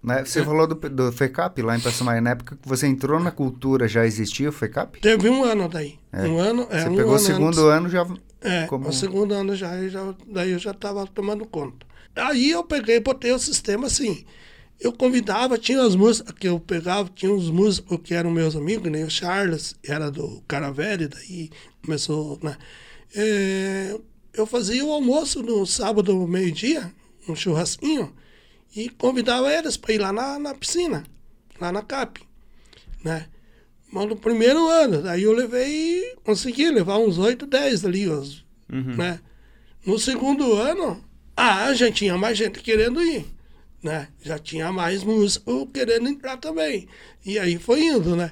[0.04, 0.44] Você é.
[0.44, 4.06] falou do, do FECAP lá em Passamai, na época que você entrou na cultura, já
[4.06, 5.02] existia o FECAP?
[5.02, 6.00] Teve um ano daí.
[6.12, 6.24] É.
[6.24, 7.60] Um ano, é, você um pegou o segundo antes.
[7.60, 8.08] ano já
[8.42, 8.88] é, como...
[8.88, 11.86] o segundo ano já, já, daí eu já estava tomando conta.
[12.16, 14.26] Aí eu peguei, botei o sistema assim.
[14.80, 18.92] Eu convidava, tinha as músicas que eu pegava, tinha uns músicos que eram meus amigos,
[18.92, 19.08] nem né?
[19.08, 21.50] o Charles, era do Caravelli, daí
[21.84, 22.56] começou, né?
[23.16, 23.98] É,
[24.34, 26.94] eu fazia o almoço no sábado, meio-dia,
[27.28, 28.14] um churrasquinho,
[28.76, 31.04] e convidava eles para ir lá na, na piscina,
[31.60, 32.22] lá na CAP,
[33.04, 33.26] né?
[33.92, 38.96] Mas no primeiro ano, aí eu levei, consegui levar uns 8, 10 ali, os, uhum.
[38.96, 39.20] né?
[39.86, 41.04] No segundo ano,
[41.36, 43.26] ah, já tinha mais gente querendo ir,
[43.82, 44.10] né?
[44.22, 46.88] Já tinha mais músicos querendo entrar também.
[47.26, 48.32] E aí foi indo, né?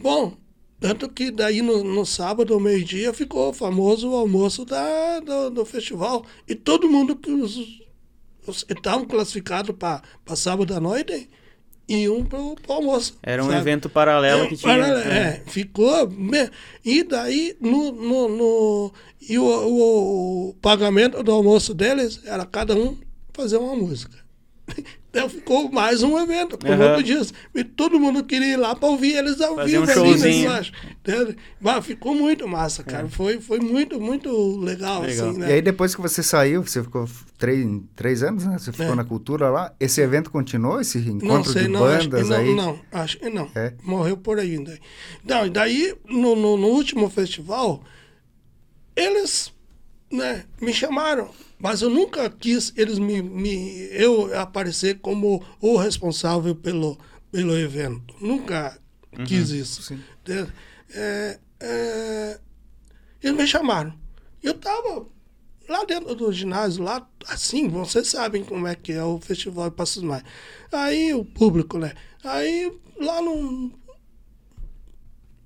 [0.00, 0.36] Bom,
[0.80, 5.64] tanto que daí no, no sábado, ao meio-dia, ficou famoso o almoço da, do, do
[5.64, 6.24] festival.
[6.46, 7.82] E todo mundo que os,
[8.46, 10.02] os que estavam classificados para
[10.36, 11.28] sábado à noite
[11.88, 13.16] iam para o almoço.
[13.22, 13.58] Era um sabe?
[13.58, 14.72] evento paralelo É, que tinha.
[14.76, 15.18] paralelo, é.
[15.18, 16.12] é, ficou.
[16.84, 18.92] E daí, no, no, no-
[19.28, 22.96] e o, o- o pagamento do almoço deles era cada um
[23.32, 24.16] fazer uma música.
[25.10, 26.96] Então ficou mais um evento, como Aham.
[26.96, 27.32] eu disse.
[27.54, 30.16] E todo mundo queria ir lá para ouvir eles ao Fazer um vivo ali, né,
[30.18, 30.50] showzinho.
[31.00, 31.36] Entende?
[31.58, 33.08] Mas ficou muito massa, cara.
[33.08, 34.30] Foi, foi muito, muito
[34.60, 35.28] legal, Legal.
[35.30, 35.52] assim, E né?
[35.54, 37.08] aí depois que você saiu, você ficou
[37.38, 37.66] três,
[37.96, 38.58] três anos, né?
[38.58, 38.94] Você ficou É.
[38.94, 39.72] na cultura lá.
[39.80, 42.54] Esse evento continuou, esse Não encontro sei, de não, acho que bandas não, aí?
[42.54, 43.50] não, acho que não.
[43.54, 43.72] É?
[43.82, 44.78] Morreu por aí ainda.
[45.24, 47.82] Não, e daí, no, no, no último festival,
[48.94, 49.52] eles
[50.10, 56.54] né, me chamaram, mas eu nunca quis eles me, me eu aparecer como o responsável
[56.54, 56.98] pelo,
[57.30, 58.14] pelo evento.
[58.20, 58.78] Nunca
[59.26, 59.94] quis isso.
[59.94, 60.52] Entende?
[60.94, 62.40] É, é,
[63.22, 63.92] eles me chamaram.
[64.42, 65.06] Eu estava
[65.68, 69.76] lá dentro do ginásio, lá, assim, vocês sabem como é que é o Festival de
[69.76, 70.22] Passos Mais.
[70.72, 71.92] Aí o público, né?
[72.24, 73.72] Aí lá no.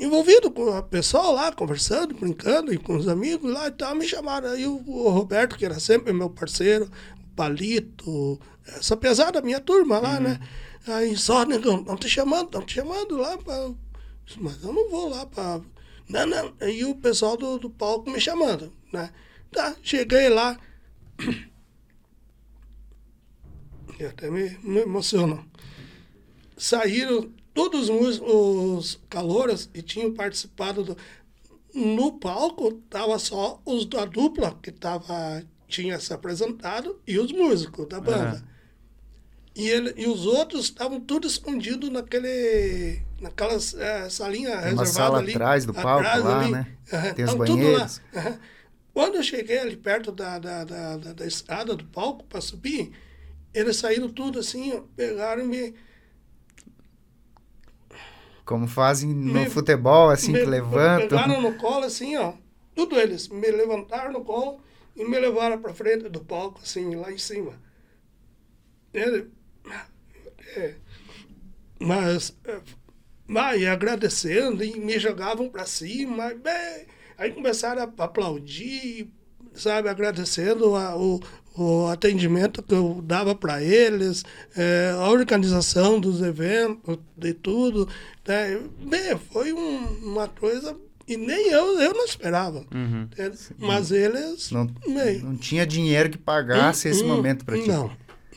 [0.03, 4.05] Envolvido com o pessoal lá, conversando, brincando, e com os amigos lá e tal, me
[4.05, 4.51] chamaram.
[4.51, 6.91] Aí o, o Roberto, que era sempre meu parceiro,
[7.23, 10.41] o Palito, essa pesada minha turma lá, né?
[10.89, 13.71] Aí só, negão, estão te chamando, estão te chamando lá pra.
[14.39, 15.61] Mas eu não vou lá pra.
[16.09, 16.53] Não, não.
[16.61, 19.09] Aí o pessoal do, do palco me chamando, né?
[19.53, 20.59] Tá, cheguei lá.
[24.01, 25.49] Eu até me, me emociono.
[26.57, 30.97] Saíram todos os, os calouros e tinham participado do.
[31.75, 37.89] No palco tava só os da dupla que tava, tinha se apresentado e os músicos
[37.89, 38.43] da banda.
[39.55, 45.33] E, ele, e os outros estavam tudo escondidos naquele, naquelas eh, salinha reservada sala ali.
[45.33, 46.67] atrás do palco lá, né?
[46.93, 47.81] Aham, Tem os tavam tudo lá.
[47.81, 48.01] banheiros.
[48.15, 48.39] Aham.
[48.95, 52.93] Quando eu cheguei ali perto da, da, da, da, da escada do palco para subir,
[53.55, 55.75] eles saíram tudo assim, pegaram e me,
[58.45, 61.09] Como fazem no Me- futebol, assim, me que levantam.
[61.09, 62.35] pegaram no colo assim, ó.
[62.75, 64.61] Tudo eles me levantaram no colo
[64.97, 67.53] e me levaram para frente do palco, assim, lá em cima.
[68.93, 69.31] Ele,
[70.57, 70.75] é,
[71.81, 72.61] mas, é,
[73.27, 76.35] mas agradecendo e me jogavam para cima.
[76.35, 76.87] bem,
[77.19, 79.11] aí começaram a aplaudir,
[79.55, 81.21] sabe, agradecendo a- o,
[81.57, 84.25] o atendimento que eu dava para eles,
[84.57, 87.89] é, a organização dos eventos, de tudo.
[88.27, 88.61] Né?
[88.89, 90.77] Bem, foi um- uma coisa
[91.07, 92.65] e nem eu, eu não esperava.
[92.75, 93.09] Uhum.
[93.59, 94.51] Mas eles.
[94.51, 97.69] Não, bem, não tinha dinheiro que pagasse esse Hum, momento para ti.
[97.69, 97.91] Não,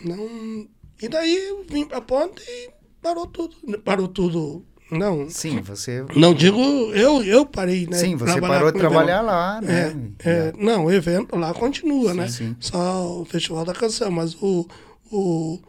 [0.03, 0.67] não.
[1.01, 2.69] E daí eu vim pra ponte e
[3.01, 3.55] parou tudo.
[3.83, 4.65] Parou tudo.
[4.91, 5.29] Não.
[5.29, 6.59] Sim, você, Não digo,
[6.93, 7.97] eu, eu parei, né?
[7.97, 9.25] sim, você trabalhar parou de trabalhar evento.
[9.25, 9.95] lá, né?
[10.23, 12.27] É, é, não, o evento lá continua, né?
[12.27, 12.55] sim.
[12.59, 14.67] Só o Festival da Canção, mas o,
[15.11, 15.59] o,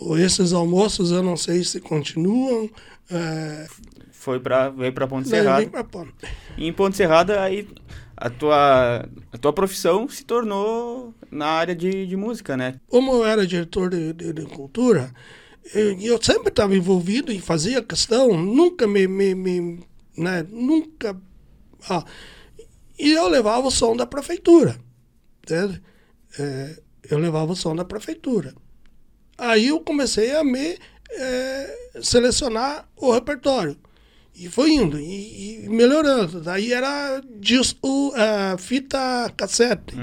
[0.00, 2.70] o- esses almoços eu não sei se continuam.
[3.10, 3.66] É,
[4.12, 5.60] Foi pra, veio pra Ponte Serrada.
[5.62, 6.12] vim pra ponte.
[6.56, 7.68] E em Ponte Serrada, aí
[8.16, 12.80] a tua, a tua profissão se tornou na área de, de música, né?
[12.88, 15.10] como eu era diretor de, de- de cultura,
[15.74, 19.80] eu, eu sempre estava envolvido e fazia questão, nunca me, me, me
[20.16, 21.16] né, nunca,
[21.88, 22.04] ah,
[22.98, 24.78] e eu levava o som da prefeitura,
[25.42, 25.80] entende?
[26.38, 26.80] É,
[27.10, 28.54] eu levava o som da prefeitura.
[29.36, 30.76] Aí eu comecei a me
[31.10, 33.76] é, selecionar o repertório.
[34.34, 36.40] E foi indo, e, e melhorando.
[36.40, 39.96] Daí era disco, ah, fita cassete.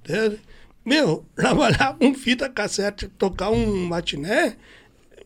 [0.00, 0.40] entende?
[0.84, 4.56] Meu, trabalhar com fita cassete, tocar um matiné,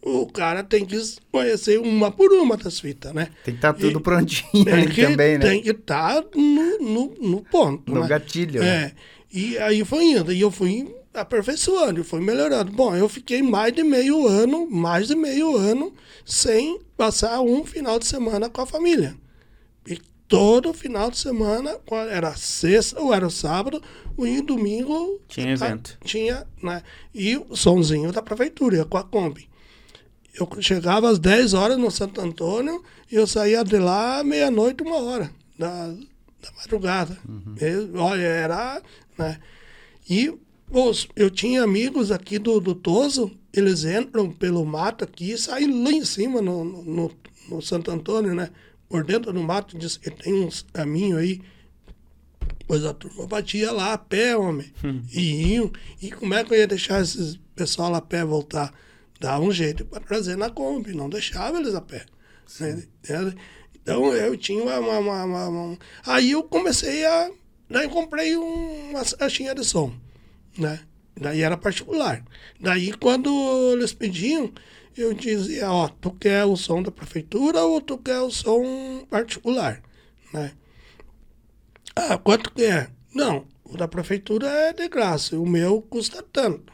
[0.03, 0.97] o cara tem que
[1.33, 3.29] conhecer uma por uma das fitas, né?
[3.45, 5.49] Tem que estar tudo E- prontinho Tem ali que, também, né?
[5.49, 7.93] Tem que estar no, no, no ponto.
[7.93, 8.09] No né?
[8.09, 8.65] gatilho, É.
[8.65, 8.93] né?
[9.33, 12.71] E aí foi indo, e eu fui aperfeiçoando, foi melhorando.
[12.73, 15.93] Bom, eu fiquei mais de meio ano, mais de meio ano,
[16.25, 19.15] sem passar um final de semana com a família.
[19.87, 19.99] E
[20.29, 21.77] todo final de semana,
[22.11, 23.83] era sexta ou era sábado,
[24.19, 25.99] e domingo Tinha tá- evento.
[26.05, 26.83] tinha, né?
[27.15, 29.49] E o somzinho da prefeitura, com a Kombi.
[30.39, 34.97] Eu chegava às 10 horas no Santo Antônio e eu saía de lá meia-noite, uma
[35.01, 37.19] hora da, da madrugada.
[37.59, 38.83] Eu- olha, era.
[39.19, 39.39] Né?
[40.11, 40.33] E
[40.71, 45.83] os, eu tinha amigos aqui do, do Toso, eles entram pelo mato aqui e saem
[45.83, 47.11] lá em cima no, no,
[47.49, 48.51] no- Santo Antônio, né?
[48.89, 51.41] Por dentro do mato, diz que tem uns caminhos aí
[52.69, 54.67] Pois a turma batia lá a pé, homem.
[55.13, 55.71] E iam.
[56.03, 58.73] E como é que eu ia deixar esses pessoal a pé voltar?
[59.21, 62.05] Dava um jeito para trazer na Kombi, não deixava eles a pé.
[62.61, 62.83] né?
[63.83, 67.31] Então eu tinha uma, uma- uma- uma- Aí eu comecei a.
[67.71, 69.93] Daí eu comprei um- uma caixinha de som,
[70.59, 70.81] né?
[71.19, 72.23] Daí era particular.
[72.61, 73.31] Daí quando
[73.73, 74.53] eles pediam,
[74.97, 79.83] eu dizia, ó, tu quer o som da prefeitura ou tu quer o som particular,
[80.33, 80.53] né?
[81.95, 82.89] Ah, quanto que é?
[83.15, 86.73] Não, o da prefeitura é de graça, o meu custa tanto.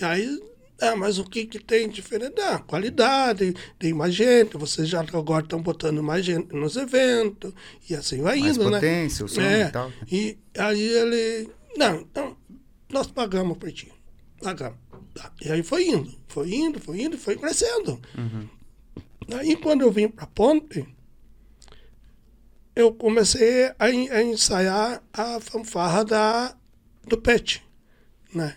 [0.00, 0.40] E aí,
[0.80, 2.40] ah, mas o que, que tem diferente?
[2.40, 7.52] Ah, qualidade, tem mais gente, vocês já agora estão botando mais gente nos eventos,
[7.88, 8.78] e assim vai Mais indo, né?
[8.78, 9.92] potência, o som É, e tal.
[10.10, 12.36] E aí ele, não, então,
[12.90, 13.90] nós pagamos por ti,
[14.42, 14.78] pagamos.
[15.14, 15.32] Tá.
[15.42, 17.98] E aí foi indo, foi indo, foi indo, foi crescendo.
[19.34, 20.86] Aí quando eu vim para Ponte,
[22.74, 26.54] eu comecei a, a ensaiar a fanfarra da,
[27.08, 27.62] do PET,
[28.34, 28.56] né?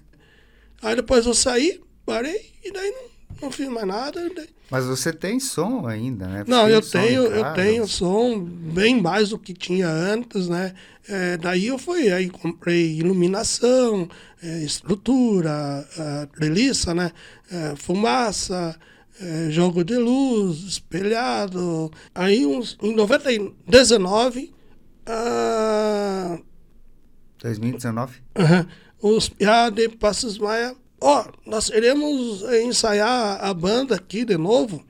[0.81, 1.81] Aí depois eu saí,
[2.13, 3.03] parei, e daí não,
[3.43, 4.29] não fiz mais nada.
[4.35, 6.43] daí- Mas você tem som ainda, né?
[6.43, 10.73] Você Não, eu tenho, eu tenho som bem mais do que tinha antes, né?
[11.07, 14.07] É, daí eu fui, aí comprei iluminação,
[14.43, 15.87] é, estrutura,
[16.35, 17.11] treliça, né?
[17.51, 18.77] É, fumaça,
[19.19, 21.89] é, jogo de luz, espelhado.
[22.13, 22.95] Aí uns, em
[23.67, 24.53] 19,
[25.07, 26.39] ah,
[27.41, 28.21] 2019?
[28.37, 28.67] Aham.
[29.01, 30.75] Os piá de Passos Maia.
[31.01, 34.83] Ó, nós iremos ensaiar a banda aqui de novo,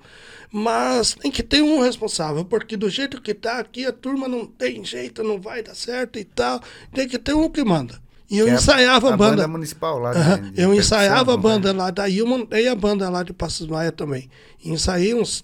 [0.52, 4.46] mas tem que ter um responsável, porque do jeito que tá aqui, a turma não
[4.46, 6.60] tem jeito, não vai dar certo e tal.
[6.94, 8.02] Tem que ter um que manda.
[8.30, 9.48] E eu é ensaiava a, banda.
[9.48, 10.14] municipal lá.
[10.14, 11.42] De eu ensaiava a né?
[11.42, 14.30] banda lá, daí eu montei a banda lá de Passos Maia também.
[14.64, 15.44] Ensaiei uns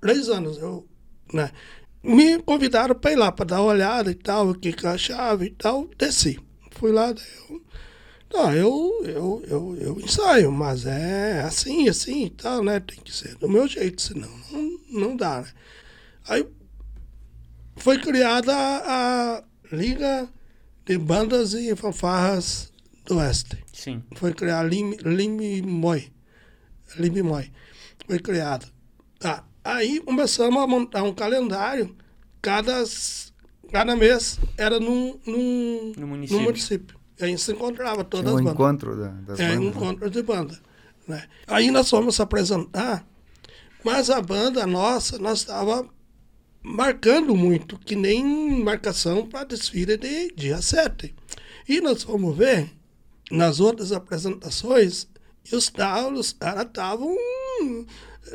[0.00, 0.58] três anos.
[0.58, 0.86] Eu,
[1.32, 1.50] né?
[2.02, 5.50] Me convidaram para ir lá, para dar uma olhada e tal, o que achava e
[5.50, 5.88] tal.
[5.98, 6.38] Desci.
[6.72, 7.69] Fui lá, daí eu.
[8.32, 12.78] Não, eu, eu, eu, eu ensaio, mas é assim, assim e tal, né?
[12.80, 15.48] Tem que ser do meu jeito, senão não, não dá, né?
[16.28, 16.46] Aí
[17.76, 20.28] foi criada a, a Liga
[20.84, 22.72] de Bandas e Fanfarras
[23.06, 24.02] do Oeste Sim.
[24.14, 26.12] foi criar Lim, Limimoy.
[26.96, 27.50] Limimoy.
[28.06, 28.66] Foi criado.
[29.18, 29.44] Tá.
[29.64, 31.96] Aí começamos a montar um calendário.
[32.42, 32.84] Cada,
[33.72, 36.42] cada mês era num, num, No município.
[36.42, 36.99] município.
[37.20, 38.54] Aí se encontrava todas Tinha um as bandas.
[38.54, 39.60] encontro da- das É, bandas.
[39.60, 39.66] né?
[39.70, 40.58] encontro de banda.
[41.06, 41.24] Né?
[41.46, 43.06] Aí nós fomos se apresentar,
[43.84, 45.88] mas a banda nossa, nós estava
[46.62, 51.14] marcando muito, que nem marcação para desfile de dia 7.
[51.68, 52.70] E nós fomos ver,
[53.30, 55.08] nas outras apresentações,
[55.50, 57.16] e os caras os caras estavam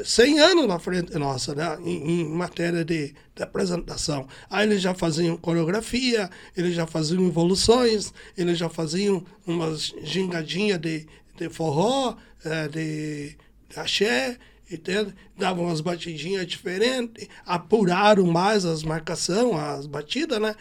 [0.03, 1.77] 100 anos na frente nossa, né?
[1.81, 4.27] em, em matéria de, de apresentação.
[4.49, 11.07] Aí eles já faziam coreografia, eles já faziam evoluções, eles já faziam umas gingadinhas de,
[11.37, 13.35] de forró, eh, de,
[13.69, 14.37] de axé,
[14.69, 15.13] entende?
[15.37, 20.55] davam umas batidinhas diferentes, apuraram mais as marcações, as batidas, né?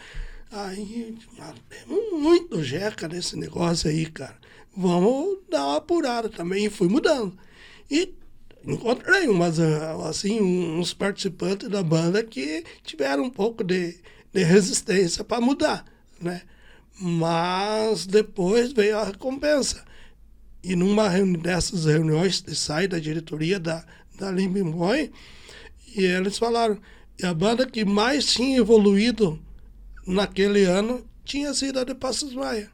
[0.51, 1.17] Aí,
[2.11, 4.37] muito jeca nesse negócio aí, cara.
[4.75, 6.65] Vamos dar uma apurada também.
[6.65, 7.37] E fui mudando.
[7.89, 8.13] E
[8.67, 13.97] encontrei umas, ah, assim, uns participantes da banda que tiveram um pouco de,
[14.33, 15.85] de resistência para mudar,
[16.19, 16.41] né?
[16.99, 19.83] Mas depois veio a recompensa.
[20.63, 23.85] E numa reuni dessas reuniões de sai da diretoria da,
[24.17, 25.11] da Limbimboy,
[25.95, 26.79] e eles falaram,
[27.21, 29.39] e a banda que mais tinha evoluído
[30.05, 32.69] naquele ano tinha sido a de Passos Maia.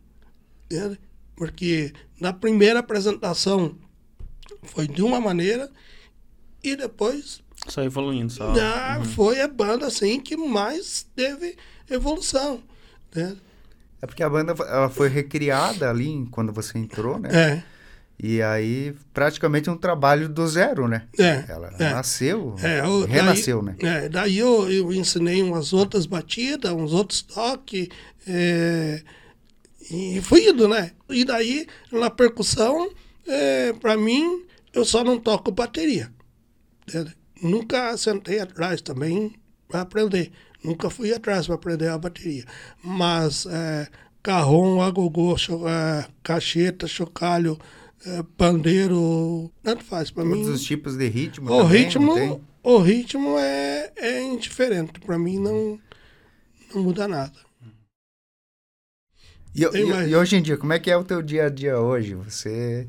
[1.35, 3.77] Porque na primeira apresentação
[4.63, 5.69] foi de uma maneira
[6.63, 8.53] e depois Só evoluindo, só.
[8.55, 11.55] já foi a banda assim que mais teve
[11.89, 12.61] evolução.
[13.09, 13.38] entende?
[14.01, 17.29] É porque a banda ela foi recriada ali quando você entrou, né?
[17.31, 17.63] É,
[18.23, 21.07] E aí, praticamente um trabalho do zero, né?
[21.19, 21.45] é.
[21.47, 21.89] Ela é.
[21.91, 24.05] nasceu, É, o- renasceu, daí, né?
[24.05, 27.89] É, daí eu, eu ensinei umas outras batidas, uns outros toques,
[28.27, 29.03] é,
[29.91, 30.91] e fui indo, né?
[31.09, 32.91] E daí, na percussão,
[33.27, 34.43] é, para mim,
[34.73, 36.11] eu só não toco bateria.
[36.88, 37.15] entende?
[37.41, 39.34] Nunca sentei atrás também
[39.68, 40.31] para aprender.
[40.64, 42.45] Nunca fui atrás para aprender a bateria.
[42.84, 43.88] Mas é,
[44.22, 47.57] carrom, agogô, cho, é, cacheta, chocalho,
[48.06, 50.43] é, pandeiro, tanto faz para mim.
[50.43, 54.99] Todos os tipos de ritmo O também, ritmo, o ritmo é, é indiferente.
[54.99, 55.80] Para mim não,
[56.73, 57.34] não muda nada.
[59.53, 61.80] E, e- e hoje em dia, como é que é o teu dia a dia
[61.80, 62.14] hoje?
[62.15, 62.88] Você...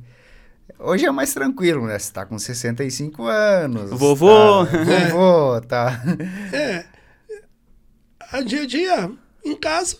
[0.84, 1.98] Hoje é mais tranquilo, né?
[1.98, 3.90] Você tá com 65 anos.
[3.90, 4.66] Vovô.
[4.66, 4.72] Tá,
[5.10, 6.02] vovô, tá...
[6.52, 6.84] É,
[8.32, 9.12] a dia a dia
[9.44, 9.98] em casa,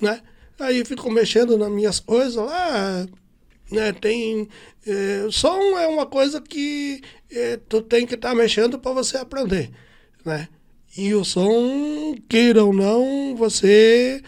[0.00, 0.20] né?
[0.58, 3.06] Aí fico mexendo nas minhas coisas lá,
[3.70, 3.92] né?
[3.92, 4.48] Tem.
[4.86, 7.00] É, som é uma coisa que
[7.30, 9.70] é, tu tem que estar tá mexendo para você aprender,
[10.24, 10.48] né?
[10.96, 14.22] E o som, queira ou não, você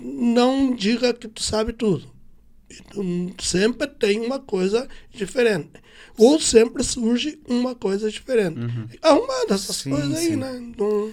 [0.00, 2.11] não diga que tu sabe tudo.
[3.40, 5.72] Sempre tem uma coisa diferente.
[6.18, 8.58] Ou sempre surge uma coisa diferente.
[8.58, 8.88] Uhum.
[9.00, 10.36] É uma dessas sim, coisas aí, sim.
[10.36, 10.72] né?
[10.76, 11.12] Não,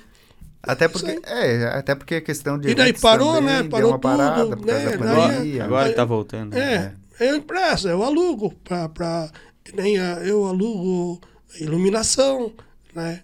[0.62, 2.70] até porque, é, até porque a questão de.
[2.70, 3.64] E daí parou, né?
[3.64, 4.02] Parou tudo.
[4.02, 4.98] Parada, né?
[4.98, 6.54] Daí, agora está voltando.
[6.56, 9.32] É, é, eu empresto, eu alugo para.
[9.74, 11.22] Nem eu alugo
[11.60, 12.52] iluminação,
[12.94, 13.22] né?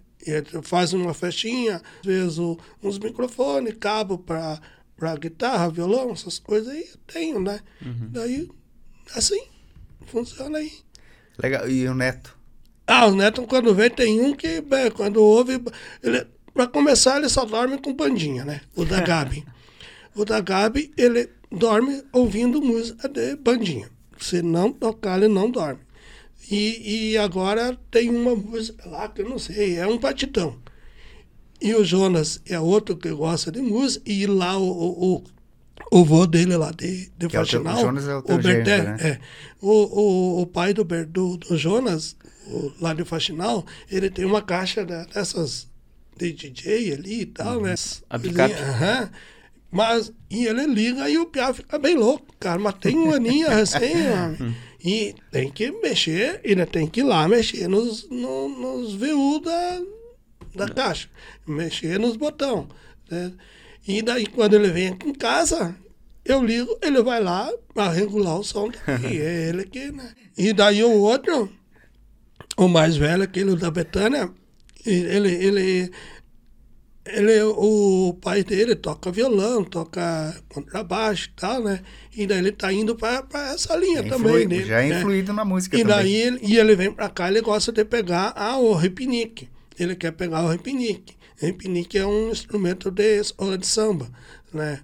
[0.64, 2.40] faz uma festinha, às vezes
[2.82, 4.60] uns microfones, cabo para
[4.97, 7.59] para guitarra, violão, essas coisas aí eu tenho, né?
[7.81, 8.09] Uhum.
[8.11, 8.49] Daí,
[9.15, 9.41] assim,
[10.05, 10.72] funciona aí.
[11.38, 11.69] Legal.
[11.69, 12.38] E o Neto?
[12.88, 15.61] Ah, o Neto, quando vem, tem um que, bem, quando ouve.
[16.01, 18.61] Ele, para começar, ele só dorme com bandinha, né?
[18.76, 19.45] O da Gabi.
[20.15, 23.89] o da Gabi, ele dorme ouvindo música de bandinha.
[24.17, 25.81] Se não tocar, ele não dorme.
[26.49, 30.57] E, e agora tem uma música lá que eu não sei, é um patitão.
[31.61, 35.23] E o Jonas é outro que gosta de música, e lá o, o,
[35.91, 38.22] o vô dele lá de, de que Faxinal, é o, teu, o Jonas é o
[38.22, 38.98] teu o Berté, né?
[39.02, 39.19] é,
[39.61, 42.15] o, o, o pai do, do, do Jonas,
[42.48, 45.68] o, lá de Faxinal, ele tem uma caixa dessas
[46.18, 47.64] de DJ ali e tal, uhum.
[47.64, 47.76] né?
[48.10, 48.53] A picape.
[48.53, 49.10] Uhum.
[49.72, 52.57] Mas, e ele liga e o Piá fica bem louco, cara.
[52.57, 54.56] Mas tem um aninho recém, mano.
[54.84, 59.41] E tem que mexer, e né, tem que ir lá mexer nos, no, nos VU
[59.44, 59.82] da,
[60.56, 61.10] da caixa.
[61.45, 62.68] Mexer nos botões.
[63.10, 63.34] Né?
[63.88, 65.76] E daí, quando ele vem em casa,
[66.26, 68.72] eu ligo, ele vai lá para regular o som.
[69.10, 70.11] E é ele que, né?
[70.36, 71.52] E daí o outro,
[72.57, 74.32] o mais velho, aquele da Betânia,
[74.84, 75.91] ele, ele,
[77.06, 81.82] ele, o pai dele toca violão, toca contrabaixo e tal, né?
[82.15, 83.23] E daí ele tá indo para
[83.53, 84.45] essa linha já também.
[84.45, 84.99] Influi, já é né?
[84.99, 85.95] influído na música e também.
[85.95, 89.48] Daí ele, e ele vem para cá, ele gosta de pegar ah, o repinique.
[89.80, 91.15] Ele quer pegar o repinique.
[91.38, 94.10] Repinique é um instrumento de escola de samba,
[94.53, 94.80] né?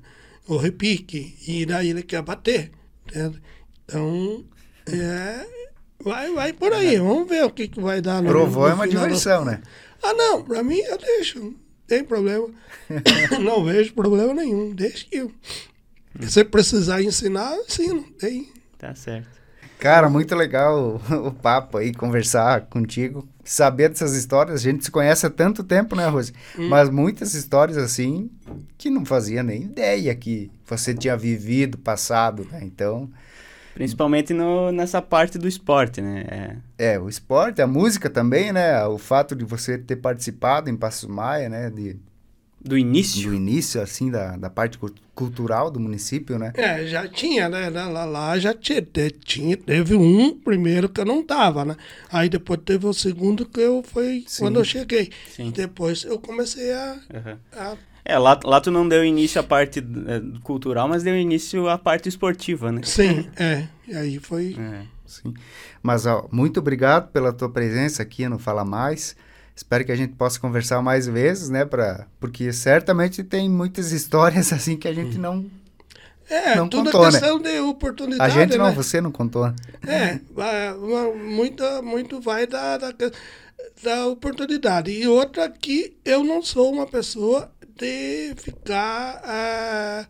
[0.48, 1.36] O repique.
[1.48, 2.72] E daí ele quer bater.
[3.08, 3.42] Entende?
[3.86, 4.46] Então,
[4.88, 5.46] é,
[6.04, 6.98] vai, vai por aí.
[6.98, 8.22] Vamos ver o que, que vai dar.
[8.22, 9.52] No, Provou é uma diversão, do...
[9.52, 9.62] né?
[10.04, 11.40] Ah, não, para mim eu deixo.
[11.40, 11.56] Não
[11.88, 12.50] tem problema.
[13.42, 14.74] não vejo problema nenhum.
[14.74, 15.32] Deixa que eu.
[16.28, 18.04] Se precisar ensinar, ensino.
[18.20, 18.50] Tem.
[18.78, 19.41] Tá certo.
[19.82, 24.60] Cara, muito legal o, o, papo aí, conversar contigo, saber dessas histórias.
[24.60, 26.32] A gente se conhece há tanto tempo, né, Rose?
[26.56, 26.70] Hum.
[26.70, 28.30] Mas muitas histórias assim
[28.78, 32.60] que não fazia nem ideia que você tinha vivido, passado, né?
[32.62, 33.10] Então,
[33.74, 36.62] Principalmente no, nessa parte do esporte, né?
[36.78, 36.94] É.
[36.94, 37.00] é.
[37.00, 38.86] o esporte, a música também, né?
[38.86, 41.72] O fato de você ter participado em Passos Maia, né?
[41.72, 42.00] De,
[42.64, 43.30] do início?
[43.30, 44.80] Do início, assim, da, da parte
[45.16, 46.52] cultural do município, né?
[46.56, 47.70] É, já tinha, né?
[47.70, 48.86] Lá, lá já tinha,
[49.24, 51.76] tinha, teve um primeiro que eu não tava, né?
[52.12, 54.44] Aí depois teve o segundo que eu foi Sim.
[54.44, 55.12] quando eu cheguei.
[55.36, 55.52] Sim.
[55.52, 57.38] Depois eu comecei a, uhum.
[57.54, 61.68] a é, lá, lá tu não deu início à parte é, cultural, mas deu início
[61.70, 62.82] à parte esportiva, né?
[62.84, 63.68] Sim, é.
[63.88, 64.56] E aí foi.
[64.60, 65.34] É, sim.
[65.84, 69.16] Mas, ó, muito obrigado pela tua presença aqui no Fala Mais.
[69.56, 71.66] Espero que a gente possa conversar mais vezes, né?
[71.66, 75.46] Pra, porque certamente tem muitas histórias assim que a gente não.
[76.30, 77.52] É, não tudo contou, é questão né?
[77.52, 78.32] de oportunidade.
[78.32, 78.72] A gente não, né?
[78.72, 79.54] você não contou.
[79.86, 80.20] É,
[81.14, 82.94] muito, muito vai da, da,
[83.84, 84.92] da oportunidade.
[84.92, 89.22] E outra que eu não sou uma pessoa de ficar.
[89.26, 90.06] É,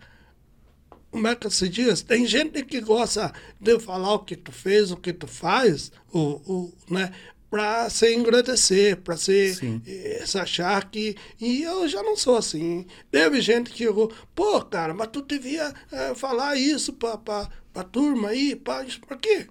[1.12, 2.02] como é que se diz?
[2.02, 6.20] Tem gente que gosta de falar o que tu fez, o que tu faz, o,
[6.20, 7.12] o, né?
[7.52, 11.18] Para se engrandecer, para se, eh, se achar que.
[11.40, 12.88] E eu já não sou assim.
[13.12, 18.30] Teve gente que chegou, pô, cara, mas tu devia é, falar isso para a turma
[18.30, 18.86] aí, para
[19.18, 19.48] quê?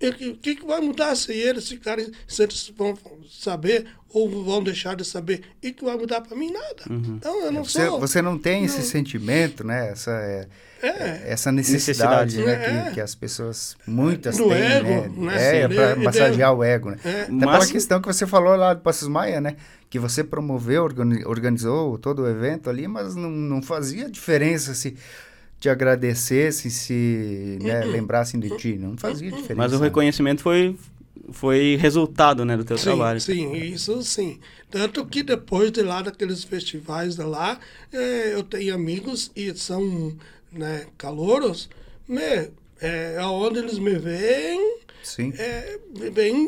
[0.00, 2.96] O que, que vai mudar se eles ficarem, se eles vão
[3.28, 5.42] saber ou vão deixar de saber?
[5.62, 6.50] E que vai mudar para mim?
[6.50, 6.82] Nada.
[6.88, 7.16] Uhum.
[7.16, 8.00] Então eu não você, sou.
[8.00, 8.66] Você não tem não.
[8.66, 9.90] esse sentimento, né?
[9.90, 10.48] Essa, é,
[10.82, 11.22] é.
[11.26, 12.52] essa necessidade, necessidade né?
[12.52, 12.88] É.
[12.88, 15.34] Que, que, as pessoas, muitas Do têm, ego, né?
[15.34, 15.56] né?
[15.56, 16.98] É, para massagear o ego, né?
[17.04, 17.22] É.
[17.22, 17.58] Até Mas...
[17.58, 19.56] pela questão que você falou lá do Passos Maia, né?
[19.90, 20.88] Que você promoveu,
[21.26, 24.96] organizou todo o evento ali, mas não, não fazia diferença se
[25.60, 27.92] te agradecessem, se né, uhum.
[27.92, 28.78] lembrassem de ti.
[28.78, 29.54] Não fazia diferença.
[29.56, 30.76] Mas o reconhecimento foi,
[31.32, 33.20] foi resultado né, do teu sim, trabalho.
[33.20, 34.38] Sim, isso sim.
[34.70, 37.58] Tanto que depois de lá, daqueles festivais de lá,
[37.92, 40.16] é, eu tenho amigos e são
[40.52, 41.68] né, calouros,
[42.06, 42.50] me,
[42.80, 45.32] é, aonde eles me veem, Sim.
[45.38, 45.78] É,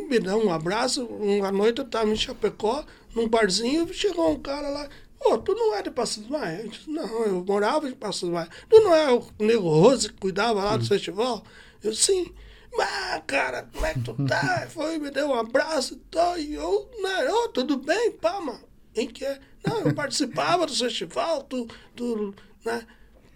[0.08, 1.04] me dão um abraço.
[1.06, 2.84] Uma noite eu estava em Chapecó,
[3.14, 4.88] num barzinho, chegou um cara lá,
[5.20, 6.62] Ô, tu não é de Passos Maia?
[6.62, 8.48] Eu disse, não, eu morava em Passos Maia.
[8.68, 11.44] Tu não é o Nego Rose que cuidava lá do festival?
[11.84, 12.32] Eu, sim.
[12.76, 14.66] Mas, cara, como é que tu tá?
[14.70, 16.38] Foi, me deu um abraço e tal.
[16.38, 18.60] E eu, né, ô, tudo bem, pá, mano.
[18.96, 19.38] Em que é?
[19.66, 22.34] Não, eu participava do festival, tu, tu,
[22.64, 22.82] né?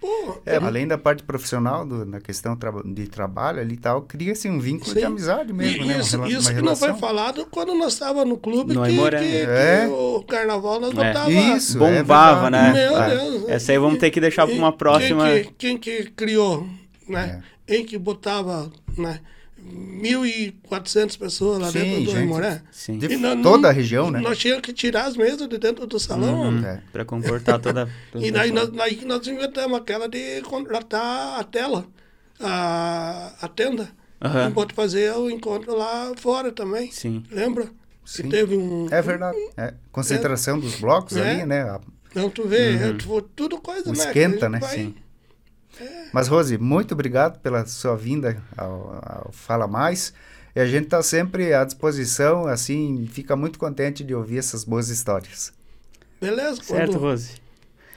[0.01, 4.03] Pô, É, além da parte profissional, do- na questão tra- de trabalho ali e tal,
[4.03, 5.07] cria-se um vínculo de Sim.
[5.07, 5.95] amizade mesmo, E né?
[5.95, 8.83] Uma Isso, rela- isso uma que não foi falado quando nós estávamos no clube, No
[8.83, 9.19] que, Aimoré.
[9.19, 9.87] que, que É.
[9.89, 10.95] o carnaval nós É.
[10.95, 11.31] botava.
[11.33, 12.73] Isso, é Bombava, né?
[12.73, 12.79] verdade.
[12.91, 13.49] Meu Ah, Deus.
[13.49, 15.25] Essa aí vamos ter que deixar para uma próxima.
[15.27, 16.67] Quem que, quem que criou,
[17.09, 17.43] né?
[17.67, 17.77] É.
[17.77, 19.21] Em que botava, né?
[20.03, 22.17] 1.400 pessoas lá Sim, dentro do gente.
[22.19, 22.63] Aimoré.
[22.71, 22.99] Sim.
[22.99, 24.21] De nós toda não- a região, né?
[24.21, 26.43] Nós tínhamos que tirar as mesas de dentro do salão.
[26.51, 26.65] Uhum.
[26.65, 26.83] É.
[26.93, 27.89] Para comportar toda.
[28.13, 31.87] toda E daí nós, nós inventamos aquela de contratar a tela,
[32.41, 33.89] a, a tenda.
[34.23, 34.51] Aham.
[34.51, 36.91] E pode fazer o encontro lá fora também.
[36.91, 37.23] Sim.
[37.31, 37.69] Lembra?
[38.05, 38.25] Sim.
[38.25, 38.87] Que teve um.
[38.91, 39.39] É verdade.
[39.57, 39.73] É.
[39.91, 41.31] Concentração dos blocos É.
[41.31, 41.63] ali, né?
[41.63, 41.81] A-
[42.15, 43.99] Não, tu vê, é, tu- tudo coisa, O né?
[43.99, 44.59] esquenta, né?
[44.61, 44.95] vai- Sim.
[46.13, 50.13] Mas, Rose, muito obrigado pela sua vinda ao, ao Fala Mais.
[50.55, 54.89] E a gente está sempre à disposição, assim, fica muito contente de ouvir essas boas
[54.89, 55.53] histórias.
[56.21, 56.63] Beleza?
[56.63, 57.33] Certo, quando- Rose.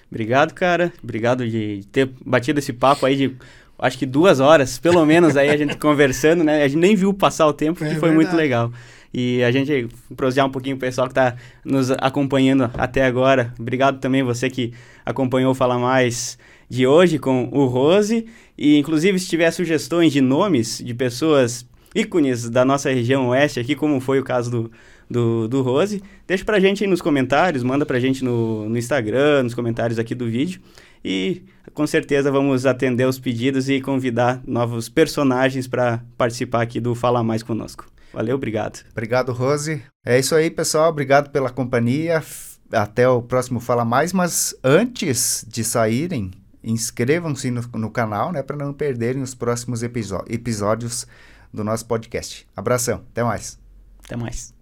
[0.09, 0.91] Obrigado, cara.
[1.03, 3.35] Obrigado de ter batido esse papo aí de
[3.77, 6.63] acho que duas horas, pelo menos, aí a gente conversando, né?
[6.63, 8.37] A gente nem viu passar o tempo, É foi muito verdade.
[8.37, 8.71] legal.
[9.13, 13.53] E a gente prosear um pouquinho o pessoal que está nos acompanhando até agora.
[13.59, 14.73] Obrigado também você que
[15.05, 16.37] acompanhou o Fala Mais
[16.69, 18.25] de hoje com o Rose.
[18.57, 21.65] E inclusive se tiver sugestões de nomes de pessoas
[21.95, 24.71] ícones da nossa região oeste aqui, como foi o caso do,
[25.09, 29.43] do, do Rose, deixa pra gente aí nos comentários, manda pra gente no, no Instagram,
[29.43, 30.61] nos comentários aqui do vídeo.
[31.03, 36.93] E com certeza vamos atender os pedidos e convidar novos personagens para participar aqui do
[36.93, 37.85] Fala Mais conosco.
[38.13, 38.83] Valeu, obrigado.
[38.91, 39.81] Obrigado, Rose.
[40.05, 40.89] É isso aí, pessoal.
[40.89, 42.23] Obrigado pela companhia.
[42.71, 44.11] Até o próximo Fala Mais.
[44.11, 46.31] Mas antes de saírem,
[46.71, 48.43] inscrevam-se no, no canal, né?
[48.43, 51.07] Para não perderem os próximos episódios
[51.53, 52.47] do nosso podcast.
[52.55, 53.03] Abração.
[53.11, 53.59] Até mais.
[54.03, 54.53] Até mais.